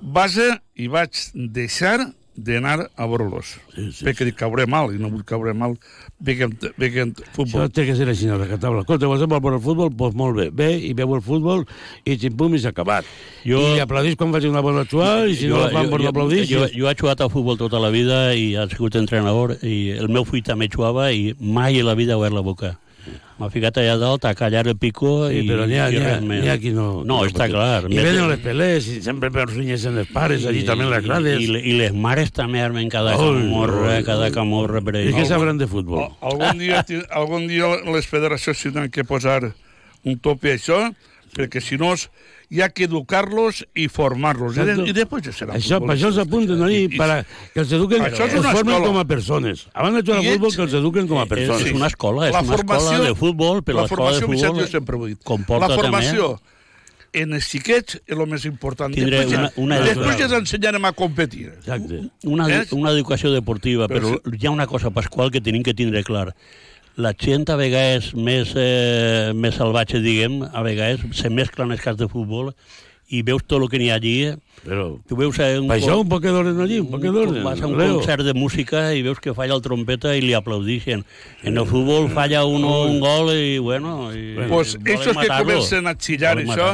base 0.00 0.46
i 0.80 0.86
vaig 0.88 1.12
deixar 1.34 1.98
d'anar 2.34 2.88
a 2.98 3.06
veure-los. 3.06 3.52
Sí, 3.76 3.82
sí, 3.94 4.02
perquè 4.08 4.24
dic, 4.26 4.34
cauré 4.40 4.64
mal, 4.66 4.88
i 4.90 4.98
no 4.98 5.06
vull 5.12 5.22
caure 5.22 5.52
mal 5.54 5.76
veient, 6.18 6.56
veient 6.80 7.12
Això 7.20 7.30
futbol. 7.36 7.68
té 7.70 7.84
que 7.86 7.94
ser 7.94 8.08
així, 8.10 8.26
a 8.26 8.38
rajatabla. 8.40 8.80
Escolta, 8.82 9.06
vols 9.06 9.22
anar 9.22 9.38
per 9.44 9.52
el 9.54 9.60
futbol? 9.62 9.92
Doncs 9.92 9.98
pues 10.00 10.16
molt 10.18 10.40
bé. 10.40 10.48
Ve 10.50 10.70
i 10.88 10.90
veu 10.98 11.12
el 11.14 11.22
futbol 11.22 11.62
i 12.08 12.16
ximpum 12.18 12.56
i 12.56 12.62
s'ha 12.64 12.72
acabat. 12.74 13.06
Jo- 13.46 13.76
I 13.76 13.84
aplaudís 13.84 14.16
quan 14.18 14.32
faci 14.34 14.48
una 14.50 14.64
bona 14.66 14.82
jugada 14.90 15.28
i 15.30 15.36
si 15.38 15.46
no 15.46 15.60
la 15.62 15.70
fan, 15.70 15.88
pues 15.92 16.02
no 16.02 16.08
aplaudís. 16.10 16.48
Jo, 16.50 16.66
jo 16.74 16.88
he 16.90 16.96
jugat 16.98 17.20
al 17.20 17.30
futbol 17.30 17.56
tota 17.60 17.78
la 17.78 17.92
vida 17.94 18.34
i 18.34 18.56
he 18.56 18.66
sigut 18.72 18.96
entrenador 18.98 19.58
i 19.62 19.90
el 19.94 20.08
meu 20.08 20.24
fill 20.24 20.42
també 20.42 20.66
jugava 20.72 21.12
i 21.12 21.36
mai 21.38 21.78
a 21.78 21.84
la 21.84 21.94
vida 21.94 22.16
he 22.16 22.16
obert 22.18 22.34
la 22.34 22.42
boca. 22.42 22.78
M'ha 23.34 23.48
ficat 23.50 23.80
allà 23.82 23.96
dalt 23.98 24.24
a 24.28 24.30
callar 24.38 24.62
el 24.70 24.76
pico 24.78 25.24
Sí, 25.26 25.40
i, 25.40 25.46
però 25.48 25.64
n'hi 25.66 25.78
ha, 25.80 25.88
ha, 25.90 26.18
n'hi 26.22 26.50
ha 26.52 26.54
qui 26.62 26.70
no... 26.74 27.02
No, 27.02 27.16
qui 27.24 27.32
està 27.32 27.48
clar. 27.50 27.88
I 27.90 27.98
venen 27.98 28.28
les 28.30 28.42
pelés 28.44 28.86
i 28.92 29.00
sempre 29.02 29.32
persunyeixen 29.34 29.98
els 29.98 30.12
pares, 30.14 30.46
allí 30.46 30.62
també 30.68 30.86
les 30.86 31.02
grades. 31.02 31.42
I, 31.42 31.48
i, 31.58 31.74
les 31.80 31.96
mares 32.06 32.30
també 32.34 32.62
armen 32.62 32.86
cada 32.92 33.16
Ui, 33.18 33.40
camorra, 33.40 33.96
ui, 33.96 34.04
cada 34.06 34.30
camorra 34.34 34.84
per 34.86 35.00
I 35.02 35.10
què 35.16 35.26
sabran 35.26 35.58
de 35.58 35.66
futbol? 35.70 36.12
Algun 36.22 36.62
dia, 36.62 36.84
algun 37.10 37.48
dia 37.50 37.72
les 37.90 38.06
federacions 38.06 38.62
tindran 38.68 38.92
que 38.94 39.02
posar 39.08 39.40
un 40.04 40.20
tope 40.22 40.52
a 40.52 40.60
això, 40.60 40.78
perquè 41.34 41.60
si 41.60 41.76
no 41.76 41.94
hi 42.50 42.60
ha 42.60 42.68
que 42.68 42.84
educar-los 42.84 43.64
i 43.74 43.88
formar-los. 43.88 44.56
I, 44.56 44.64
de. 44.68 44.74
I 44.90 44.92
després 44.92 45.24
ja 45.26 45.32
seran 45.32 45.56
Això, 45.56 45.80
per 45.80 45.96
això 45.96 46.12
s'apunten 46.14 46.62
allí, 46.62 46.88
para 46.96 47.24
que 47.54 47.60
els 47.64 47.72
eduquen, 47.72 48.02
Això 48.02 48.26
és 48.28 48.34
els 48.34 48.46
formen 48.46 48.74
escola. 48.76 48.86
com 48.86 48.98
a 48.98 49.04
persones. 49.04 49.66
Abans 49.74 49.96
de 49.96 50.02
jugar 50.02 50.18
al 50.20 50.32
futbol, 50.34 50.54
que 50.56 50.62
els 50.62 50.74
eduquen 50.74 51.08
com 51.08 51.18
a 51.18 51.26
persones. 51.26 51.66
És 51.66 51.72
una 51.72 51.86
escola, 51.86 52.26
és 52.28 52.32
La 52.34 52.40
una 52.42 52.54
escola 52.54 52.80
formació- 52.80 53.04
de 53.04 53.14
futbol, 53.14 53.62
però 53.64 53.74
la 53.74 53.82
l'escola 53.82 54.12
de 54.12 54.20
formació, 54.20 54.28
Vicent, 54.30 54.52
futbol 54.52 54.68
sempre 54.68 54.96
ho 54.96 55.06
dit. 55.06 55.22
comporta 55.24 55.68
La 55.68 55.74
formació 55.76 56.28
també... 56.36 56.50
en 57.14 57.32
els 57.32 57.44
xiquets 57.46 57.94
és 58.06 58.16
el 58.18 58.26
més 58.26 58.44
important. 58.44 58.92
Tindré 58.94 59.18
després, 59.24 59.38
una- 59.38 59.48
ja, 59.48 59.60
una 59.62 59.80
després 59.80 60.16
ja 60.18 60.24
els 60.24 60.32
ensenyarem 60.34 60.84
a 60.84 60.92
competir. 60.92 61.46
Exacte. 61.58 62.02
una, 62.24 62.48
Eh? 62.50 62.66
una 62.72 62.90
educació 62.90 63.30
deportiva, 63.32 63.86
Però 63.88 64.18
però 64.20 64.36
hi 64.38 64.46
ha 64.46 64.50
una 64.50 64.66
cosa, 64.66 64.90
Pasqual, 64.90 65.30
que 65.30 65.40
tenim 65.40 65.62
que 65.62 65.74
tindre 65.74 66.02
clar. 66.04 66.34
La 66.94 67.10
gent 67.18 67.48
a 67.50 67.56
vegades 67.58 68.12
més, 68.14 68.52
eh, 68.54 69.32
més 69.34 69.56
salvatge, 69.58 69.98
diguem, 69.98 70.44
a 70.46 70.60
vegades 70.62 71.02
se 71.18 71.26
mesclen 71.26 71.74
els 71.74 71.82
cas 71.82 71.96
de 71.98 72.06
futbol 72.06 72.52
i 73.14 73.22
veus 73.22 73.44
tot 73.46 73.62
el 73.62 73.70
que 73.70 73.78
n'hi 73.80 73.92
ha 73.92 74.00
allí. 74.00 74.34
Però, 74.64 74.86
tu 75.04 75.16
veus 75.18 75.36
a 75.44 75.50
un, 75.60 75.66
Per 75.68 75.76
això 75.76 75.98
un 76.00 76.08
poc 76.08 76.24
d'orden 76.24 76.60
allí, 76.64 76.78
un 76.80 76.88
poc 76.88 77.02
d'orden. 77.04 77.42
vas 77.44 77.60
a 77.60 77.66
un 77.68 77.76
Leo. 77.76 77.98
concert 77.98 78.24
de 78.24 78.32
música 78.32 78.86
i 78.96 79.02
veus 79.04 79.20
que 79.20 79.34
falla 79.36 79.52
el 79.58 79.60
trompeta 79.60 80.14
i 80.16 80.22
li 80.24 80.32
aplaudixen. 80.32 81.02
En 81.44 81.58
el 81.60 81.66
futbol 81.68 82.08
falla 82.08 82.46
uno 82.48 82.84
un 82.88 82.96
gol 83.02 83.34
i, 83.34 83.58
bueno... 83.58 84.08
I, 84.14 84.48
pues 84.48 84.78
volen 84.78 85.00
esos 85.00 85.18
que 85.18 85.28
comencen 85.28 85.86
a 85.86 85.92
xillar 85.98 86.38
això, 86.40 86.70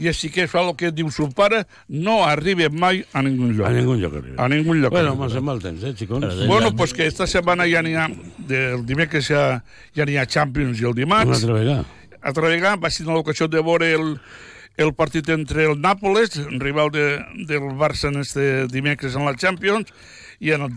i 0.00 0.08
així 0.08 0.30
que 0.32 0.46
fa 0.48 0.62
el 0.64 0.72
que 0.80 0.88
diu 0.94 1.10
son 1.12 1.34
pare, 1.36 1.66
no 1.88 2.22
arriben 2.24 2.72
mai 2.80 3.02
a 3.12 3.22
ningún 3.22 3.52
lloc. 3.58 3.68
A 3.68 3.74
ningún 3.76 4.00
lloc 4.00 4.16
arriben. 4.22 4.40
A 4.40 4.48
ningún 4.48 4.80
lloc. 4.80 4.94
Bueno, 4.96 5.28
sembla 5.28 5.58
el 5.58 5.60
temps, 5.66 5.84
eh, 5.84 5.92
xicons? 5.98 6.46
Bueno, 6.46 6.72
pues 6.74 6.94
que 6.94 7.04
esta 7.06 7.26
setmana 7.26 7.68
ja 7.68 7.84
n'hi 7.84 7.92
ha, 7.94 8.08
del 8.38 8.86
dimecres 8.88 9.28
ja, 9.28 9.60
ja 9.94 10.08
n'hi 10.08 10.16
ha 10.16 10.24
Champions 10.24 10.80
i 10.80 10.88
el 10.88 10.96
dimarts. 10.96 11.28
Una 11.28 11.36
altra 11.36 11.60
vegada. 11.60 11.84
Altra 12.24 12.48
vegada 12.48 12.80
vaig 12.80 12.96
tenir 12.96 13.12
l'ocasió 13.12 13.52
de 13.52 13.60
veure 13.60 13.92
el, 13.92 14.14
el 14.76 14.92
partit 14.94 15.28
entre 15.30 15.68
el 15.70 15.78
Nàpoles, 15.80 16.34
rival 16.58 16.90
de, 16.90 17.20
del 17.46 17.70
Barça 17.78 18.08
en 18.10 18.20
este 18.20 18.66
dimecres 18.68 19.14
en 19.14 19.24
la 19.24 19.34
Champions, 19.36 19.86
i 20.40 20.50
en 20.50 20.64
el 20.66 20.72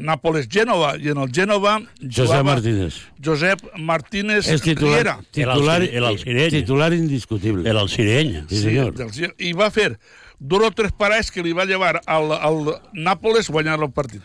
Nàpoles-Gènova, 0.00 0.94
i 1.02 1.10
en 1.12 1.18
el 1.20 1.30
Gènova 1.32 1.76
Josep 2.00 2.44
Martínez. 2.46 2.96
Josep 3.22 3.62
Martínez 3.78 4.48
És 4.48 4.62
titular, 4.64 5.02
Riera. 5.02 5.16
titular, 5.30 5.82
El 5.82 6.04
Alcireny. 6.04 6.50
titular 6.50 6.92
indiscutible. 6.94 7.68
El 7.68 7.76
Alcireny. 7.76 8.46
Sí, 8.48 8.62
senyor. 8.62 8.94
del 8.94 9.34
I 9.38 9.52
va 9.52 9.70
fer 9.70 9.98
dos 10.38 10.62
o 10.64 10.70
tres 10.72 10.92
parades 10.92 11.30
que 11.30 11.42
li 11.42 11.52
va 11.52 11.64
llevar 11.68 12.00
al, 12.06 12.32
al 12.32 12.80
Nàpoles 12.92 13.50
guanyar 13.50 13.78
el 13.82 13.90
partit. 13.92 14.22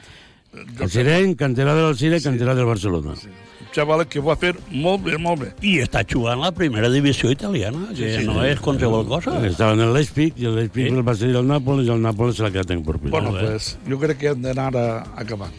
El 0.79 0.89
Sireny, 0.91 1.35
canterà 1.39 1.75
de 1.75 1.83
l'Alcira 1.85 2.17
i 2.19 2.23
canterà 2.23 2.55
del 2.55 2.65
Barcelona. 2.67 3.13
Un 3.15 3.50
xaval 3.73 4.05
que 4.07 4.19
ho 4.19 4.25
va 4.25 4.35
fer 4.39 4.53
molt 4.71 5.03
bé, 5.05 5.17
molt 5.21 5.41
bé. 5.45 5.51
I 5.65 5.77
està 5.85 6.03
jugant 6.07 6.39
la 6.43 6.51
primera 6.55 6.89
divisió 6.91 7.31
italiana, 7.31 7.87
que 7.95 8.17
sí, 8.19 8.25
no 8.27 8.39
sí. 8.41 8.47
és 8.51 8.59
qualsevol 8.63 9.05
cosa. 9.07 9.37
Estava 9.47 9.73
en 9.77 9.85
el 9.87 9.93
Leipzig 9.95 10.33
i 10.37 10.45
el 10.49 10.55
Leipzig 10.59 10.89
Sí. 10.89 10.95
el 10.95 11.07
va 11.07 11.15
cedir 11.15 11.37
al 11.39 11.47
Nàpoles 11.47 11.87
i 11.87 11.93
el 11.93 12.01
Nàpoles 12.03 12.35
se 12.39 12.43
l'ha 12.43 12.51
quedat 12.51 12.71
en 12.71 12.83
porpil. 12.83 13.11
Bueno, 13.11 13.31
pues, 13.37 13.77
jo 13.87 13.99
crec 13.99 14.17
que 14.17 14.27
hem 14.35 14.41
d'anar 14.41 14.71
a, 14.75 14.87
a 14.99 15.21
acabar. 15.23 15.49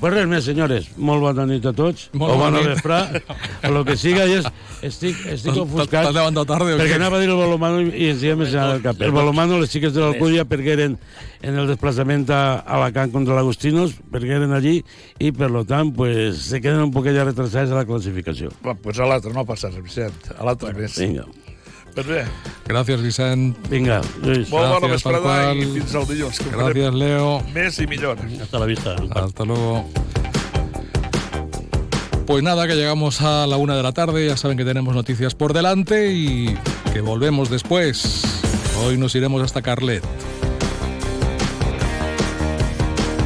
Pues 0.00 0.12
res 0.12 0.26
més, 0.28 0.44
senyores. 0.44 0.88
Molt 1.00 1.22
bona 1.22 1.46
nit 1.48 1.64
a 1.64 1.72
tots. 1.72 2.10
Molt 2.12 2.34
o 2.34 2.36
bona 2.36 2.60
vesprà. 2.60 2.98
O 3.64 3.70
lo 3.72 3.84
que 3.86 3.94
siga. 3.96 4.26
I 4.28 4.34
és, 4.40 4.48
estic, 4.84 5.16
estic 5.32 5.54
ofuscat. 5.56 6.02
t'has 6.10 6.16
levantat 6.16 6.50
tarde 6.50 6.74
o 6.74 6.76
Perquè 6.80 6.90
què? 6.90 6.98
anava 6.98 7.16
a 7.16 7.20
dir 7.22 7.30
el 7.30 7.38
balomano 7.38 7.80
i, 7.80 7.86
i 8.02 8.10
ensenyar 8.12 8.36
més 8.42 8.52
al 8.58 8.82
cap. 8.84 9.00
El 9.00 9.14
balomano, 9.14 9.60
les 9.62 9.70
xiques 9.72 9.94
de 9.94 10.02
l'Alcúdia, 10.02 10.44
perquè 10.44 10.74
eren 10.74 10.98
en 11.44 11.58
el 11.60 11.68
desplaçament 11.68 12.24
a 12.32 12.40
Alacant 12.76 13.12
contra 13.12 13.36
l'Agustinos, 13.36 13.92
perquè 14.10 14.38
eren 14.38 14.54
allí, 14.56 14.78
i 15.20 15.30
per 15.36 15.50
lo 15.52 15.64
tant, 15.68 15.92
pues, 15.94 16.40
se 16.48 16.60
queden 16.64 16.86
un 16.86 16.92
poquet 16.94 17.16
ja 17.16 17.26
retrasades 17.28 17.70
a 17.70 17.78
la 17.82 17.84
classificació. 17.84 18.50
Va, 18.64 18.74
pues 18.74 18.98
a 18.98 19.08
l'altre 19.08 19.34
no 19.36 19.44
passa 19.44 19.68
res, 19.68 19.82
Vicent. 19.84 20.30
A 20.38 20.44
l'altre 20.48 20.72
bueno, 20.72 20.86
més. 20.86 20.96
Vinga. 20.98 21.26
Pues 21.94 22.06
bé, 22.08 22.24
Gracias, 22.66 23.02
Vicent. 23.02 23.68
Vinga, 23.70 24.00
Lluís. 24.22 24.48
molt 24.50 24.66
bona 24.66 24.88
Gracias, 24.88 25.04
vesprada 25.04 25.54
i 25.54 25.68
fins 25.76 25.94
al 25.94 26.08
dilluns. 26.08 26.40
farem 26.50 26.96
Leo. 26.98 27.28
Més 27.54 27.78
i 27.78 27.86
millor. 27.86 28.18
Hasta 28.42 28.58
la 28.58 28.66
vista. 28.66 28.96
Hasta 29.14 29.44
luego. 29.44 29.84
Pues 32.26 32.42
nada, 32.42 32.66
que 32.66 32.74
llegamos 32.74 33.20
a 33.20 33.46
la 33.46 33.58
una 33.58 33.76
de 33.76 33.82
la 33.82 33.92
tarde, 33.92 34.26
ya 34.26 34.36
saben 34.36 34.56
que 34.56 34.64
tenemos 34.64 34.94
noticias 34.94 35.34
por 35.34 35.52
delante 35.52 36.10
y 36.10 36.56
que 36.92 37.00
volvemos 37.02 37.50
después. 37.50 38.24
Hoy 38.82 38.96
nos 38.96 39.14
iremos 39.14 39.42
hasta 39.42 39.62
Carlet. 39.62 40.02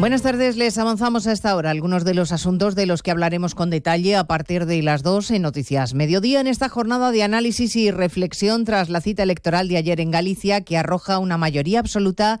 Buenas 0.00 0.22
tardes, 0.22 0.56
les 0.56 0.78
avanzamos 0.78 1.26
a 1.26 1.32
esta 1.32 1.54
hora 1.54 1.68
algunos 1.68 2.06
de 2.06 2.14
los 2.14 2.32
asuntos 2.32 2.74
de 2.74 2.86
los 2.86 3.02
que 3.02 3.10
hablaremos 3.10 3.54
con 3.54 3.68
detalle 3.68 4.16
a 4.16 4.24
partir 4.24 4.64
de 4.64 4.82
las 4.82 5.02
2 5.02 5.32
en 5.32 5.42
Noticias 5.42 5.92
Mediodía 5.92 6.40
en 6.40 6.46
esta 6.46 6.70
jornada 6.70 7.10
de 7.10 7.22
análisis 7.22 7.76
y 7.76 7.90
reflexión 7.90 8.64
tras 8.64 8.88
la 8.88 9.02
cita 9.02 9.22
electoral 9.24 9.68
de 9.68 9.76
ayer 9.76 10.00
en 10.00 10.10
Galicia 10.10 10.62
que 10.62 10.78
arroja 10.78 11.18
una 11.18 11.36
mayoría 11.36 11.80
absoluta 11.80 12.40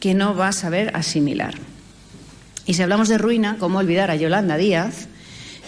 que 0.00 0.14
no 0.14 0.34
va 0.34 0.48
a 0.48 0.52
saber 0.52 0.90
asimilar. 0.96 1.54
Y 2.66 2.74
si 2.74 2.82
hablamos 2.82 3.08
de 3.08 3.18
ruina, 3.18 3.56
¿cómo 3.58 3.78
olvidar 3.78 4.10
a 4.10 4.16
Yolanda 4.16 4.56
Díaz, 4.56 5.08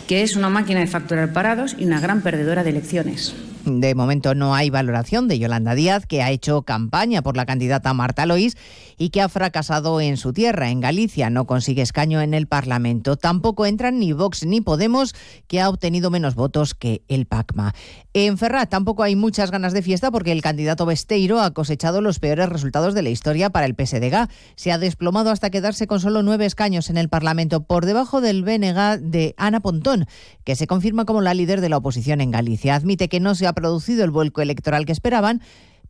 que 0.09 0.23
es 0.23 0.37
una 0.37 0.49
máquina 0.49 0.81
de 0.81 0.87
facturar 0.87 1.33
parados 1.33 1.77
y 1.79 1.85
una 1.85 2.01
gran 2.01 2.23
perdedora 2.23 2.65
de 2.65 2.71
elecciones? 2.71 3.35
De 3.65 3.95
momento 3.95 4.35
no 4.35 4.57
hay 4.57 4.71
valoración 4.71 5.29
de 5.29 5.39
Yolanda 5.39 5.77
Díaz, 5.77 6.05
que 6.07 6.21
ha 6.21 6.31
hecho 6.31 6.63
campaña 6.63 7.23
por 7.23 7.37
la 7.37 7.47
candidata 7.47 7.95
Marta 7.95 8.27
Lois 8.27 8.57
y 8.99 9.11
que 9.11 9.21
ha 9.21 9.29
fracasado 9.29 10.01
en 10.01 10.17
su 10.17 10.33
tierra, 10.33 10.71
en 10.71 10.81
Galicia. 10.81 11.31
No 11.31 11.47
consigue 11.47 11.83
escaño 11.83 12.21
en 12.21 12.35
el 12.35 12.49
Parlamento. 12.49 13.17
Tampoco 13.17 13.65
entran 13.65 14.01
ni 14.01 14.13
Vox 14.13 14.45
ni 14.45 14.61
Podemos, 14.61 15.15
que 15.47 15.61
ha 15.61 15.69
obtenido 15.69 16.11
menos 16.11 16.35
votos 16.35 16.75
que 16.75 17.03
el 17.07 17.27
PACMA. 17.27 17.73
En 18.15 18.37
Ferrat 18.37 18.69
tampoco 18.69 19.05
hay 19.05 19.15
muchas 19.15 19.51
ganas 19.53 19.73
de 19.73 19.83
fiesta 19.83 20.11
porque 20.11 20.33
el 20.33 20.43
candidato 20.43 20.85
Besteiro 20.85 21.41
ha 21.41 21.53
cosechado 21.53 22.01
los 22.01 22.19
peores 22.19 22.49
resultados 22.49 22.95
de 22.95 23.03
la 23.03 23.11
historia 23.11 23.51
para 23.51 23.67
el 23.67 23.75
PSDG. 23.75 24.29
Se 24.57 24.73
ha 24.73 24.79
desplomado 24.79 25.31
hasta 25.31 25.51
quedarse 25.51 25.87
con 25.87 26.01
solo 26.01 26.23
nueve 26.23 26.47
escaños 26.47 26.91
en 26.91 26.97
el 26.97 27.09
Parlamento, 27.09 27.63
por 27.63 27.87
debajo 27.87 28.21
del 28.21 28.43
BNG 28.43 29.01
de 29.01 29.35
Ana 29.37 29.61
Pontón, 29.61 30.07
que 30.45 30.57
se 30.57 30.67
confirma 30.67 31.05
como 31.05 31.21
la 31.21 31.33
líder 31.33 31.61
de 31.61 31.69
la 31.69 31.77
oposición 31.77 32.21
en 32.21 32.33
Galicia. 32.33 32.75
Admite 32.75 33.09
que 33.09 33.21
no 33.21 33.35
se 33.35 33.47
ha 33.47 33.52
producido 33.53 34.05
el 34.05 34.11
vuelco 34.11 34.43
electoral 34.43 34.87
que 34.87 34.93
esperaban, 34.93 35.41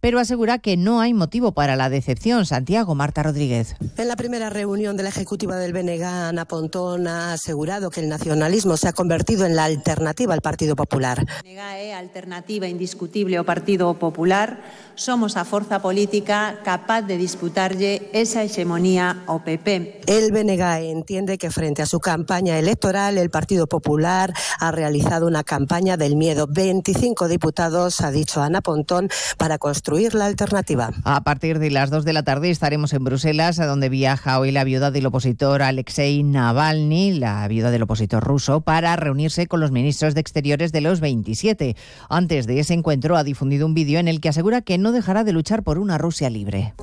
pero 0.03 0.19
asegura 0.19 0.59
que 0.59 0.77
no 0.77 1.01
hay 1.01 1.15
motivo 1.15 1.53
para 1.53 1.77
la 1.77 1.89
decepción. 1.89 2.45
Santiago 2.45 2.97
Marta 2.97 3.23
Rodríguez. 3.23 3.77
En 3.97 4.09
la 4.09 4.17
primera 4.17 4.51
reunión 4.51 4.97
de 4.97 5.05
la 5.05 5.11
ejecutiva 5.11 5.57
del 5.57 5.73
BNG, 5.73 6.03
Ana 6.03 6.45
Pontón 6.45 7.07
ha 7.07 7.33
asegurado 7.33 7.89
que 7.89 8.01
el 8.01 8.09
nacionalismo 8.09 8.77
se 8.77 8.89
ha 8.89 8.93
convertido 8.93 9.47
en 9.47 9.55
la 9.55 9.63
alternativa 9.63 10.35
al 10.35 10.41
Partido 10.41 10.75
Popular. 10.75 11.25
BNG 11.45 11.95
alternativa 11.95 12.67
indiscutible 12.67 13.39
ao 13.39 13.47
Partido 13.47 13.95
Popular. 13.95 14.59
Somos 14.99 15.39
a 15.39 15.47
forza 15.47 15.79
política 15.79 16.59
capaz 16.67 17.03
de 17.03 17.15
disputarlle 17.15 18.11
esa 18.11 18.43
hegemonía 18.43 19.23
ao 19.31 19.47
PP. 19.47 20.03
El 20.11 20.35
BNG 20.35 20.91
entiende 20.91 21.39
que 21.39 21.55
frente 21.55 21.81
a 21.81 21.87
su 21.87 22.01
campaña 22.01 22.59
electoral, 22.59 23.19
el 23.19 23.31
Partido 23.31 23.69
Popular 23.69 24.35
ha 24.59 24.73
realizado 24.73 25.29
una 25.31 25.45
campaña 25.45 25.97
del 25.97 26.17
miedo. 26.17 26.49
25 26.51 27.29
diputados, 27.29 28.01
ha 28.01 28.11
dicho 28.11 28.43
Ana 28.43 28.63
Pontón, 28.63 29.07
para 29.39 29.59
construir 29.59 29.92
la 29.93 30.27
alternativa. 30.27 30.91
A 31.05 31.23
partir 31.23 31.59
de 31.59 31.71
las 31.71 31.91
2 31.91 32.05
de 32.05 32.13
la 32.13 32.23
tarde 32.23 32.51
estaremos 32.51 32.93
en 32.93 33.05
Bruselas, 33.05 33.59
a 33.61 33.67
donde 33.67 33.89
viaja 33.89 34.39
hoy 34.39 34.51
la 34.51 34.65
viuda 34.65 34.91
del 34.91 35.07
opositor 35.07 35.63
Alexei 35.63 36.23
Navalny, 36.23 37.13
la 37.13 37.47
viuda 37.47 37.71
del 37.71 37.83
opositor 37.83 38.25
ruso, 38.25 38.63
para 38.63 38.97
reunirse 38.97 39.47
con 39.47 39.61
los 39.61 39.71
ministros 39.71 40.15
de 40.15 40.21
Exteriores 40.21 40.73
de 40.73 40.81
los 40.81 41.01
27. 41.01 41.77
Antes 42.09 42.47
de 42.47 42.61
ese 42.61 42.75
encuentro 42.75 43.17
ha 43.17 43.25
difundido 43.25 43.67
un 43.67 43.75
vídeo 43.75 44.01
en 44.01 44.09
el 44.09 44.21
que 44.21 44.31
asegura 44.31 44.63
que 44.63 44.79
no 44.79 44.93
dejará 44.93 45.25
de 45.25 45.33
luchar 45.33 45.63
por 45.63 45.79
una 45.79 45.99
Rusia 45.99 46.31
libre. 46.31 46.75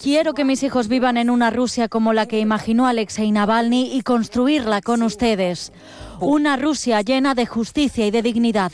Quiero 0.00 0.34
que 0.34 0.44
mis 0.44 0.62
hijos 0.62 0.88
vivan 0.88 1.16
en 1.16 1.30
una 1.30 1.50
Rusia 1.50 1.88
como 1.88 2.12
la 2.12 2.26
que 2.26 2.40
imaginó 2.40 2.86
Alexei 2.86 3.32
Navalny 3.32 3.96
y 3.96 4.02
construirla 4.02 4.82
con 4.82 5.02
ustedes. 5.02 5.72
Una 6.20 6.56
Rusia 6.56 7.00
llena 7.00 7.34
de 7.34 7.46
justicia 7.46 8.06
y 8.06 8.10
de 8.10 8.22
dignidad. 8.22 8.72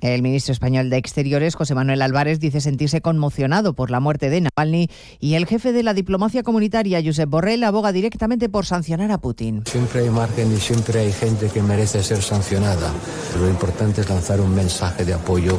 El 0.00 0.22
ministro 0.22 0.52
español 0.52 0.88
de 0.88 0.96
Exteriores, 0.96 1.54
José 1.54 1.74
Manuel 1.74 2.00
Álvarez, 2.00 2.40
dice 2.40 2.60
sentirse 2.60 3.02
conmocionado 3.02 3.74
por 3.74 3.90
la 3.90 4.00
muerte 4.00 4.30
de 4.30 4.40
Navalny 4.40 4.88
y 5.18 5.34
el 5.34 5.46
jefe 5.46 5.72
de 5.72 5.82
la 5.82 5.92
diplomacia 5.92 6.42
comunitaria, 6.42 7.02
Josep 7.04 7.28
Borrell, 7.28 7.64
aboga 7.64 7.92
directamente 7.92 8.48
por 8.48 8.64
sancionar 8.64 9.10
a 9.10 9.18
Putin. 9.18 9.62
Siempre 9.66 10.00
hay 10.00 10.10
margen 10.10 10.52
y 10.52 10.56
siempre 10.56 11.00
hay 11.00 11.12
gente 11.12 11.48
que 11.48 11.62
merece 11.62 12.02
ser 12.02 12.22
sancionada. 12.22 12.90
Lo 13.38 13.48
importante 13.48 14.00
es 14.00 14.08
lanzar 14.08 14.40
un 14.40 14.54
mensaje 14.54 15.04
de 15.04 15.12
apoyo 15.12 15.58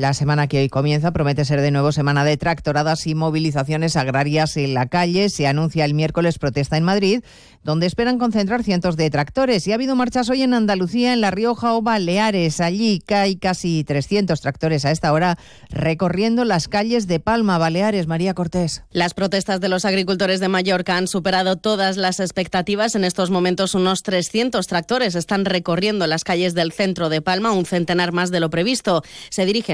La 0.00 0.14
semana 0.14 0.48
que 0.48 0.60
hoy 0.60 0.68
comienza 0.68 1.12
promete 1.12 1.44
ser 1.44 1.60
de 1.60 1.70
nuevo 1.70 1.92
semana 1.92 2.24
de 2.24 2.36
tractoradas 2.36 3.06
y 3.06 3.14
movilizaciones 3.14 3.96
agrarias 3.96 4.56
en 4.56 4.74
la 4.74 4.86
calle. 4.86 5.28
Se 5.28 5.46
anuncia 5.46 5.84
el 5.84 5.94
miércoles 5.94 6.38
protesta 6.38 6.76
en 6.76 6.84
Madrid, 6.84 7.22
donde 7.62 7.86
esperan 7.86 8.18
concentrar 8.18 8.62
cientos 8.62 8.96
de 8.96 9.10
tractores. 9.10 9.66
Y 9.66 9.72
ha 9.72 9.76
habido 9.76 9.96
marchas 9.96 10.30
hoy 10.30 10.42
en 10.42 10.54
Andalucía, 10.54 11.12
en 11.12 11.20
La 11.20 11.30
Rioja 11.30 11.74
o 11.74 11.82
Baleares. 11.82 12.60
Allí 12.60 13.02
hay 13.08 13.36
casi 13.36 13.84
300 13.84 14.40
tractores 14.40 14.84
a 14.84 14.90
esta 14.90 15.12
hora 15.12 15.38
recorriendo 15.70 16.44
las 16.44 16.68
calles 16.68 17.06
de 17.06 17.20
Palma, 17.20 17.58
Baleares. 17.58 18.06
María 18.06 18.34
Cortés. 18.34 18.82
Las 18.90 19.14
protestas 19.14 19.60
de 19.60 19.68
los 19.68 19.84
agricultores 19.84 20.40
de 20.40 20.48
Mallorca 20.48 20.96
han 20.96 21.08
superado 21.08 21.56
todas 21.56 21.96
las 21.96 22.20
expectativas. 22.20 22.94
En 22.94 23.04
estos 23.04 23.30
momentos 23.30 23.74
unos 23.74 24.02
300 24.02 24.66
tractores 24.66 25.14
están 25.14 25.44
recorriendo 25.44 26.06
las 26.06 26.24
calles 26.24 26.54
del 26.54 26.72
centro 26.72 27.08
de 27.08 27.22
Palma, 27.22 27.52
un 27.52 27.66
centenar 27.66 28.12
más 28.12 28.30
de 28.30 28.40
lo 28.40 28.50
previsto. 28.50 29.02
Se 29.30 29.46
dirigen 29.46 29.73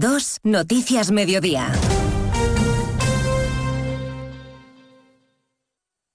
2, 0.01 0.39
Noticias 0.43 1.11
Mediodía. 1.11 1.71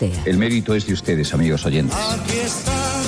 El 0.00 0.38
mérito 0.38 0.74
es 0.74 0.86
de 0.86 0.92
ustedes, 0.92 1.34
amigos 1.34 1.66
oyentes. 1.66 1.96
Aquí 1.96 2.38
están, 2.38 3.02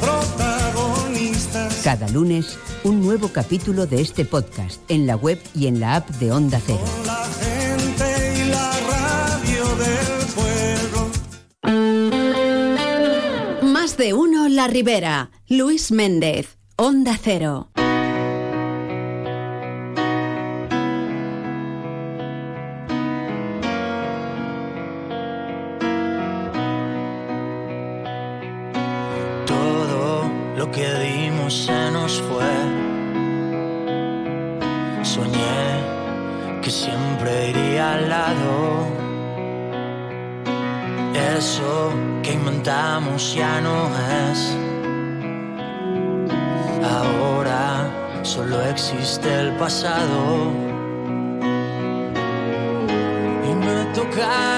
protagonistas. 0.00 1.82
Cada 1.84 2.08
lunes, 2.08 2.58
un 2.84 3.02
nuevo 3.02 3.28
capítulo 3.28 3.86
de 3.86 4.00
este 4.00 4.24
podcast 4.24 4.80
en 4.88 5.06
la 5.06 5.16
web 5.16 5.38
y 5.54 5.66
en 5.66 5.78
la 5.80 5.96
app 5.96 6.08
de 6.08 6.32
Onda 6.32 6.58
Cero. 6.64 6.80
La 7.04 7.22
gente 7.24 8.40
y 8.40 8.48
la 8.48 8.72
radio 8.88 9.76
del 9.76 10.26
pueblo. 13.60 13.70
Más 13.70 13.98
de 13.98 14.14
uno 14.14 14.48
La 14.48 14.68
Ribera. 14.68 15.30
Luis 15.48 15.92
Méndez, 15.92 16.56
Onda 16.76 17.18
Cero. 17.22 17.68
Que 30.78 30.94
dimos 31.00 31.64
se 31.66 31.90
nos 31.90 32.22
fue. 32.22 32.54
Soñé 35.02 35.64
que 36.62 36.70
siempre 36.70 37.50
iría 37.50 37.94
al 37.94 38.08
lado. 38.08 38.52
Eso 41.36 41.92
que 42.22 42.32
inventamos 42.32 43.34
ya 43.34 43.60
no 43.60 43.76
es. 44.22 44.40
Ahora 46.96 47.90
solo 48.22 48.62
existe 48.62 49.28
el 49.42 49.50
pasado. 49.56 50.52
Y 53.48 53.50
me 53.66 53.78
toca 53.96 54.57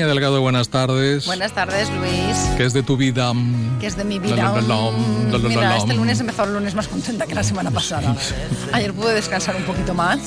Virginia 0.00 0.14
Delgado, 0.14 0.40
buenas 0.40 0.70
tardes. 0.70 1.26
Buenas 1.26 1.52
tardes, 1.52 1.90
Luis. 1.90 2.34
¿Qué 2.56 2.64
es 2.64 2.72
de 2.72 2.82
tu 2.82 2.96
vida? 2.96 3.34
Que 3.80 3.86
es 3.86 3.98
de 3.98 4.04
mi 4.04 4.18
vida. 4.18 4.34
la, 4.34 4.52
la, 4.54 4.62
la, 4.62 4.90
Mm, 4.92 5.46
Mira, 5.46 5.76
este 5.76 5.92
lunes 5.92 6.16
he 6.16 6.20
empezado 6.22 6.48
el 6.48 6.54
lunes 6.54 6.74
más 6.74 6.88
contenta 6.88 7.26
que 7.26 7.34
la 7.34 7.42
semana 7.42 7.70
pasada. 7.70 8.16
Ayer 8.72 8.94
pude 8.94 9.12
descansar 9.12 9.54
un 9.56 9.64
poquito 9.64 9.92
más, 9.92 10.18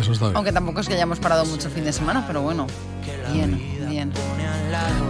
Eso 0.00 0.12
está 0.12 0.24
bien. 0.28 0.36
aunque 0.36 0.50
tampoco 0.50 0.80
es 0.80 0.88
que 0.88 0.94
hayamos 0.94 1.18
parado 1.18 1.44
mucho 1.44 1.68
el 1.68 1.74
fin 1.74 1.84
de 1.84 1.92
semana, 1.92 2.24
pero 2.26 2.40
bueno, 2.40 2.66
bien, 3.30 3.60
bien. 3.90 4.10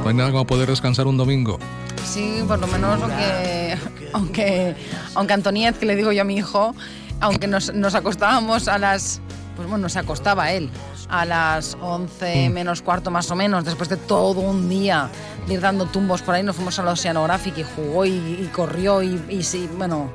Hay 0.05 0.15
nada 0.15 0.33
como 0.33 0.45
poder 0.49 0.69
descansar 0.69 1.07
un 1.07 1.17
domingo. 1.17 1.61
Sí, 2.05 2.43
por 2.49 2.59
lo 2.59 2.67
menos 2.67 2.99
lo 2.99 3.07
que, 3.07 3.79
aunque, 4.15 4.75
aunque 5.15 5.33
Antoniet, 5.33 5.79
que 5.79 5.87
le 5.87 5.95
digo 5.95 6.11
yo 6.11 6.23
a 6.23 6.25
mi 6.25 6.35
hijo, 6.39 6.75
aunque 7.21 7.47
nos, 7.47 7.73
nos 7.73 7.95
acostábamos 7.95 8.67
a 8.67 8.79
las, 8.79 9.21
pues 9.55 9.69
bueno, 9.69 9.89
se 9.89 10.01
acostaba 10.01 10.51
él 10.51 10.71
a 11.11 11.25
las 11.25 11.77
11 11.81 12.51
menos 12.51 12.83
cuarto 12.83 13.11
más 13.11 13.31
o 13.31 13.37
menos, 13.37 13.65
después 13.65 13.89
de 13.89 13.97
todo 13.97 14.41
un 14.41 14.69
día 14.69 15.09
de 15.47 15.55
ir 15.55 15.61
dando 15.61 15.87
tumbos 15.87 16.23
por 16.23 16.35
ahí, 16.35 16.43
nos 16.43 16.57
fuimos 16.57 16.79
a 16.79 16.83
la 16.83 16.93
Oceanographic 16.93 17.59
y 17.59 17.65
jugó 17.65 18.05
y, 18.05 18.11
y 18.11 18.51
corrió 18.55 19.03
y, 19.03 19.23
y 19.29 19.43
sí, 19.43 19.69
bueno, 19.77 20.11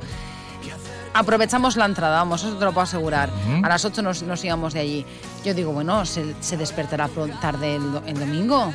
aprovechamos 1.14 1.78
la 1.78 1.86
entrada, 1.86 2.18
vamos, 2.18 2.44
eso 2.44 2.56
te 2.58 2.66
lo 2.66 2.72
puedo 2.74 2.84
asegurar. 2.84 3.30
A 3.64 3.70
las 3.70 3.86
8 3.86 4.02
nos, 4.02 4.24
nos 4.24 4.44
íbamos 4.44 4.74
de 4.74 4.80
allí. 4.80 5.06
Yo 5.44 5.54
digo, 5.54 5.72
bueno, 5.72 6.06
se, 6.06 6.36
se 6.42 6.58
despertará 6.58 7.10
tarde 7.42 7.76
el, 7.76 7.92
do- 7.92 8.04
el 8.06 8.20
domingo. 8.20 8.72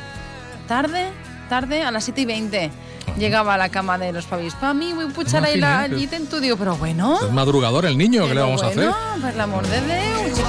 ¿Tarde? 0.67 1.09
¿Tarde? 1.49 1.83
A 1.83 1.91
las 1.91 2.05
7 2.05 2.21
y 2.21 2.25
20. 2.27 2.71
Llegaba 3.19 3.55
a 3.55 3.59
la 3.59 3.69
cama 3.69 3.99
de 3.99 4.13
los 4.13 4.27
pavis. 4.27 4.55
Pa 4.55 4.75
mí, 4.75 4.93
voy 4.93 5.07
a 5.07 5.09
puchar 5.09 5.45
ahí 5.45 5.59
la 5.59 5.81
allí 5.81 6.09
en 6.13 6.27
tu 6.27 6.41
digo, 6.41 6.57
pero 6.57 6.77
bueno. 6.77 7.19
Es 7.21 7.33
madrugador 7.33 7.87
el 7.87 7.99
niño, 7.99 8.27
¿qué 8.29 8.35
le 8.35 8.41
vamos 8.41 8.63
a 8.63 8.67
bueno, 8.67 8.91
hacer? 8.91 9.21
por 9.21 9.31
el 9.31 9.41
amor 9.41 9.67
de 9.67 9.81
Dios, 9.81 10.37
chico. 10.37 10.49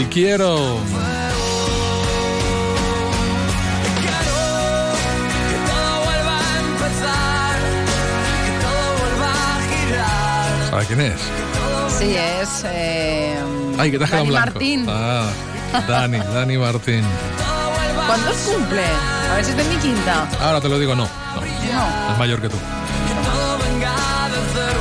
Y 0.00 0.04
quiero. 0.06 0.78
a 0.78 1.16
a. 10.66 10.70
¿Sabe 10.70 10.86
quién 10.86 11.00
es? 11.00 11.20
Sí, 11.98 12.14
es. 12.16 12.64
Eh, 12.66 13.36
Ay, 13.78 13.90
que 13.90 13.98
te 13.98 14.04
has 14.04 14.10
Dani 14.10 14.28
blanco. 14.28 14.50
Martín. 14.52 14.86
Ah, 14.88 15.30
Dani, 15.86 16.18
Dani 16.18 16.58
Martín. 16.58 17.04
¿Cuántos 18.10 18.38
cumple? 18.38 18.82
A 19.30 19.36
ver 19.36 19.44
si 19.44 19.52
es 19.52 19.56
de 19.56 19.62
mi 19.72 19.76
quinta. 19.76 20.28
Ahora 20.40 20.60
te 20.60 20.68
lo 20.68 20.80
digo, 20.80 20.96
no. 20.96 21.04
no. 21.04 21.40
No. 21.40 22.12
Es 22.12 22.18
mayor 22.18 22.40
que 22.40 22.48
tú. 22.48 22.56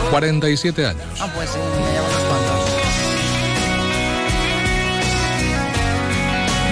47 0.10 0.88
años. 0.88 1.04
Ah, 1.20 1.30
pues 1.36 1.52
sí, 1.52 1.60
me 1.60 1.92
llevo 1.92 2.08
unos 2.08 2.22
cuantos. 2.22 2.70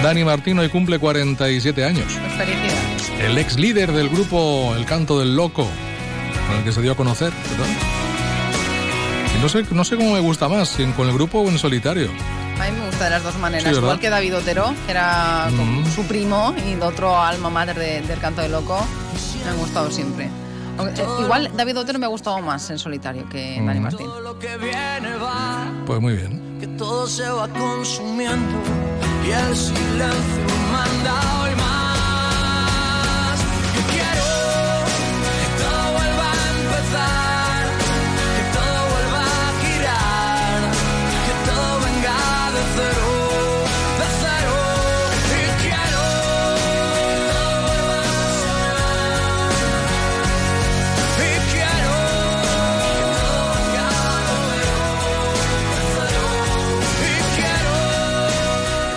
Dani 0.02 0.24
Martín 0.24 0.58
hoy 0.58 0.70
cumple 0.70 0.98
47 0.98 1.86
años. 1.86 2.12
Pues 2.12 2.34
felicidades. 2.34 3.12
El 3.20 3.38
ex 3.38 3.60
líder 3.60 3.92
del 3.92 4.10
grupo 4.10 4.74
El 4.76 4.86
Canto 4.86 5.20
del 5.20 5.36
Loco, 5.36 5.70
con 6.48 6.58
el 6.58 6.64
que 6.64 6.72
se 6.72 6.82
dio 6.82 6.94
a 6.94 6.96
conocer, 6.96 7.32
¿verdad? 7.52 7.68
Y 9.38 9.42
no 9.44 9.48
sé, 9.48 9.64
no 9.70 9.84
sé 9.84 9.96
cómo 9.96 10.14
me 10.14 10.22
gusta 10.22 10.50
más, 10.50 10.70
si 10.70 10.84
con 10.86 11.08
el 11.08 11.14
grupo 11.14 11.38
o 11.42 11.50
en 11.50 11.60
solitario. 11.60 12.10
A 12.60 12.66
mí 12.72 12.78
me 12.80 12.86
gusta 12.88 13.06
de 13.06 13.10
las 13.12 13.24
dos 13.24 13.38
maneras. 13.38 13.76
Igual 13.76 14.00
que 14.00 14.10
David 14.10 14.36
Otero, 14.38 14.74
que 14.86 14.92
era 14.92 15.50
Mm. 15.52 15.86
su 15.94 16.04
primo 16.06 16.54
y 16.66 16.74
de 16.76 16.82
otro 16.84 17.18
alma 17.20 17.50
mater 17.50 17.78
de- 17.78 18.02
del 18.02 18.20
canto 18.20 18.42
de 18.42 18.50
loco. 18.50 18.80
Me 19.44 19.52
han 19.52 19.58
gustado 19.58 19.92
siempre. 19.92 20.26
Eh, 20.26 21.06
igual 21.22 21.52
David 21.56 21.80
Otero 21.80 21.98
me 22.00 22.06
ha 22.06 22.10
gustado 22.10 22.40
más 22.42 22.70
en 22.70 22.78
solitario 22.80 23.28
que 23.30 23.62
Dani 23.66 23.80
Mm. 23.80 23.84
Martín. 23.84 24.08
Lo 24.24 24.38
que 24.40 24.58
viene 24.58 25.16
va, 25.22 25.66
Pues 25.86 26.00
muy 26.02 26.16
bien. 26.16 26.58
que 26.60 26.68
todo 26.68 27.08
se 27.08 27.28
va 27.30 27.48
consumiendo 27.48 28.58
y 29.26 29.32
el 29.32 29.56
silencio 29.56 30.46
manda 30.72 31.22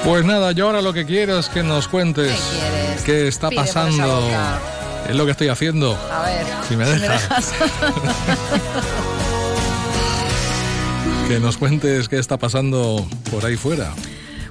Pues 0.04 0.24
nada, 0.24 0.52
yo 0.52 0.66
ahora 0.66 0.82
lo 0.82 0.92
que 0.92 1.04
quiero 1.04 1.38
es 1.38 1.48
que 1.48 1.62
nos 1.62 1.86
cuentes 1.88 2.38
qué 3.04 3.28
está 3.28 3.48
Pide 3.48 3.60
pasando. 3.62 4.28
Es 5.08 5.14
lo 5.14 5.24
que 5.24 5.32
estoy 5.32 5.48
haciendo. 5.48 5.98
A 6.10 6.22
ver. 6.22 6.46
Si 6.68 6.76
me 6.76 6.84
dejas. 6.86 7.52
Que 11.28 11.38
nos 11.38 11.58
cuentes 11.58 12.08
qué 12.08 12.18
está 12.18 12.38
pasando 12.38 13.06
por 13.30 13.46
ahí 13.46 13.56
fuera. 13.56 13.92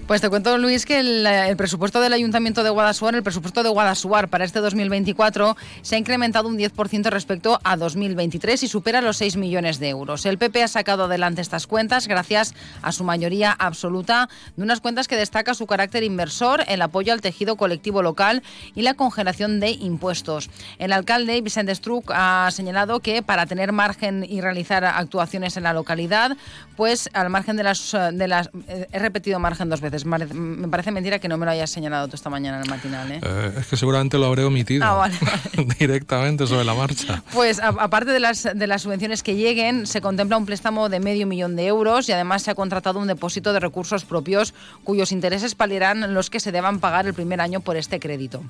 Pues 0.10 0.22
te 0.22 0.30
cuento, 0.32 0.58
Luis, 0.58 0.88
que 0.88 1.00
el, 1.00 1.56
presupuesto 1.56 2.02
del 2.02 2.14
Ayuntamiento 2.14 2.64
de 2.64 2.72
Guadasuar, 2.72 3.14
el 3.14 3.22
presupuesto 3.22 3.62
de 3.62 3.70
Guadasuar 3.70 4.28
para 4.28 4.44
este 4.44 4.60
2024 4.60 5.56
se 5.84 5.96
ha 5.96 6.00
incrementado 6.00 6.48
un 6.48 6.58
10% 6.58 7.12
respecto 7.12 7.60
a 7.64 7.78
2023 7.78 8.64
y 8.64 8.68
supera 8.68 9.04
los 9.04 9.18
6 9.18 9.38
millones 9.38 9.78
de 9.78 9.90
euros. 9.90 10.26
El 10.26 10.40
PP 10.40 10.64
ha 10.64 10.68
sacado 10.68 11.04
adelante 11.04 11.42
estas 11.42 11.68
cuentas 11.68 12.08
gracias 12.08 12.56
a 12.82 12.92
su 12.92 13.04
mayoría 13.04 13.52
absoluta 13.52 14.30
de 14.58 14.64
unas 14.64 14.82
cuentas 14.82 15.08
que 15.08 15.16
destaca 15.16 15.54
su 15.54 15.68
carácter 15.68 16.02
inversor, 16.02 16.64
el 16.68 16.82
apoyo 16.82 17.14
al 17.14 17.22
tejido 17.22 17.56
colectivo 17.56 18.02
local 18.02 18.42
y 18.74 18.82
la 18.82 18.96
congelación 18.96 19.60
de 19.60 19.70
impuestos. 19.74 20.50
El 20.80 20.92
alcalde 20.92 21.40
Vicente 21.42 21.76
Struck 21.76 22.14
ha 22.16 22.50
señalado 22.50 23.00
que 23.00 23.22
para 23.22 23.46
tener 23.46 23.74
margen 23.74 24.26
y 24.28 24.42
realizar 24.42 24.86
actuaciones 24.86 25.56
en 25.56 25.66
la 25.66 25.74
localidad, 25.74 26.36
pues 26.76 27.12
al 27.14 27.30
margen 27.30 27.58
de 27.58 27.64
las... 27.64 27.92
De 27.92 28.28
las 28.28 28.50
eh, 28.68 28.88
he 28.92 28.98
repetido 28.98 29.40
margen 29.40 29.70
dos 29.70 29.82
veces. 29.82 29.99
Me 30.06 30.68
parece 30.68 30.92
mentira 30.92 31.20
que 31.20 31.28
no 31.28 31.38
me 31.38 31.46
lo 31.46 31.52
hayas 31.52 31.70
señalado 31.70 32.08
tú 32.08 32.16
esta 32.16 32.30
mañana 32.30 32.58
en 32.58 32.64
el 32.64 32.70
matinal. 32.70 33.12
¿eh? 33.12 33.20
Eh, 33.24 33.54
es 33.60 33.68
que 33.68 33.78
seguramente 33.78 34.18
lo 34.18 34.26
habré 34.26 34.44
omitido 34.44 34.86
Ah, 34.86 34.94
vale. 34.94 35.16
directamente 35.80 36.48
sobre 36.48 36.64
la 36.66 36.74
marcha. 36.74 37.24
Pues 37.34 37.60
aparte 37.60 38.12
de 38.12 38.20
las, 38.20 38.44
de 38.54 38.68
las 38.68 38.82
subvenciones 38.84 39.24
que 39.24 39.36
lleguen, 39.36 39.88
se 39.88 40.02
contempla 40.02 40.38
un 40.38 40.46
préstamo 40.46 40.90
de 40.90 41.00
medio 41.00 41.28
millón 41.28 41.56
de 41.56 41.68
euros 41.68 42.10
y 42.10 42.12
además 42.12 42.44
se 42.44 42.52
ha 42.52 42.56
contratado 42.56 43.00
un 43.00 43.08
depósito 43.08 43.54
de 43.54 43.60
recursos 43.60 44.06
propios 44.06 44.54
cuyos 44.84 45.12
intereses 45.12 45.56
paliarán 45.56 46.14
los 46.14 46.30
que 46.30 46.40
se 46.40 46.52
deban 46.52 46.80
pagar 46.80 47.06
el 47.08 47.14
primer 47.14 47.42
año 47.42 47.60
por 47.60 47.78
este 47.78 48.00
crédito. 48.00 48.44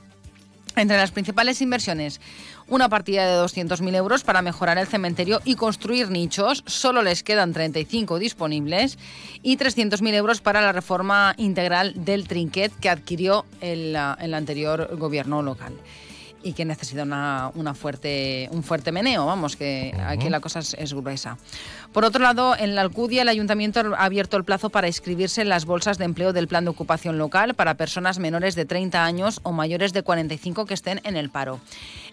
Entre 0.80 0.96
las 0.96 1.12
principales 1.12 1.62
inversiones, 1.62 2.22
una 2.70 2.88
partida 2.88 3.28
de 3.28 3.44
200.000 3.44 3.96
euros 3.96 4.24
para 4.24 4.42
mejorar 4.42 4.78
el 4.78 4.88
cementerio 4.88 5.42
y 5.44 5.56
construir 5.56 6.10
nichos, 6.10 6.64
solo 6.68 7.02
les 7.02 7.22
quedan 7.22 7.52
35 7.52 8.18
disponibles, 8.18 8.98
y 9.44 9.58
300.000 9.58 10.14
euros 10.14 10.40
para 10.40 10.62
la 10.62 10.72
reforma 10.72 11.34
integral 11.36 12.06
del 12.06 12.30
trinquet 12.30 12.72
que 12.80 12.90
adquirió 12.90 13.46
el, 13.60 13.98
el 14.20 14.34
anterior 14.34 14.96
gobierno 14.98 15.42
local 15.42 15.74
y 16.44 16.54
que 16.54 16.66
necesita 16.66 17.04
una, 17.04 17.52
una 17.56 17.74
fuerte, 17.74 18.50
un 18.52 18.64
fuerte 18.64 18.92
meneo, 18.92 19.26
vamos, 19.26 19.56
que 19.56 19.94
aquí 20.06 20.30
la 20.30 20.40
cosa 20.40 20.60
es, 20.60 20.74
es 20.74 20.94
gruesa. 20.94 21.38
Por 21.92 22.06
otro 22.06 22.22
lado, 22.22 22.56
en 22.56 22.76
la 22.76 22.82
Alcudia 22.82 23.24
el 23.24 23.30
ayuntamiento 23.30 23.80
ha 23.80 24.06
abierto 24.06 24.38
el 24.38 24.44
plazo 24.44 24.70
para 24.70 24.88
inscribirse 24.88 25.42
en 25.42 25.50
las 25.50 25.66
bolsas 25.66 25.98
de 25.98 26.06
empleo 26.06 26.34
del 26.34 26.48
plan 26.48 26.64
de 26.64 26.70
ocupación 26.70 27.18
local 27.18 27.56
para 27.56 27.76
personas 27.76 28.20
menores 28.20 28.56
de 28.56 28.66
30 28.66 29.04
años 29.04 29.40
o 29.44 29.52
mayores 29.52 29.92
de 29.92 30.04
45 30.04 30.66
que 30.66 30.74
estén 30.74 31.02
en 31.04 31.18
el 31.18 31.30
paro. 31.30 31.60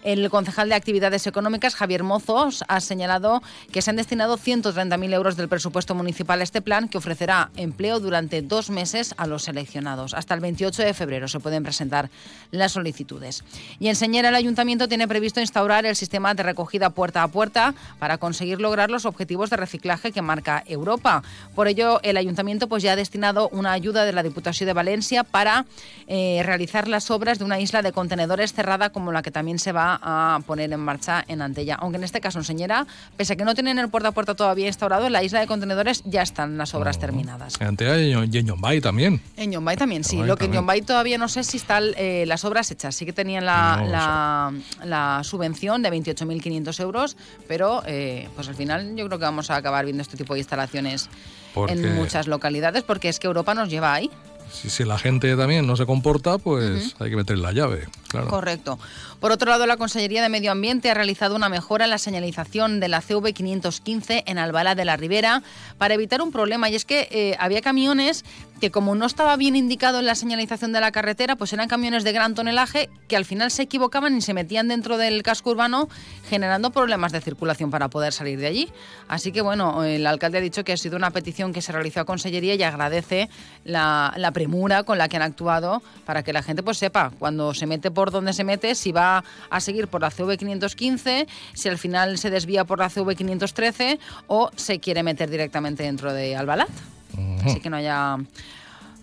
El 0.03 0.29
concejal 0.29 0.69
de 0.69 0.75
Actividades 0.75 1.27
Económicas, 1.27 1.75
Javier 1.75 2.03
Mozos, 2.03 2.63
ha 2.67 2.79
señalado 2.79 3.41
que 3.71 3.81
se 3.81 3.89
han 3.89 3.95
destinado 3.95 4.37
130.000 4.37 5.13
euros 5.13 5.37
del 5.37 5.49
presupuesto 5.49 5.95
municipal 5.95 6.39
a 6.39 6.43
este 6.43 6.61
plan 6.61 6.87
que 6.87 6.97
ofrecerá 6.97 7.49
empleo 7.55 7.99
durante 7.99 8.41
dos 8.41 8.69
meses 8.69 9.13
a 9.17 9.27
los 9.27 9.43
seleccionados. 9.43 10.13
Hasta 10.13 10.33
el 10.33 10.39
28 10.39 10.83
de 10.83 10.93
febrero 10.93 11.27
se 11.27 11.39
pueden 11.39 11.63
presentar 11.63 12.09
las 12.51 12.73
solicitudes. 12.73 13.43
Y 13.79 13.87
en 13.87 13.95
Señera 13.95 14.29
el 14.29 14.35
ayuntamiento 14.35 14.87
tiene 14.87 15.07
previsto 15.07 15.41
instaurar 15.41 15.85
el 15.85 15.95
sistema 15.95 16.33
de 16.33 16.43
recogida 16.43 16.89
puerta 16.91 17.23
a 17.23 17.27
puerta 17.27 17.73
para 17.99 18.17
conseguir 18.17 18.61
lograr 18.61 18.89
los 18.89 19.05
objetivos 19.05 19.49
de 19.49 19.57
reciclaje 19.57 20.11
que 20.11 20.21
marca 20.21 20.63
Europa. 20.67 21.23
Por 21.55 21.67
ello, 21.67 21.99
el 22.03 22.17
ayuntamiento 22.17 22.67
pues, 22.67 22.83
ya 22.83 22.93
ha 22.93 22.95
destinado 22.95 23.49
una 23.49 23.71
ayuda 23.71 24.05
de 24.05 24.13
la 24.13 24.23
Diputación 24.23 24.67
de 24.67 24.73
Valencia 24.73 25.23
para 25.23 25.65
eh, 26.07 26.41
realizar 26.43 26.87
las 26.87 27.09
obras 27.11 27.39
de 27.39 27.45
una 27.45 27.59
isla 27.59 27.81
de 27.81 27.91
contenedores 27.91 28.53
cerrada 28.53 28.91
como 28.91 29.11
la 29.11 29.21
que 29.21 29.31
también 29.31 29.59
se 29.59 29.71
va 29.71 29.86
a 30.01 30.39
poner 30.45 30.71
en 30.73 30.79
marcha 30.79 31.23
en 31.27 31.41
Antella. 31.41 31.75
Aunque 31.75 31.97
en 31.97 32.03
este 32.03 32.19
caso 32.21 32.39
en 32.39 32.45
Señera, 32.45 32.87
pese 33.15 33.33
a 33.33 33.35
que 33.35 33.45
no 33.45 33.53
tienen 33.53 33.77
el 33.79 33.89
puerta 33.89 34.09
a 34.09 34.11
puerta 34.11 34.35
todavía 34.35 34.67
instaurado, 34.67 35.05
en 35.07 35.13
la 35.13 35.23
isla 35.23 35.39
de 35.39 35.47
contenedores 35.47 36.01
ya 36.05 36.21
están 36.21 36.57
las 36.57 36.73
obras 36.73 36.99
terminadas. 36.99 37.61
Antes 37.61 37.89
hay 37.89 38.11
en 38.13 38.47
Yombay 38.47 38.81
también. 38.81 39.21
En 39.35 39.51
Yombay 39.51 39.77
también, 39.77 40.03
sí. 40.03 40.15
Yombay 40.17 40.27
Lo 40.27 40.37
que 40.37 40.45
en. 40.45 40.53
Yombay 40.53 40.81
todavía 40.81 41.17
no 41.17 41.27
sé 41.27 41.43
si 41.43 41.57
están 41.57 41.83
eh, 41.97 42.25
las 42.27 42.43
obras 42.45 42.71
hechas. 42.71 42.95
Sí 42.95 43.05
que 43.05 43.13
tenían 43.13 43.45
la, 43.45 44.51
No 44.85 45.23
subvención 45.23 45.81
de 45.81 45.91
28.500 45.91 46.79
euros, 46.81 47.17
pero 47.47 47.81
pues 47.83 48.29
pues 48.35 48.47
al 48.47 48.55
final 48.55 48.95
yo 48.95 49.05
creo 49.07 49.19
que 49.19 49.25
vamos 49.25 49.49
a 49.51 49.55
acabar 49.57 49.83
viendo 49.83 50.01
este 50.01 50.15
tipo 50.15 50.33
de 50.33 50.39
instalaciones 50.39 51.09
Porque- 51.53 51.73
en 51.73 51.95
muchas 51.95 52.27
localidades 52.27 52.83
porque 52.83 53.09
es 53.09 53.19
que 53.19 53.27
Europa 53.27 53.53
nos 53.53 53.69
lleva 53.69 53.93
ahí. 53.93 54.09
Si, 54.51 54.69
si 54.69 54.83
la 54.83 54.97
gente 54.97 55.35
también 55.35 55.67
no 55.67 55.75
se 55.75 55.85
comporta, 55.85 56.37
pues 56.37 56.95
hay 56.99 57.09
que 57.09 57.15
meter 57.15 57.37
la 57.37 57.51
llave. 57.51 57.87
Claro. 58.09 58.27
Correcto. 58.27 58.79
Por 59.19 59.31
otro 59.31 59.49
lado, 59.49 59.65
la 59.65 59.77
Consellería 59.77 60.21
de 60.21 60.29
Medio 60.29 60.51
Ambiente 60.51 60.91
ha 60.91 60.93
realizado 60.93 61.35
una 61.35 61.49
mejora 61.49 61.85
en 61.85 61.91
la 61.91 61.97
señalización 61.97 62.79
de 62.79 62.87
la 62.87 63.01
CV 63.01 63.33
515 63.33 64.23
en 64.27 64.37
Albalá 64.37 64.75
de 64.75 64.85
la 64.85 64.95
Ribera 64.95 65.41
para 65.77 65.95
evitar 65.95 66.21
un 66.21 66.31
problema. 66.31 66.69
Y 66.69 66.75
es 66.75 66.85
que 66.85 67.07
eh, 67.11 67.35
había 67.39 67.61
camiones 67.61 68.25
que 68.59 68.71
como 68.71 68.95
no 68.95 69.05
estaba 69.05 69.35
bien 69.37 69.55
indicado 69.55 69.99
en 69.99 70.05
la 70.05 70.15
señalización 70.15 70.73
de 70.73 70.81
la 70.81 70.91
carretera, 70.91 71.35
pues 71.35 71.53
eran 71.53 71.67
camiones 71.67 72.03
de 72.03 72.11
gran 72.11 72.35
tonelaje 72.35 72.89
que 73.07 73.15
al 73.15 73.25
final 73.25 73.51
se 73.51 73.63
equivocaban 73.63 74.17
y 74.17 74.21
se 74.21 74.33
metían 74.33 74.67
dentro 74.67 74.97
del 74.97 75.23
casco 75.23 75.51
urbano 75.51 75.87
generando 76.29 76.71
problemas 76.71 77.11
de 77.11 77.21
circulación 77.21 77.71
para 77.71 77.89
poder 77.89 78.13
salir 78.13 78.39
de 78.39 78.47
allí. 78.47 78.69
Así 79.07 79.31
que 79.31 79.41
bueno, 79.41 79.83
el 79.83 80.05
alcalde 80.07 80.39
ha 80.39 80.41
dicho 80.41 80.63
que 80.63 80.73
ha 80.73 80.77
sido 80.77 80.97
una 80.97 81.11
petición 81.11 81.53
que 81.53 81.61
se 81.61 81.71
realizó 81.71 82.01
a 82.01 82.05
Consellería 82.05 82.55
y 82.55 82.63
agradece 82.63 83.29
la, 83.63 84.13
premura 84.33 84.83
con 84.83 84.97
la 84.97 85.07
que 85.07 85.15
han 85.15 85.23
actuado 85.23 85.81
para 86.05 86.23
que 86.23 86.33
la 86.33 86.43
gente 86.43 86.63
pues 86.63 86.77
sepa 86.77 87.11
cuando 87.17 87.53
se 87.53 87.65
mete 87.65 87.91
por 87.91 88.11
donde 88.11 88.33
se 88.33 88.43
mete, 88.43 88.75
si 88.75 88.91
va 88.91 89.23
a 89.49 89.59
seguir 89.59 89.87
por 89.87 90.01
la 90.01 90.11
CV515, 90.11 91.27
si 91.53 91.69
al 91.69 91.77
final 91.77 92.17
se 92.17 92.29
desvía 92.29 92.65
por 92.65 92.79
la 92.79 92.89
CV513 92.89 93.99
o 94.27 94.51
se 94.55 94.79
quiere 94.79 95.03
meter 95.03 95.29
directamente 95.29 95.83
dentro 95.83 96.13
de 96.13 96.35
Albalat. 96.35 96.96
Así 97.43 97.59
que 97.59 97.69
no 97.69 97.77
haya 97.77 98.17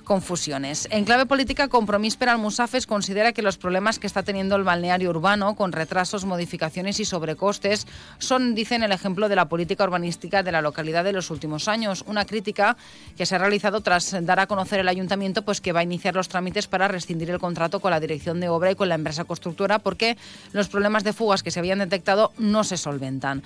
confusiones. 0.04 0.86
En 0.90 1.04
clave 1.04 1.26
política, 1.26 1.68
Compromís 1.68 2.16
per 2.16 2.28
Almusafes 2.28 2.86
considera 2.86 3.32
que 3.32 3.42
los 3.42 3.56
problemas 3.56 3.98
que 3.98 4.06
está 4.06 4.22
teniendo 4.22 4.54
el 4.54 4.62
balneario 4.62 5.10
urbano, 5.10 5.56
con 5.56 5.72
retrasos, 5.72 6.24
modificaciones 6.24 7.00
y 7.00 7.04
sobrecostes, 7.04 7.86
son, 8.18 8.54
dicen, 8.54 8.82
el 8.82 8.92
ejemplo 8.92 9.28
de 9.28 9.36
la 9.36 9.48
política 9.48 9.84
urbanística 9.84 10.42
de 10.42 10.52
la 10.52 10.62
localidad 10.62 11.04
de 11.04 11.12
los 11.12 11.30
últimos 11.30 11.66
años. 11.66 12.04
Una 12.06 12.24
crítica 12.24 12.76
que 13.16 13.26
se 13.26 13.34
ha 13.34 13.38
realizado 13.38 13.80
tras 13.80 14.14
dar 14.24 14.38
a 14.40 14.46
conocer 14.46 14.80
el 14.80 14.88
ayuntamiento 14.88 15.42
pues, 15.42 15.60
que 15.60 15.72
va 15.72 15.80
a 15.80 15.84
iniciar 15.84 16.14
los 16.14 16.28
trámites 16.28 16.68
para 16.68 16.86
rescindir 16.86 17.30
el 17.30 17.38
contrato 17.38 17.80
con 17.80 17.90
la 17.90 18.00
dirección 18.00 18.40
de 18.40 18.48
obra 18.48 18.70
y 18.70 18.74
con 18.76 18.88
la 18.88 18.94
empresa 18.94 19.24
constructora 19.24 19.78
porque 19.78 20.16
los 20.52 20.68
problemas 20.68 21.02
de 21.02 21.12
fugas 21.12 21.42
que 21.42 21.50
se 21.50 21.58
habían 21.58 21.78
detectado 21.78 22.32
no 22.38 22.62
se 22.62 22.76
solventan. 22.76 23.42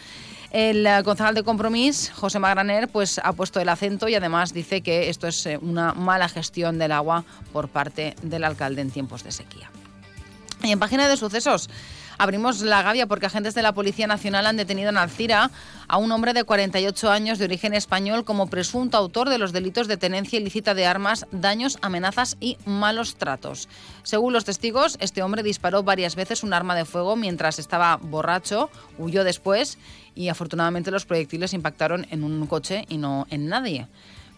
El 0.51 0.86
eh, 0.86 1.03
concejal 1.05 1.34
de 1.34 1.42
Compromís, 1.42 2.11
José 2.11 2.38
Magraner, 2.38 2.88
pues 2.88 3.20
ha 3.22 3.32
puesto 3.32 3.61
el 3.61 3.68
acento 3.68 4.09
y 4.09 4.14
además 4.14 4.55
dice 4.55 4.80
que 4.80 5.11
esto 5.11 5.26
es 5.26 5.44
eh, 5.44 5.59
una 5.61 5.92
mala 5.92 6.28
gestión 6.28 6.78
del 6.78 6.92
agua 6.92 7.24
por 7.53 7.68
parte 7.68 8.16
del 8.22 8.44
alcalde 8.44 8.80
en 8.80 8.90
tiempos 8.90 9.24
de 9.24 9.32
sequía. 9.32 9.70
Y 10.62 10.72
en 10.72 10.78
página 10.78 11.07
de 11.07 11.16
sucesos, 11.16 11.68
abrimos 12.19 12.61
la 12.61 12.83
gavia 12.83 13.07
porque 13.07 13.27
agentes 13.27 13.55
de 13.55 13.62
la 13.62 13.73
Policía 13.73 14.07
Nacional 14.07 14.47
han 14.47 14.57
detenido 14.57 14.91
en 14.91 14.99
Alcira 14.99 15.51
a 15.87 15.97
un 15.97 16.12
hombre 16.12 16.35
de 16.35 16.45
48 16.45 17.11
años 17.11 17.39
de 17.39 17.47
origen 17.47 17.73
español 17.73 18.25
como 18.25 18.49
presunto 18.49 18.97
autor 18.99 19.31
de 19.31 19.39
los 19.39 19.53
delitos 19.53 19.89
de 19.89 19.97
tenencia 19.97 20.39
ilícita 20.39 20.75
de 20.75 20.87
armas, 20.87 21.27
daños, 21.31 21.79
amenazas 21.81 22.37
y 22.41 22.59
malos 22.66 23.16
tratos. 23.16 23.69
Según 24.03 24.33
los 24.33 24.45
testigos, 24.45 24.99
este 25.01 25.23
hombre 25.23 25.43
disparó 25.43 25.83
varias 25.83 26.16
veces 26.16 26.43
un 26.43 26.53
arma 26.53 26.75
de 26.75 26.85
fuego 26.85 27.16
mientras 27.16 27.59
estaba 27.59 27.97
borracho, 27.97 28.69
huyó 28.99 29.25
después 29.25 29.79
y 30.14 30.29
afortunadamente 30.29 30.91
los 30.91 31.07
proyectiles 31.07 31.55
impactaron 31.55 32.07
en 32.11 32.25
un 32.25 32.47
coche 32.47 32.85
y 32.89 32.99
no 32.99 33.27
en 33.31 33.49
nadie. 33.49 33.87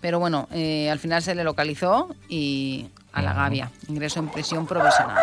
Pero 0.01 0.19
bueno, 0.19 0.49
eh, 0.53 0.91
al 0.91 0.99
final 0.99 1.23
se 1.23 1.35
le 1.35 1.45
localizó 1.45 2.15
y 2.29 2.87
a 3.13 3.23
la 3.23 3.35
gavia, 3.35 3.71
ingreso 3.89 4.21
en 4.21 4.29
prisión 4.29 4.67
provisional. 4.67 5.19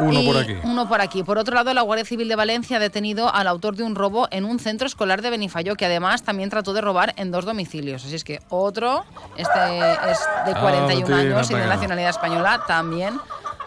Uno 0.00 0.20
Y 0.20 0.26
por 0.26 0.36
aquí. 0.36 0.56
Uno 0.64 0.88
por 0.88 1.00
aquí. 1.00 1.22
Por 1.22 1.38
otro 1.38 1.54
lado, 1.54 1.72
la 1.74 1.82
Guardia 1.82 2.04
Civil 2.04 2.28
de 2.28 2.36
Valencia 2.36 2.76
ha 2.76 2.80
detenido 2.80 3.32
al 3.32 3.46
autor 3.46 3.76
de 3.76 3.82
un 3.82 3.94
robo 3.94 4.28
en 4.30 4.44
un 4.44 4.58
centro 4.58 4.86
escolar 4.86 5.22
de 5.22 5.30
Benifayó, 5.30 5.74
que 5.76 5.86
además 5.86 6.22
también 6.22 6.50
trató 6.50 6.72
de 6.72 6.80
robar 6.80 7.14
en 7.16 7.30
dos 7.30 7.44
domicilios. 7.44 8.04
Así 8.04 8.14
es 8.14 8.24
que 8.24 8.40
otro, 8.48 9.04
este 9.36 9.78
es 10.10 10.18
de 10.46 10.52
Ah, 10.52 10.60
41 10.60 11.06
tiene 11.06 11.20
años 11.34 11.50
y 11.50 11.54
de 11.54 11.66
nacionalidad 11.66 12.10
española, 12.10 12.62
también 12.66 13.18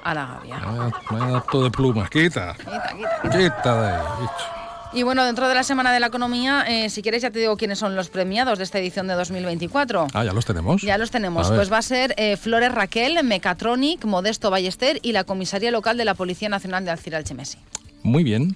a 0.04 0.14
la 0.14 0.26
gavia. 0.26 0.60
Vaya, 0.66 0.92
vaya 1.10 1.38
acto 1.38 1.64
de 1.64 1.72
plumas. 1.72 2.10
Quita. 2.10 2.54
Quita, 2.56 2.72
quita, 2.96 3.22
quita. 3.22 3.38
Quita 3.38 3.82
de 3.82 3.88
ahí, 3.94 4.02
bicho. 4.22 4.65
Y 4.96 5.04
bueno, 5.04 5.26
dentro 5.26 5.48
de 5.50 5.54
la 5.56 5.64
Semana 5.64 5.92
de 5.92 6.00
la 6.00 6.08
Economía, 6.08 6.64
eh, 6.68 6.90
si 6.90 7.02
quieres 7.02 7.22
ya 7.22 7.30
te 7.30 7.40
digo 7.40 7.58
quiénes 7.58 7.78
son 7.80 7.96
los 7.98 8.08
premiados 8.10 8.58
de 8.58 8.64
esta 8.64 8.80
edición 8.80 9.08
de 9.08 9.14
2024. 9.16 10.08
Ah, 10.14 10.24
ya 10.24 10.32
los 10.32 10.46
tenemos. 10.46 10.82
Ya 10.82 10.98
los 10.98 11.12
tenemos. 11.12 11.50
Pues 11.52 11.72
va 11.72 11.80
a 11.80 11.82
ser 11.82 12.14
eh, 12.18 12.38
Flores 12.38 12.72
Raquel, 12.74 13.22
Mecatronic, 13.24 14.06
Modesto 14.06 14.50
Ballester 14.50 15.00
y 15.02 15.12
la 15.12 15.26
Comisaría 15.26 15.70
Local 15.72 15.98
de 15.98 16.06
la 16.06 16.14
Policía 16.16 16.48
Nacional 16.48 16.86
de 16.86 16.92
Alcira 16.92 17.18
Alchemesi. 17.18 17.58
Muy 18.04 18.24
bien. 18.24 18.56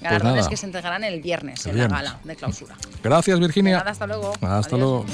Galardones 0.00 0.36
nada. 0.36 0.48
que 0.48 0.56
se 0.56 0.64
entregarán 0.64 1.04
el 1.04 1.20
viernes 1.20 1.66
El 1.66 1.72
en 1.72 1.76
viernes. 1.76 1.98
la 2.02 2.10
gala 2.10 2.20
de 2.24 2.36
clausura. 2.36 2.74
Gracias, 3.02 3.38
Virginia. 3.38 3.78
Nada, 3.78 3.90
hasta 3.90 4.06
luego. 4.06 4.32
Hasta 4.40 4.46
Adiós. 4.56 4.70
luego. 4.78 5.06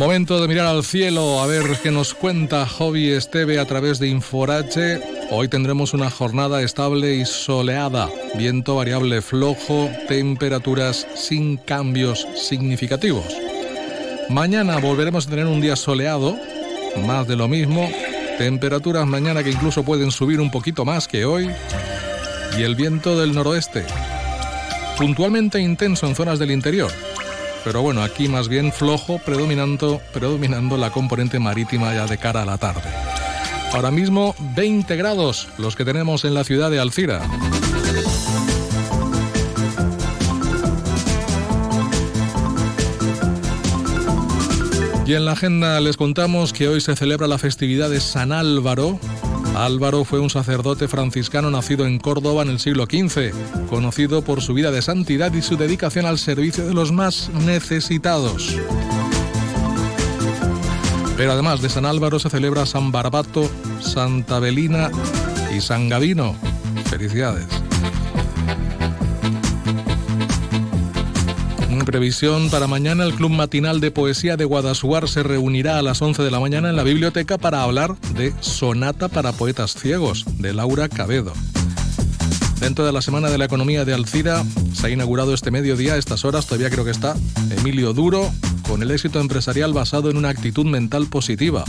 Momento 0.00 0.40
de 0.40 0.48
mirar 0.48 0.66
al 0.66 0.82
cielo 0.82 1.42
a 1.42 1.46
ver 1.46 1.78
qué 1.82 1.90
nos 1.90 2.14
cuenta 2.14 2.66
Hobby 2.66 3.10
Esteve 3.10 3.58
a 3.58 3.66
través 3.66 3.98
de 3.98 4.08
Inforache. 4.08 4.98
Hoy 5.30 5.46
tendremos 5.48 5.92
una 5.92 6.10
jornada 6.10 6.62
estable 6.62 7.16
y 7.16 7.26
soleada, 7.26 8.08
viento 8.34 8.76
variable 8.76 9.20
flojo, 9.20 9.90
temperaturas 10.08 11.06
sin 11.14 11.58
cambios 11.58 12.26
significativos. 12.34 13.26
Mañana 14.30 14.78
volveremos 14.78 15.26
a 15.26 15.30
tener 15.30 15.44
un 15.44 15.60
día 15.60 15.76
soleado, 15.76 16.34
más 17.04 17.28
de 17.28 17.36
lo 17.36 17.46
mismo, 17.46 17.86
temperaturas 18.38 19.06
mañana 19.06 19.44
que 19.44 19.50
incluso 19.50 19.84
pueden 19.84 20.12
subir 20.12 20.40
un 20.40 20.50
poquito 20.50 20.86
más 20.86 21.08
que 21.08 21.26
hoy, 21.26 21.50
y 22.58 22.62
el 22.62 22.74
viento 22.74 23.20
del 23.20 23.34
noroeste, 23.34 23.84
puntualmente 24.96 25.60
intenso 25.60 26.06
en 26.06 26.14
zonas 26.14 26.38
del 26.38 26.52
interior. 26.52 26.90
Pero 27.64 27.82
bueno, 27.82 28.02
aquí 28.02 28.28
más 28.28 28.48
bien 28.48 28.72
flojo, 28.72 29.18
predominando, 29.18 30.00
predominando 30.12 30.76
la 30.76 30.90
componente 30.90 31.38
marítima 31.38 31.94
ya 31.94 32.06
de 32.06 32.18
cara 32.18 32.42
a 32.42 32.46
la 32.46 32.58
tarde. 32.58 32.90
Ahora 33.72 33.90
mismo 33.90 34.34
20 34.56 34.96
grados 34.96 35.48
los 35.58 35.76
que 35.76 35.84
tenemos 35.84 36.24
en 36.24 36.34
la 36.34 36.44
ciudad 36.44 36.70
de 36.70 36.80
Alcira. 36.80 37.22
Y 45.10 45.14
en 45.14 45.24
la 45.24 45.32
agenda 45.32 45.80
les 45.80 45.96
contamos 45.96 46.52
que 46.52 46.68
hoy 46.68 46.80
se 46.80 46.94
celebra 46.94 47.26
la 47.26 47.38
festividad 47.38 47.90
de 47.90 48.00
San 48.00 48.30
Álvaro. 48.30 49.00
Álvaro 49.54 50.04
fue 50.04 50.20
un 50.20 50.30
sacerdote 50.30 50.88
franciscano 50.88 51.50
nacido 51.50 51.86
en 51.86 51.98
Córdoba 51.98 52.42
en 52.42 52.50
el 52.50 52.60
siglo 52.60 52.84
XV, 52.84 53.32
conocido 53.68 54.22
por 54.22 54.40
su 54.42 54.54
vida 54.54 54.70
de 54.70 54.82
santidad 54.82 55.32
y 55.32 55.42
su 55.42 55.56
dedicación 55.56 56.06
al 56.06 56.18
servicio 56.18 56.66
de 56.66 56.74
los 56.74 56.92
más 56.92 57.30
necesitados. 57.30 58.56
Pero 61.16 61.32
además 61.32 61.60
de 61.60 61.68
San 61.68 61.84
Álvaro 61.84 62.18
se 62.18 62.30
celebra 62.30 62.64
San 62.64 62.92
Barbato, 62.92 63.50
Santa 63.80 64.38
Belina 64.38 64.90
y 65.54 65.60
San 65.60 65.88
Gavino. 65.88 66.34
Felicidades. 66.86 67.59
Previsión 71.90 72.50
para 72.50 72.68
mañana, 72.68 73.02
el 73.02 73.14
Club 73.14 73.30
Matinal 73.30 73.80
de 73.80 73.90
Poesía 73.90 74.36
de 74.36 74.44
Guadasuar 74.44 75.08
se 75.08 75.24
reunirá 75.24 75.76
a 75.76 75.82
las 75.82 76.00
11 76.00 76.22
de 76.22 76.30
la 76.30 76.38
mañana 76.38 76.70
en 76.70 76.76
la 76.76 76.84
biblioteca 76.84 77.36
para 77.36 77.64
hablar 77.64 77.98
de 78.14 78.32
Sonata 78.38 79.08
para 79.08 79.32
Poetas 79.32 79.74
Ciegos, 79.74 80.24
de 80.38 80.52
Laura 80.52 80.88
Cabedo. 80.88 81.32
Dentro 82.60 82.86
de 82.86 82.92
la 82.92 83.02
Semana 83.02 83.28
de 83.28 83.38
la 83.38 83.46
Economía 83.46 83.84
de 83.84 83.92
Alcira 83.92 84.44
se 84.72 84.86
ha 84.86 84.90
inaugurado 84.90 85.34
este 85.34 85.50
mediodía, 85.50 85.94
a 85.94 85.96
estas 85.96 86.24
horas 86.24 86.46
todavía 86.46 86.70
creo 86.70 86.84
que 86.84 86.92
está, 86.92 87.16
Emilio 87.58 87.92
Duro, 87.92 88.30
con 88.68 88.84
el 88.84 88.92
éxito 88.92 89.18
empresarial 89.18 89.72
basado 89.72 90.10
en 90.10 90.16
una 90.16 90.28
actitud 90.28 90.66
mental 90.66 91.08
positiva. 91.08 91.64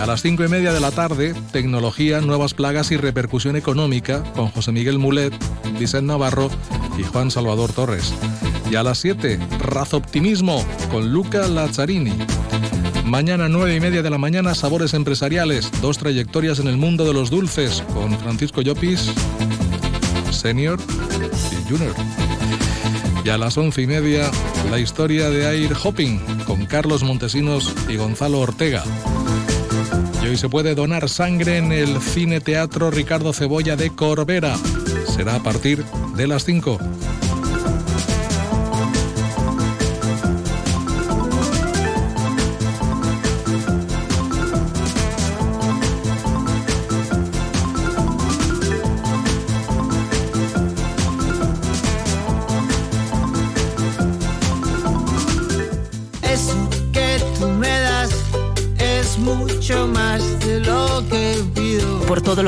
A 0.00 0.06
las 0.06 0.22
cinco 0.22 0.44
y 0.44 0.48
media 0.48 0.72
de 0.72 0.78
la 0.78 0.92
tarde, 0.92 1.34
tecnología, 1.50 2.20
nuevas 2.20 2.54
plagas 2.54 2.92
y 2.92 2.96
repercusión 2.96 3.56
económica 3.56 4.22
con 4.34 4.50
José 4.50 4.70
Miguel 4.70 5.00
Mulet, 5.00 5.34
Vicente 5.80 6.06
Navarro 6.06 6.48
y 6.96 7.02
Juan 7.02 7.32
Salvador 7.32 7.72
Torres. 7.72 8.14
Y 8.72 8.74
a 8.74 8.82
las 8.82 9.00
7, 9.00 9.38
Razoptimismo 9.58 10.64
con 10.90 11.12
Luca 11.12 11.46
Lazzarini. 11.46 12.14
Mañana 13.04 13.46
9 13.46 13.76
y 13.76 13.80
media 13.80 14.00
de 14.00 14.08
la 14.08 14.16
mañana, 14.16 14.54
Sabores 14.54 14.94
Empresariales, 14.94 15.70
dos 15.82 15.98
trayectorias 15.98 16.58
en 16.58 16.68
el 16.68 16.78
mundo 16.78 17.04
de 17.04 17.12
los 17.12 17.28
dulces 17.28 17.82
con 17.92 18.18
Francisco 18.18 18.62
Llopis, 18.62 19.12
Senior 20.30 20.80
y 21.50 21.70
Junior. 21.70 21.94
Y 23.22 23.28
a 23.28 23.36
las 23.36 23.58
once 23.58 23.82
y 23.82 23.86
media, 23.86 24.30
la 24.70 24.78
historia 24.78 25.28
de 25.28 25.44
Air 25.44 25.74
Hopping 25.74 26.18
con 26.46 26.64
Carlos 26.64 27.02
Montesinos 27.02 27.74
y 27.90 27.96
Gonzalo 27.96 28.40
Ortega. 28.40 28.82
Y 30.22 30.28
hoy 30.28 30.38
se 30.38 30.48
puede 30.48 30.74
donar 30.74 31.10
sangre 31.10 31.58
en 31.58 31.72
el 31.72 32.00
Cine 32.00 32.40
Teatro 32.40 32.90
Ricardo 32.90 33.34
Cebolla 33.34 33.76
de 33.76 33.90
Corbera. 33.90 34.56
Será 35.14 35.34
a 35.34 35.42
partir 35.42 35.84
de 36.16 36.26
las 36.26 36.46
5. 36.46 36.78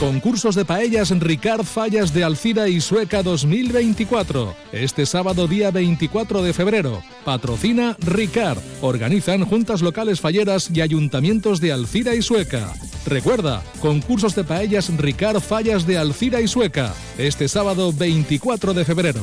Concursos 0.00 0.56
de 0.56 0.64
paellas 0.64 1.10
Ricard 1.10 1.64
Fallas 1.64 2.12
de 2.12 2.24
Alcira 2.24 2.68
y 2.68 2.80
Sueca 2.80 3.22
2024. 3.22 4.54
Este 4.72 5.06
sábado 5.06 5.46
día 5.46 5.70
24 5.70 6.42
de 6.42 6.52
febrero. 6.52 7.02
Patrocina 7.24 7.96
Ricard. 8.00 8.58
Organizan 8.82 9.44
juntas 9.44 9.82
locales 9.82 10.20
falleras 10.20 10.68
y 10.74 10.80
ayuntamientos 10.80 11.60
de 11.60 11.72
Alcira 11.72 12.14
y 12.16 12.22
Sueca. 12.22 12.72
Recuerda, 13.06 13.62
concursos 13.80 14.34
de 14.34 14.42
paellas 14.42 14.94
Ricard 14.96 15.40
Fallas 15.40 15.86
de 15.86 15.96
Alcira 15.96 16.40
y 16.40 16.48
Sueca. 16.48 16.92
Este 17.16 17.48
sábado 17.48 17.92
24 17.92 18.74
de 18.74 18.84
febrero. 18.84 19.22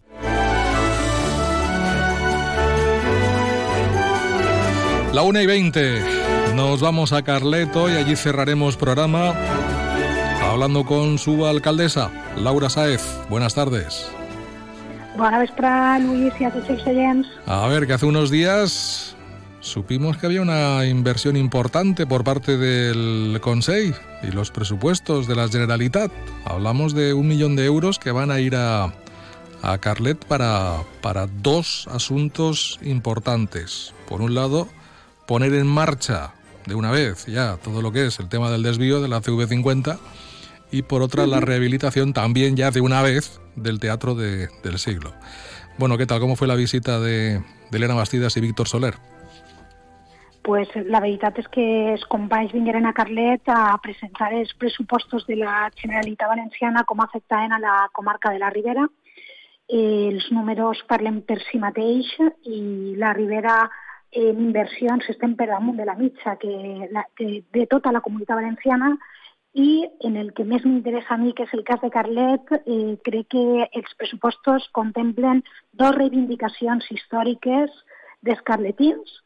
La 5.13 5.23
1 5.23 5.41
y 5.41 5.45
20. 5.45 6.55
Nos 6.55 6.79
vamos 6.79 7.11
a 7.11 7.21
Carleto 7.21 7.89
y 7.89 7.93
allí 7.93 8.15
cerraremos 8.15 8.77
programa 8.77 9.33
hablando 10.41 10.85
con 10.85 11.17
su 11.17 11.45
alcaldesa, 11.45 12.09
Laura 12.37 12.69
Saez. 12.69 13.03
Buenas 13.29 13.53
tardes. 13.53 14.09
Bona 15.17 15.39
vesprada, 15.39 15.99
Luis, 15.99 16.31
i 16.39 16.47
a 16.47 16.51
tots 16.53 16.69
els 16.71 16.85
oients. 16.87 17.27
A 17.45 17.67
ver, 17.67 17.85
que 17.87 17.93
hace 17.93 18.05
unos 18.05 18.31
días 18.31 19.17
supimos 19.59 20.15
que 20.15 20.27
había 20.27 20.41
una 20.41 20.85
inversión 20.85 21.35
importante 21.35 22.07
por 22.07 22.23
parte 22.23 22.55
del 22.55 23.37
Consejo 23.41 23.99
y 24.23 24.31
los 24.31 24.49
presupuestos 24.51 25.27
de 25.27 25.35
la 25.35 25.49
Generalitat. 25.49 26.09
Hablamos 26.45 26.95
de 26.95 27.13
un 27.13 27.27
millón 27.27 27.57
de 27.57 27.65
euros 27.65 27.99
que 27.99 28.11
van 28.11 28.31
a 28.31 28.39
ir 28.39 28.55
a, 28.55 28.93
a 29.61 29.77
Carlet 29.79 30.23
para, 30.23 30.77
para 31.01 31.27
dos 31.27 31.89
asuntos 31.91 32.79
importantes. 32.81 33.93
Por 34.07 34.21
un 34.21 34.35
lado, 34.35 34.69
poner 35.31 35.53
en 35.53 35.65
marcha 35.67 36.33
de 36.67 36.75
una 36.75 36.91
vez 36.91 37.25
ya 37.25 37.55
todo 37.63 37.81
lo 37.81 37.91
que 37.93 38.05
es 38.07 38.19
el 38.19 38.27
tema 38.27 38.49
del 38.51 38.63
desvío 38.63 38.99
de 39.01 39.07
la 39.07 39.21
CV50 39.21 39.97
y 40.71 40.81
por 40.83 41.01
otra 41.01 41.25
la 41.25 41.39
rehabilitación 41.39 42.11
también 42.11 42.57
ya 42.57 42.69
de 42.69 42.81
una 42.81 43.01
vez 43.01 43.39
del 43.55 43.79
Teatro 43.79 44.13
de- 44.13 44.49
del 44.63 44.77
Siglo. 44.77 45.13
Bueno, 45.77 45.97
¿qué 45.97 46.05
tal? 46.05 46.19
¿Cómo 46.19 46.35
fue 46.35 46.47
la 46.49 46.55
visita 46.55 46.99
de, 46.99 47.41
de 47.71 47.77
Elena 47.77 47.93
Bastidas 47.95 48.35
y 48.35 48.41
Víctor 48.41 48.67
Soler? 48.67 48.95
Pues 50.43 50.67
la 50.89 50.99
veritat 50.99 51.37
és 51.37 51.47
que 51.53 51.63
els 51.93 52.03
companys 52.09 52.51
vingueren 52.55 52.87
a 52.89 52.93
Carlet 52.97 53.45
a 53.53 53.77
presentar 53.83 54.31
els 54.33 54.51
pressupostos 54.57 55.27
de 55.29 55.35
la 55.37 55.69
Generalitat 55.77 56.27
Valenciana 56.31 56.81
com 56.89 56.99
afectaven 57.03 57.53
a 57.53 57.59
la 57.61 57.75
comarca 57.93 58.31
de 58.33 58.39
la 58.41 58.49
Ribera. 58.49 58.87
Eh, 59.69 60.09
els 60.11 60.31
números 60.33 60.81
parlen 60.89 61.21
per 61.23 61.37
si 61.45 61.61
mateix 61.61 62.09
i 62.49 62.95
la 62.97 63.13
Ribera 63.13 63.69
en 64.11 64.39
inversions 64.47 65.07
estem 65.09 65.35
per 65.39 65.47
damunt 65.47 65.77
de 65.79 65.85
la 65.87 65.95
mitja 65.95 66.35
que 66.41 66.51
la, 66.91 67.05
de, 67.19 67.43
de 67.53 67.65
tota 67.71 67.93
la 67.95 68.01
comunitat 68.03 68.41
valenciana 68.41 68.95
i 69.53 69.87
en 70.07 70.15
el 70.15 70.31
que 70.33 70.45
més 70.47 70.63
m'interessa 70.63 71.15
a 71.15 71.19
mi, 71.19 71.33
que 71.35 71.43
és 71.43 71.53
el 71.55 71.63
cas 71.67 71.81
de 71.81 71.89
Carlet, 71.91 72.53
eh, 72.61 72.95
crec 73.03 73.27
que 73.35 73.67
els 73.67 73.97
pressupostos 73.99 74.69
contemplen 74.71 75.43
dos 75.73 75.95
reivindicacions 75.97 76.87
històriques 76.91 77.73
dels 78.23 78.41
carletins. 78.47 79.19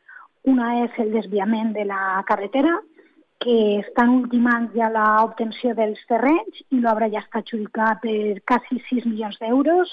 Una 0.49 0.71
és 0.85 0.97
el 1.01 1.11
desviament 1.13 1.73
de 1.77 1.85
la 1.85 2.23
carretera, 2.25 2.73
que 3.45 3.79
estan 3.83 4.09
ultimant 4.21 4.71
ja 4.73 4.89
l'obtenció 4.89 5.75
dels 5.77 6.01
terrenys 6.09 6.61
i 6.71 6.79
l'obra 6.81 7.09
ja 7.13 7.21
està 7.21 7.43
adjudicada 7.43 7.99
per 8.01 8.41
quasi 8.49 8.79
6 8.89 9.05
milions 9.11 9.37
d'euros 9.41 9.91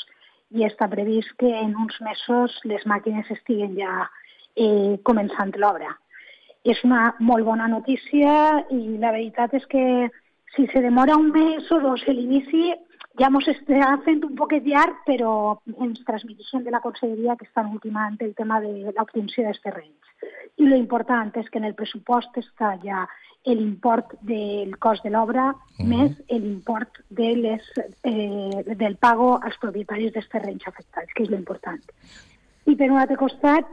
i 0.57 0.65
està 0.65 0.89
previst 0.89 1.33
que 1.41 1.51
en 1.59 1.75
uns 1.77 1.99
mesos 2.05 2.55
les 2.69 2.85
màquines 2.87 3.29
estiguen 3.35 3.75
ja 3.77 4.07
eh, 4.57 4.99
començant 5.03 5.53
l'obra. 5.57 5.93
És 6.65 6.79
una 6.87 7.15
molt 7.19 7.45
bona 7.45 7.67
notícia 7.69 8.63
i 8.71 8.99
la 9.03 9.11
veritat 9.11 9.55
és 9.59 9.67
que 9.67 9.85
si 10.55 10.67
se 10.69 10.83
demora 10.85 11.17
un 11.17 11.31
mes 11.33 11.71
o 11.73 11.81
dos 11.81 12.05
l'inici 12.07 12.71
ja 13.21 13.29
ens 13.29 13.49
està 13.51 13.89
fent 14.05 14.23
un 14.25 14.37
poquet 14.37 14.65
llarg, 14.65 15.03
però 15.07 15.59
ens 15.85 16.01
transmiteixen 16.07 16.65
de 16.65 16.73
la 16.73 16.81
Conselleria 16.81 17.37
que 17.37 17.45
estan 17.49 17.73
ultimant 17.73 18.17
el 18.21 18.33
tema 18.35 18.61
de 18.61 18.93
l'obtenció 18.93 19.45
dels 19.45 19.61
terrenys. 19.65 20.15
I 20.57 20.69
lo 20.69 20.77
important 20.77 21.35
és 21.37 21.49
que 21.51 21.61
en 21.61 21.69
el 21.69 21.77
pressupost 21.77 22.37
està 22.41 22.77
ja 22.85 23.05
l'import 23.45 24.15
del 24.23 24.77
cost 24.79 25.03
de 25.03 25.11
l'obra 25.11 25.49
més 25.83 26.13
l'import 26.31 27.01
de 27.11 27.33
les, 27.37 27.65
eh, 28.07 28.63
del 28.79 28.97
pago 28.97 29.35
als 29.43 29.59
propietaris 29.59 30.13
dels 30.15 30.29
terrenys 30.31 30.69
afectats, 30.69 31.11
que 31.13 31.25
és 31.25 31.31
lo 31.31 31.37
important. 31.37 31.83
I 32.71 32.77
per 32.77 32.91
un 32.91 33.01
altre 33.03 33.19
costat 33.19 33.67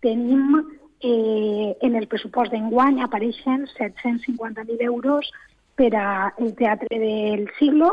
tenim 0.00 0.56
eh, 1.00 1.76
en 1.80 1.96
el 1.96 2.06
pressupost 2.08 2.52
d'enguany 2.52 3.02
apareixen 3.04 3.66
750.000 3.74 4.82
euros 4.88 5.30
per 5.76 5.92
al 5.96 6.54
Teatre 6.56 6.98
del 6.98 7.48
Siglo. 7.58 7.90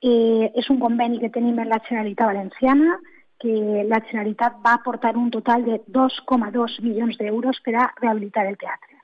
Eh, 0.00 0.50
és 0.52 0.68
un 0.70 0.80
conveni 0.80 1.20
que 1.20 1.32
tenim 1.32 1.58
amb 1.58 1.70
la 1.72 1.80
Generalitat 1.88 2.32
Valenciana, 2.32 2.98
que 3.40 3.84
la 3.88 4.00
Generalitat 4.08 4.60
va 4.64 4.74
aportar 4.78 5.16
un 5.16 5.30
total 5.30 5.64
de 5.64 5.80
2,2 5.92 6.80
milions 6.82 7.16
d'euros 7.18 7.60
per 7.64 7.76
a 7.76 7.88
rehabilitar 8.00 8.46
el 8.46 8.56
teatre. 8.56 9.00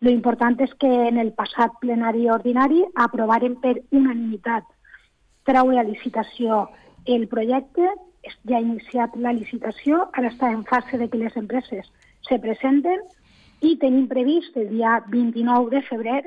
Lo 0.00 0.10
important 0.10 0.56
és 0.64 0.72
que 0.80 0.90
en 1.08 1.18
el 1.20 1.32
passat 1.36 1.74
plenari 1.80 2.28
ordinari 2.32 2.84
aprovaren 2.94 3.58
per 3.60 3.74
unanimitat 3.90 4.64
treure 5.44 5.80
a 5.80 5.84
licitació 5.84 6.68
el 7.04 7.26
projecte, 7.28 7.90
ja 8.48 8.58
ha 8.58 8.64
iniciat 8.64 9.16
la 9.16 9.32
licitació, 9.32 10.06
ara 10.12 10.30
està 10.32 10.50
en 10.52 10.64
fase 10.68 10.98
de 10.98 11.08
que 11.08 11.20
les 11.20 11.36
empreses 11.36 11.88
se 12.28 12.38
presenten 12.38 13.00
i 13.60 13.76
tenim 13.80 14.08
previst 14.08 14.56
el 14.56 14.68
dia 14.72 14.98
29 15.08 15.70
de 15.74 15.82
febrer 15.88 16.20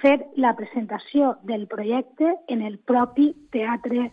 fer 0.00 0.18
la 0.36 0.54
presentació 0.56 1.36
del 1.42 1.66
projecte 1.68 2.34
en 2.48 2.62
el 2.62 2.78
propi 2.78 3.32
Teatre 3.52 4.10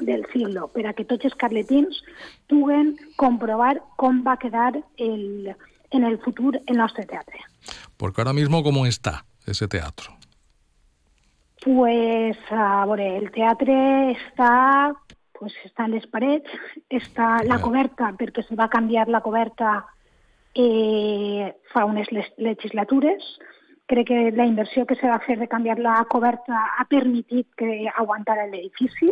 del 0.00 0.24
Siglo, 0.32 0.68
per 0.72 0.86
a 0.88 0.94
que 0.96 1.04
tots 1.04 1.28
els 1.28 1.36
carletins 1.40 2.00
puguen 2.48 2.94
comprovar 3.20 3.76
com 4.00 4.22
va 4.26 4.38
quedar 4.40 4.72
el, 4.96 5.52
en 5.90 6.04
el 6.04 6.18
futur 6.24 6.56
el 6.66 6.76
nostre 6.76 7.04
teatre. 7.06 7.40
Porque 7.96 8.20
ahora 8.20 8.32
mismo, 8.32 8.62
¿cómo 8.62 8.86
está 8.86 9.24
ese 9.46 9.68
teatro? 9.68 10.16
Pues, 11.62 12.38
a 12.50 12.86
veure, 12.88 13.18
el 13.18 13.28
teatre 13.34 13.76
està, 14.14 14.94
pues, 15.40 15.56
està 15.64 15.88
en 15.88 15.96
les 15.96 16.06
parets, 16.12 16.52
està 16.92 17.40
la 17.48 17.56
coberta, 17.64 18.12
perquè 18.20 18.44
se 18.46 18.54
va 18.54 18.68
canviar 18.68 19.08
la 19.08 19.22
coberta 19.24 19.86
eh, 20.54 21.48
fa 21.72 21.86
unes 21.88 22.06
legislatures. 22.36 23.24
Crec 23.90 24.06
que 24.06 24.18
la 24.36 24.46
inversió 24.46 24.84
que 24.86 24.94
se 24.94 25.08
va 25.08 25.18
fer 25.24 25.38
de 25.40 25.48
canviar 25.50 25.80
la 25.82 25.96
coberta 26.12 26.60
ha 26.78 26.84
permitit 26.86 27.48
que 27.58 27.88
aguantara 27.90 28.46
l'edifici 28.46 29.08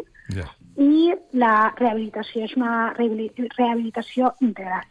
i 0.76 1.11
la 1.33 1.72
rehabilitació 1.81 2.45
és 2.45 2.55
una 2.55 2.93
rehabili- 2.95 3.33
rehabilitació 3.57 4.35
integral. 4.41 4.85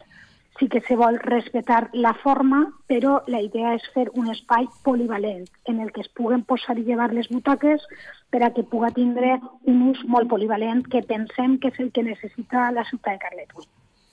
Sí 0.58 0.68
que 0.68 0.80
se 0.80 0.96
vol 0.98 1.20
respectar 1.22 1.88
la 1.92 2.14
forma, 2.14 2.64
però 2.90 3.22
la 3.30 3.40
idea 3.40 3.76
és 3.78 3.84
fer 3.94 4.08
un 4.18 4.30
espai 4.32 4.66
polivalent 4.82 5.44
en 5.70 5.78
el 5.84 5.92
que 5.94 6.02
es 6.02 6.08
puguen 6.18 6.42
posar 6.42 6.74
i 6.78 6.84
llevar 6.88 7.12
les 7.14 7.28
butaques 7.30 7.84
per 8.30 8.42
a 8.42 8.50
que 8.54 8.64
puga 8.66 8.90
tindre 8.90 9.36
un 9.70 9.84
ús 9.92 10.02
molt 10.04 10.28
polivalent 10.28 10.82
que 10.90 11.04
pensem 11.06 11.58
que 11.62 11.70
és 11.70 11.78
el 11.78 11.92
que 11.92 12.02
necessita 12.02 12.72
la 12.74 12.84
ciutat 12.90 13.14
de 13.14 13.24
Carlet. 13.26 13.54
avui. 13.54 13.68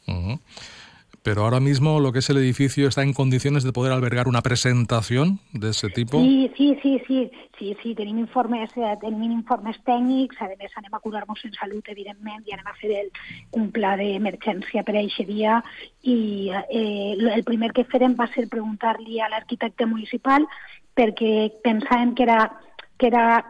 Ujú. 0.08 0.40
Pero 1.26 1.42
ahora 1.42 1.60
mismo 1.60 2.00
lo 2.00 2.12
que 2.12 2.20
es 2.20 2.30
el 2.30 2.38
edificio 2.38 2.88
está 2.88 3.02
en 3.02 3.12
condiciones 3.12 3.64
de 3.64 3.74
poder 3.74 3.92
albergar 3.92 4.28
una 4.28 4.44
presentación 4.44 5.40
de 5.54 5.72
ese 5.72 5.90
tipo. 5.90 6.20
Sí, 6.22 6.52
sí, 6.56 6.78
sí, 6.84 7.02
sí, 7.08 7.32
sí, 7.58 7.76
sí, 7.82 7.96
tenim 7.96 8.20
informes, 8.20 8.70
tenim 9.02 9.32
informes 9.32 9.80
tècnics, 9.90 10.38
a 10.38 10.52
més 10.52 10.76
anem 10.78 10.94
a 10.94 11.00
curar-nos 11.02 11.42
en 11.48 11.56
salut, 11.58 11.90
evidentment, 11.90 12.44
i 12.46 12.54
anem 12.54 12.70
a 12.70 12.76
fer 12.78 12.92
el, 13.00 13.10
un 13.58 13.72
pla 13.74 13.96
d'emergència 13.98 14.84
per 14.86 14.94
a 14.94 15.02
aquest 15.02 15.26
dia, 15.26 15.56
i 16.06 16.18
eh, 16.54 17.18
el 17.18 17.42
primer 17.48 17.72
que 17.74 17.88
farem 17.90 18.14
va 18.20 18.28
ser 18.36 18.46
preguntar-li 18.52 19.18
a 19.18 19.32
l'arquitecte 19.34 19.88
municipal 19.90 20.46
perquè 20.94 21.50
pensàvem 21.66 22.14
que 22.14 22.30
era 22.30 22.44
que 23.02 23.10
era 23.10 23.42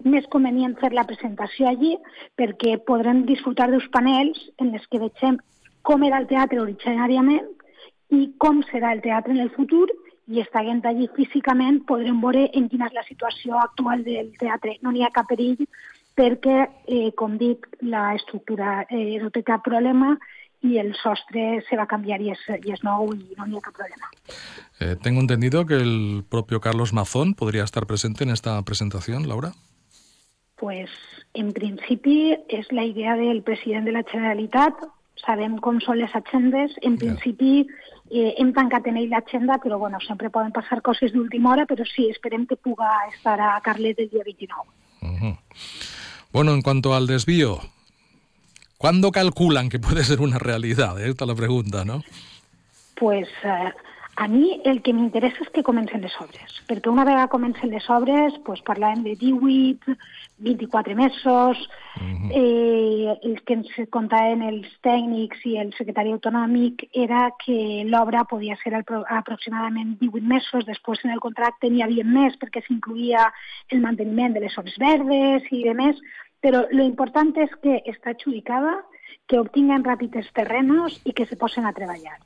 més 0.00 0.24
convenient 0.32 0.78
fer 0.80 0.94
la 0.96 1.04
presentació 1.04 1.66
allí 1.68 1.90
perquè 2.40 2.78
podrem 2.88 3.26
disfrutar 3.28 3.66
dels 3.68 3.84
panels 3.92 4.38
en 4.62 4.70
els 4.70 4.86
que 4.88 5.02
vegem 5.02 5.36
com 5.84 6.02
era 6.06 6.18
el 6.22 6.28
teatre 6.30 6.62
originàriament 6.62 7.50
i 8.16 8.26
com 8.40 8.62
serà 8.70 8.92
el 8.96 9.02
teatre 9.04 9.34
en 9.36 9.42
el 9.44 9.52
futur 9.54 9.86
i 10.32 10.40
estant 10.40 10.80
allí 10.88 11.08
físicament 11.16 11.82
podrem 11.88 12.20
veure 12.22 12.46
en 12.56 12.70
quina 12.72 12.88
és 12.88 12.96
la 12.96 13.04
situació 13.04 13.58
actual 13.60 14.04
del 14.06 14.32
teatre. 14.40 14.78
No 14.82 14.92
n'hi 14.92 15.04
ha 15.04 15.12
cap 15.12 15.28
perill 15.28 15.66
perquè, 16.16 16.68
eh, 16.88 17.10
com 17.18 17.36
dic, 17.36 17.68
la 17.82 18.14
estructura 18.14 18.86
eh, 18.88 19.18
no 19.20 19.30
té 19.34 19.42
cap 19.42 19.64
problema 19.66 20.14
i 20.64 20.78
el 20.80 20.94
sostre 20.96 21.60
se 21.68 21.76
va 21.76 21.84
és, 21.84 22.40
i 22.64 22.72
és 22.72 22.82
nou 22.82 23.12
i 23.12 23.34
no 23.36 23.44
n'hi 23.44 23.58
ha 23.58 23.60
cap 23.60 23.76
problema. 23.76 24.08
Eh, 24.80 24.96
tengo 25.02 25.20
entendido 25.20 25.66
que 25.66 25.74
el 25.74 26.24
propio 26.28 26.60
Carlos 26.60 26.94
Mazón 26.94 27.34
podría 27.34 27.64
estar 27.64 27.86
presente 27.86 28.24
en 28.24 28.30
esta 28.30 28.62
presentación, 28.62 29.28
Laura. 29.28 29.52
Pues, 30.56 30.88
en 31.34 31.52
principi, 31.52 32.36
és 32.48 32.70
la 32.72 32.84
idea 32.84 33.16
del 33.16 33.42
president 33.42 33.84
de 33.84 33.92
la 33.92 34.04
Generalitat 34.04 34.74
sabem 35.22 35.58
com 35.62 35.80
són 35.80 36.00
les 36.00 36.14
agendes. 36.14 36.74
En 36.82 36.98
principi 36.98 37.64
eh, 38.10 38.34
hem 38.38 38.52
tancat 38.56 38.86
en 38.90 38.98
ell 39.00 39.12
l'agenda, 39.12 39.58
però 39.62 39.78
bueno, 39.78 40.00
sempre 40.06 40.30
poden 40.30 40.52
passar 40.52 40.80
coses 40.82 41.12
d'última 41.12 41.52
hora, 41.52 41.66
però 41.66 41.86
sí, 41.88 42.08
esperem 42.10 42.46
que 42.46 42.56
puga 42.56 42.90
estar 43.12 43.38
a 43.40 43.60
Carlet 43.62 44.00
el 44.00 44.10
dia 44.10 44.24
29. 44.24 44.68
Ujú. 45.04 45.36
Bueno, 46.32 46.52
en 46.52 46.62
cuanto 46.62 46.94
al 46.94 47.06
desvío, 47.06 47.60
¿cuándo 48.78 49.12
calculan 49.12 49.68
que 49.68 49.78
puede 49.78 50.02
ser 50.04 50.20
una 50.20 50.38
realidad? 50.38 51.00
Esta 51.00 51.24
es 51.24 51.28
la 51.28 51.34
pregunta, 51.34 51.84
¿no? 51.84 52.02
pues, 52.96 53.28
eh, 53.44 53.72
a 54.16 54.28
mi 54.28 54.60
el 54.64 54.80
que 54.82 54.92
m'interessa 54.94 55.42
és 55.42 55.50
que 55.50 55.64
comencen 55.66 56.02
les 56.04 56.14
obres, 56.22 56.52
perquè 56.68 56.90
una 56.90 57.04
vegada 57.04 57.30
comencen 57.32 57.70
les 57.72 57.86
obres 57.90 58.36
pues, 58.46 58.60
parlàvem 58.62 59.02
de 59.02 59.14
18, 59.18 59.96
24 60.46 60.94
mesos, 60.94 61.62
eh, 62.30 63.14
el 63.22 63.40
que 63.42 63.56
ens 63.58 63.70
contaven 63.90 64.42
els 64.46 64.68
tècnics 64.86 65.42
i 65.50 65.56
el 65.58 65.72
secretari 65.74 66.12
autonòmic 66.14 66.86
era 66.92 67.30
que 67.44 67.82
l'obra 67.88 68.22
podia 68.30 68.56
ser 68.62 68.74
apro- 68.78 69.04
aproximadament 69.08 69.96
18 70.00 70.22
mesos, 70.26 70.66
després 70.66 71.02
en 71.04 71.10
el 71.10 71.20
contracte 71.20 71.70
n'hi 71.70 71.82
havia 71.82 72.04
més 72.04 72.38
perquè 72.38 72.62
s'incluïa 72.62 73.26
el 73.70 73.82
manteniment 73.82 74.34
de 74.34 74.44
les 74.46 74.54
zones 74.54 74.78
verdes 74.78 75.50
i 75.50 75.64
de 75.66 75.74
més, 75.74 75.98
però 76.40 76.66
lo 76.70 76.84
important 76.84 77.34
és 77.40 77.50
que 77.62 77.80
està 77.90 78.14
adjudicada, 78.14 78.78
que 79.26 79.40
obtinguen 79.40 79.82
ràpid 79.82 80.14
els 80.20 80.30
terrenos 80.36 81.00
i 81.04 81.12
que 81.16 81.26
se 81.26 81.36
posen 81.40 81.64
a 81.66 81.72
treballar. 81.72 82.18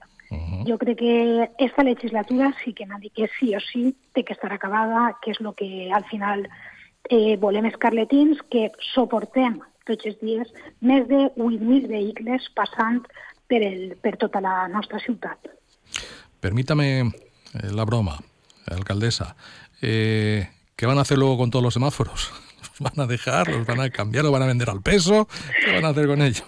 Jo 0.68 0.76
crec 0.76 0.98
que 0.98 1.50
esta 1.58 1.82
legislatura 1.82 2.52
sí 2.62 2.74
que 2.74 2.86
m'ha 2.86 2.98
dit 3.00 3.14
que 3.14 3.28
sí 3.38 3.54
o 3.56 3.60
sí 3.60 3.94
té 4.12 4.24
que 4.24 4.34
estar 4.36 4.52
acabada, 4.52 5.16
que 5.22 5.32
és 5.32 5.40
el 5.40 5.54
que 5.56 5.88
al 5.94 6.04
final 6.10 6.44
eh, 7.08 7.36
volem 7.40 7.70
els 7.70 7.78
carletins, 7.80 8.42
que 8.52 8.68
suportem 8.92 9.62
tots 9.88 10.04
els 10.10 10.18
dies 10.20 10.50
més 10.84 11.06
de 11.08 11.28
8.000 11.36 11.88
vehicles 11.88 12.50
passant 12.58 13.00
per, 13.48 13.62
el, 13.64 13.96
per 14.02 14.16
tota 14.20 14.42
la 14.44 14.68
nostra 14.68 15.00
ciutat. 15.00 15.48
Permítame 16.40 16.88
eh, 17.00 17.72
la 17.72 17.84
broma, 17.88 18.18
alcaldesa. 18.66 19.34
Eh, 19.80 20.48
¿Qué 20.76 20.86
van 20.86 20.98
a 20.98 21.02
hacer 21.02 21.18
luego 21.18 21.38
con 21.38 21.50
todos 21.50 21.62
los 21.62 21.74
semáforos? 21.74 22.30
¿Los 22.60 22.80
van 22.92 23.04
a 23.04 23.08
dejar? 23.08 23.48
¿Los 23.48 23.66
van 23.66 23.80
a 23.80 23.90
cambiar? 23.90 24.24
¿Los 24.24 24.32
van 24.32 24.42
a 24.42 24.46
vender 24.46 24.70
al 24.70 24.82
peso? 24.82 25.26
¿Qué 25.64 25.72
van 25.72 25.84
a 25.84 25.88
hacer 25.88 26.06
con 26.06 26.22
ellos? 26.22 26.44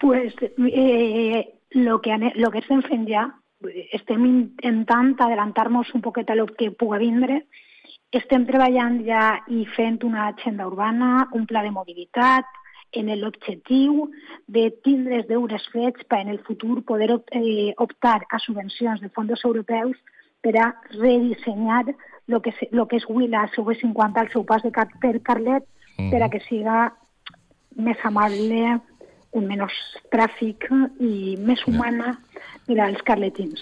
Pues 0.00 0.34
eh, 0.74 1.54
lo, 1.74 2.00
que, 2.00 2.12
ane- 2.12 2.32
lo 2.36 2.50
que 2.50 2.60
estem 2.62 2.82
fent 2.82 3.08
ja, 3.08 3.26
estem 3.92 4.24
intentant 4.26 5.14
adelantar-nos 5.20 5.92
un 5.94 6.02
poquet 6.02 6.30
a 6.30 6.34
lo 6.34 6.46
que 6.46 6.70
puga 6.70 6.98
vindre, 6.98 7.46
estem 8.12 8.44
treballant 8.46 9.00
ja 9.06 9.38
i 9.48 9.64
fent 9.76 10.02
una 10.04 10.28
agenda 10.28 10.66
urbana, 10.66 11.28
un 11.32 11.46
pla 11.46 11.62
de 11.62 11.70
mobilitat, 11.72 12.44
en 12.92 13.08
l'objectiu 13.18 14.10
de 14.46 14.68
tindre 14.84 15.22
els 15.22 15.28
deures 15.28 15.64
fets 15.72 16.04
per 16.08 16.20
en 16.20 16.28
el 16.28 16.42
futur 16.44 16.82
poder 16.84 17.10
eh, 17.32 17.72
optar 17.80 18.20
a 18.28 18.38
subvencions 18.38 19.00
de 19.00 19.08
fons 19.16 19.44
europeus 19.44 19.96
per 20.42 20.56
a 20.60 20.74
redissenyar 20.98 21.86
lo 22.26 22.42
que, 22.42 22.52
se, 22.52 22.68
lo 22.70 22.86
que 22.88 22.98
és 23.00 23.06
avui 23.08 23.28
la 23.28 23.46
CV50 23.54 24.20
al 24.20 24.30
seu 24.34 24.44
pas 24.44 24.62
de 24.62 24.70
car 24.70 24.88
per 25.00 25.14
Carlet 25.24 25.64
per 26.10 26.22
a 26.22 26.28
que 26.28 26.40
siga 26.48 26.92
més 27.76 27.98
amable, 28.04 28.78
un 29.32 29.46
menys 29.48 29.72
tràfic 30.12 30.66
i 31.00 31.36
més 31.40 31.62
humana 31.66 32.18
per 32.66 32.78
als 32.80 33.00
carletins. 33.02 33.60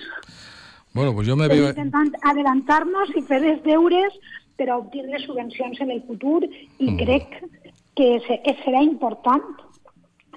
Bueno, 0.93 1.15
pues 1.15 1.27
yo 1.29 1.37
me 1.37 1.47
veo... 1.49 1.69
intentant 1.71 2.11
adelantar-nos 2.23 3.13
i 3.17 3.23
fer 3.23 3.39
els 3.45 3.63
deures 3.63 4.13
per 4.59 4.69
a 4.71 4.77
obtindre 4.77 5.21
subvencions 5.23 5.79
en 5.81 5.91
el 5.95 6.03
futur 6.03 6.43
i 6.45 6.97
crec 6.99 7.39
que 7.97 8.19
se- 8.27 8.41
serà 8.65 8.83
important 8.83 9.43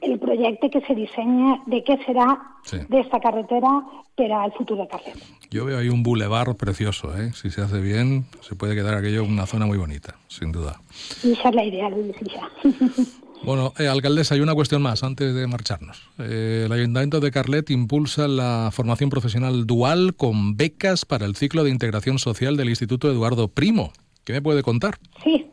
el 0.03 0.19
projecte 0.19 0.69
que 0.69 0.81
se 0.85 0.93
dissenya 0.95 1.61
de 1.65 1.83
què 1.83 1.97
serà 2.05 2.27
Sí. 2.63 2.77
d'esta 2.87 3.19
carretera 3.19 3.71
per 4.15 4.29
al 4.31 4.53
futur 4.53 4.77
de 4.77 4.87
Carlet. 4.87 5.17
Yo 5.51 5.65
veo 5.65 5.77
ahí 5.79 5.89
un 5.89 6.01
bulevar 6.03 6.55
precioso, 6.55 7.11
¿eh? 7.17 7.31
Si 7.33 7.49
se 7.49 7.61
hace 7.61 7.81
bien, 7.81 8.25
se 8.41 8.55
puede 8.55 8.73
quedar 8.75 8.93
aquello 8.95 9.23
una 9.25 9.45
zona 9.45 9.65
muy 9.65 9.77
bonita, 9.77 10.15
sin 10.29 10.51
duda. 10.53 10.79
I 11.23 11.33
això 11.33 11.49
és 11.49 11.55
la 11.55 11.63
idea, 11.65 11.89
Luis. 11.89 12.15
Bueno, 13.45 13.73
eh, 13.77 13.87
alcaldesa, 13.87 14.35
hay 14.35 14.41
una 14.41 14.55
cuestión 14.55 14.81
más 14.81 15.03
antes 15.03 15.35
de 15.35 15.47
marcharnos. 15.47 16.09
Eh, 16.17 16.63
el 16.65 16.71
Ayuntamiento 16.71 17.19
de 17.19 17.29
Carlet 17.29 17.69
impulsa 17.71 18.29
la 18.29 18.69
formación 18.71 19.09
profesional 19.09 19.67
dual 19.67 20.15
con 20.15 20.55
becas 20.55 21.03
para 21.03 21.25
el 21.25 21.35
ciclo 21.35 21.65
de 21.65 21.69
integración 21.69 22.19
social 22.19 22.55
del 22.55 22.69
Instituto 22.69 23.11
Eduardo 23.11 23.49
Primo. 23.49 23.91
¿Qué 24.23 24.31
me 24.31 24.41
puede 24.41 24.63
contar? 24.63 24.95
Sí, 25.25 25.45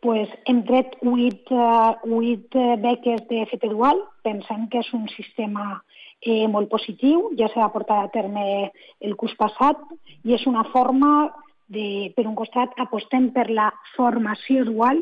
pues 0.00 0.28
hem 0.44 0.64
tret 0.64 0.96
8, 1.02 1.54
uh, 1.54 1.96
8 2.02 2.82
beques 2.82 3.28
de 3.28 3.42
FP 3.42 3.68
Dual. 3.68 4.02
Pensem 4.26 4.66
que 4.68 4.82
és 4.82 4.90
un 4.92 5.06
sistema 5.14 5.84
eh, 6.20 6.48
molt 6.50 6.68
positiu, 6.72 7.30
ja 7.38 7.46
s'ha 7.52 7.70
portat 7.70 8.08
a 8.08 8.10
terme 8.10 8.72
el 8.98 9.14
curs 9.14 9.36
passat 9.38 9.78
i 10.24 10.34
és 10.34 10.48
una 10.50 10.64
forma 10.74 11.30
de, 11.68 12.12
per 12.16 12.26
un 12.26 12.34
costat, 12.34 12.74
apostem 12.76 13.30
per 13.32 13.46
la 13.52 13.70
formació 13.94 14.64
dual, 14.66 14.98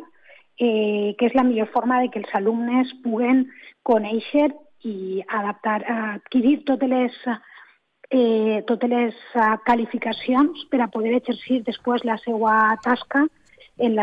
eh, 0.62 1.14
que 1.18 1.26
és 1.26 1.34
la 1.34 1.44
millor 1.46 1.70
forma 1.74 2.00
de 2.02 2.10
que 2.12 2.22
els 2.22 2.34
alumnes 2.38 2.92
puguen 3.02 3.46
conèixer 3.88 4.50
i 4.86 5.22
adaptar, 5.26 5.80
adquirir 6.14 6.62
totes 6.68 6.90
les 6.90 7.18
eh, 8.12 8.62
totes 8.68 8.90
les 8.90 9.20
eh, 9.34 9.52
qualificacions 9.66 10.66
per 10.70 10.82
a 10.84 10.90
poder 10.92 11.16
exercir 11.18 11.62
després 11.66 12.04
la 12.06 12.18
seva 12.22 12.56
tasca 12.84 13.26
en 13.82 13.96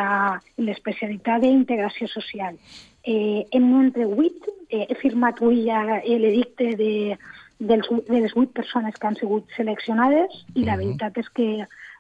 l'especialitat 0.58 1.44
d'integració 1.44 2.08
social. 2.12 2.58
Eh, 3.06 3.46
hem 3.56 3.68
entre 3.80 4.08
8, 4.10 4.56
eh, 4.70 4.88
he 4.90 4.96
firmat 5.00 5.40
avui 5.40 5.62
ja 5.68 5.84
l'edicte 6.04 6.74
de, 6.80 7.16
dels, 7.60 7.88
de 8.10 8.24
les 8.26 8.34
8 8.36 8.52
persones 8.58 8.98
que 8.98 9.08
han 9.08 9.20
sigut 9.20 9.48
seleccionades 9.56 10.42
i 10.56 10.66
la 10.66 10.76
veritat 10.82 11.22
és 11.22 11.30
que 11.38 11.50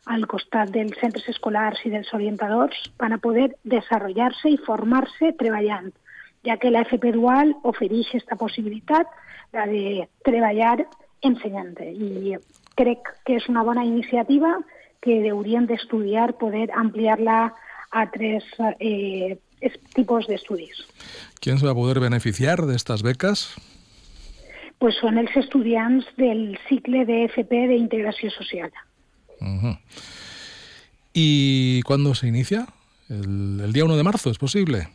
al 0.09 0.25
costat 0.27 0.71
dels 0.73 0.97
centres 0.99 1.27
escolars 1.29 1.81
i 1.85 1.91
dels 1.93 2.09
orientadors 2.17 2.77
van 3.01 3.13
a 3.13 3.19
poder 3.21 3.51
desenvolupar-se 3.63 4.49
i 4.49 4.57
formar-se 4.65 5.33
treballant, 5.37 5.91
ja 6.47 6.57
que 6.57 6.71
la 6.71 6.81
FP 6.87 7.13
Dual 7.13 7.53
ofereix 7.63 8.09
aquesta 8.09 8.37
possibilitat, 8.39 9.07
la 9.53 9.67
de 9.69 10.07
treballar 10.25 10.79
ensenyant. 11.25 11.75
I 11.81 12.37
crec 12.79 13.13
que 13.25 13.37
és 13.37 13.47
una 13.51 13.63
bona 13.67 13.85
iniciativa 13.85 14.57
que 15.03 15.19
hauríem 15.29 15.67
d'estudiar, 15.69 16.33
poder 16.39 16.69
ampliar-la 16.75 17.39
a 17.45 18.01
altres 18.01 18.45
eh, 18.79 19.37
tipus 19.95 20.27
d'estudis. 20.27 20.85
¿Quién 21.39 21.57
se 21.57 21.67
va 21.67 21.75
poder 21.75 21.99
beneficiar 21.99 22.65
de 22.65 22.75
estas 22.75 23.03
becas? 23.03 23.49
Pues 24.79 24.95
són 25.01 25.17
els 25.19 25.33
estudiants 25.35 26.05
del 26.17 26.57
cicle 26.69 27.03
de 27.05 27.25
FP 27.27 27.67
d'integració 27.67 28.31
social. 28.31 28.71
Ujú. 29.41 29.77
¿Y 31.13 31.81
cuándo 31.83 32.15
se 32.15 32.27
inicia? 32.27 32.67
El, 33.09 33.61
el 33.63 33.73
día 33.73 33.85
1 33.85 33.97
de 33.97 34.03
marzo, 34.03 34.29
¿es 34.29 34.37
posible? 34.37 34.87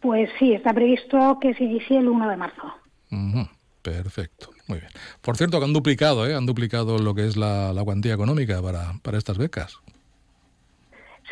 Pues 0.00 0.30
sí, 0.38 0.52
está 0.52 0.72
previsto 0.72 1.38
que 1.40 1.54
se 1.54 1.64
inicie 1.64 1.98
el 1.98 2.08
1 2.08 2.28
de 2.28 2.36
marzo. 2.36 2.74
Ujú. 3.10 3.48
Perfecto, 3.82 4.50
muy 4.66 4.80
bien. 4.80 4.90
Por 5.22 5.36
cierto, 5.36 5.58
que 5.58 5.64
han 5.64 5.72
duplicado, 5.72 6.26
¿eh? 6.26 6.34
Han 6.34 6.46
duplicado 6.46 6.98
lo 6.98 7.14
que 7.14 7.26
es 7.26 7.36
la, 7.36 7.72
la 7.72 7.84
cuantía 7.84 8.12
económica 8.12 8.60
para, 8.60 8.94
para 9.02 9.18
estas 9.18 9.38
becas. 9.38 9.78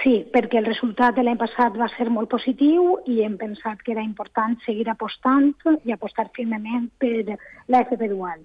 Sí, 0.03 0.27
perquè 0.33 0.61
el 0.61 0.67
resultat 0.69 1.17
de 1.17 1.23
l'any 1.25 1.39
passat 1.41 1.77
va 1.81 1.89
ser 1.95 2.11
molt 2.13 2.29
positiu 2.29 2.99
i 3.09 3.23
hem 3.25 3.39
pensat 3.41 3.81
que 3.85 3.95
era 3.95 4.05
important 4.05 4.59
seguir 4.67 4.91
apostant 4.93 5.55
i 5.89 5.93
apostar 5.93 6.29
firmement 6.37 6.91
per 7.01 7.39
la 7.73 7.81
FP 7.81 8.11
Dual. 8.13 8.45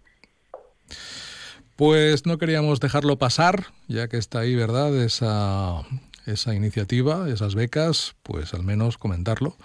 Pues 1.81 2.27
no 2.27 2.37
queríamos 2.37 2.79
dejarlo 2.79 3.17
pasar, 3.17 3.63
ya 3.87 4.07
que 4.07 4.17
está 4.17 4.41
ahí, 4.41 4.53
¿verdad? 4.53 4.95
Esa, 5.03 5.81
esa 6.27 6.53
iniciativa, 6.53 7.27
esas 7.27 7.55
becas, 7.55 8.13
pues 8.21 8.53
al 8.53 8.61
menos 8.61 8.99
comentarlo 8.99 9.55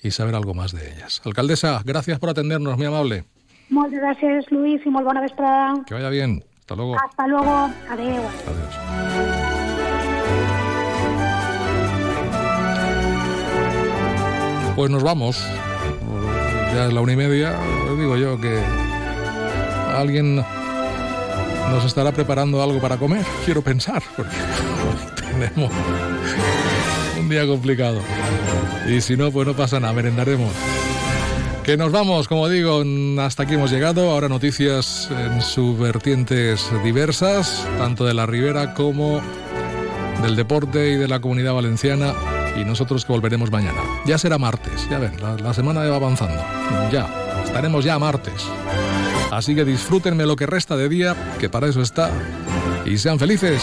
y 0.00 0.12
saber 0.12 0.36
algo 0.36 0.54
más 0.54 0.70
de 0.70 0.92
ellas. 0.92 1.20
Alcaldesa, 1.24 1.82
gracias 1.84 2.20
por 2.20 2.30
atendernos, 2.30 2.76
muy 2.76 2.86
amable. 2.86 3.24
Moltes 3.70 3.98
gràcies, 3.98 4.46
Lluís, 4.54 4.86
i 4.86 4.90
molt 4.94 5.02
bona 5.02 5.18
vesprada. 5.20 5.82
Que 5.84 5.94
vaya 5.94 6.10
bien. 6.10 6.44
Hasta 6.60 6.76
luego. 6.76 6.94
Hasta 6.94 7.26
luego. 7.26 7.70
Adéu. 7.90 8.22
Pues 14.76 14.90
nos 14.92 15.02
vamos. 15.02 15.44
Ya 16.72 16.86
es 16.86 16.92
la 16.92 17.00
una 17.00 17.14
y 17.14 17.16
media. 17.16 17.58
Os 17.90 17.98
digo 17.98 18.16
yo 18.16 18.40
que 18.40 18.62
alguien 19.96 20.44
nos 21.70 21.84
estará 21.84 22.12
preparando 22.12 22.62
algo 22.62 22.80
para 22.80 22.96
comer. 22.96 23.24
Quiero 23.44 23.62
pensar, 23.62 24.02
porque 24.16 24.36
tenemos 25.16 25.70
un 27.18 27.28
día 27.28 27.46
complicado. 27.46 28.00
Y 28.88 29.00
si 29.00 29.16
no, 29.16 29.30
pues 29.30 29.46
no 29.46 29.54
pasa 29.54 29.80
nada, 29.80 29.92
merendaremos. 29.92 30.52
Que 31.64 31.76
nos 31.76 31.92
vamos, 31.92 32.26
como 32.26 32.48
digo, 32.48 32.82
hasta 33.20 33.44
aquí 33.44 33.54
hemos 33.54 33.70
llegado. 33.70 34.10
Ahora 34.10 34.28
noticias 34.28 35.08
en 35.10 35.40
sus 35.40 35.78
vertientes 35.78 36.68
diversas, 36.82 37.64
tanto 37.78 38.04
de 38.04 38.14
la 38.14 38.26
Ribera 38.26 38.74
como 38.74 39.22
del 40.22 40.34
deporte 40.34 40.90
y 40.90 40.96
de 40.96 41.06
la 41.06 41.20
comunidad 41.20 41.54
valenciana. 41.54 42.14
Y 42.60 42.64
nosotros 42.64 43.04
que 43.04 43.12
volveremos 43.12 43.50
mañana. 43.50 43.80
Ya 44.04 44.18
será 44.18 44.38
martes, 44.38 44.88
ya 44.90 44.98
ven, 44.98 45.20
la, 45.22 45.36
la 45.36 45.54
semana 45.54 45.80
va 45.82 45.96
avanzando. 45.96 46.42
Ya. 46.90 47.08
estaremos 47.44 47.84
ya 47.84 47.98
martes. 47.98 48.44
Así 49.32 49.54
que 49.54 49.64
disfrútenme 49.64 50.26
lo 50.26 50.36
que 50.36 50.44
resta 50.44 50.76
de 50.76 50.90
día, 50.90 51.16
que 51.40 51.48
para 51.48 51.66
eso 51.66 51.80
está. 51.80 52.10
Y 52.84 52.98
sean 52.98 53.18
felices. 53.18 53.62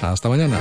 Hasta 0.00 0.28
mañana. 0.28 0.60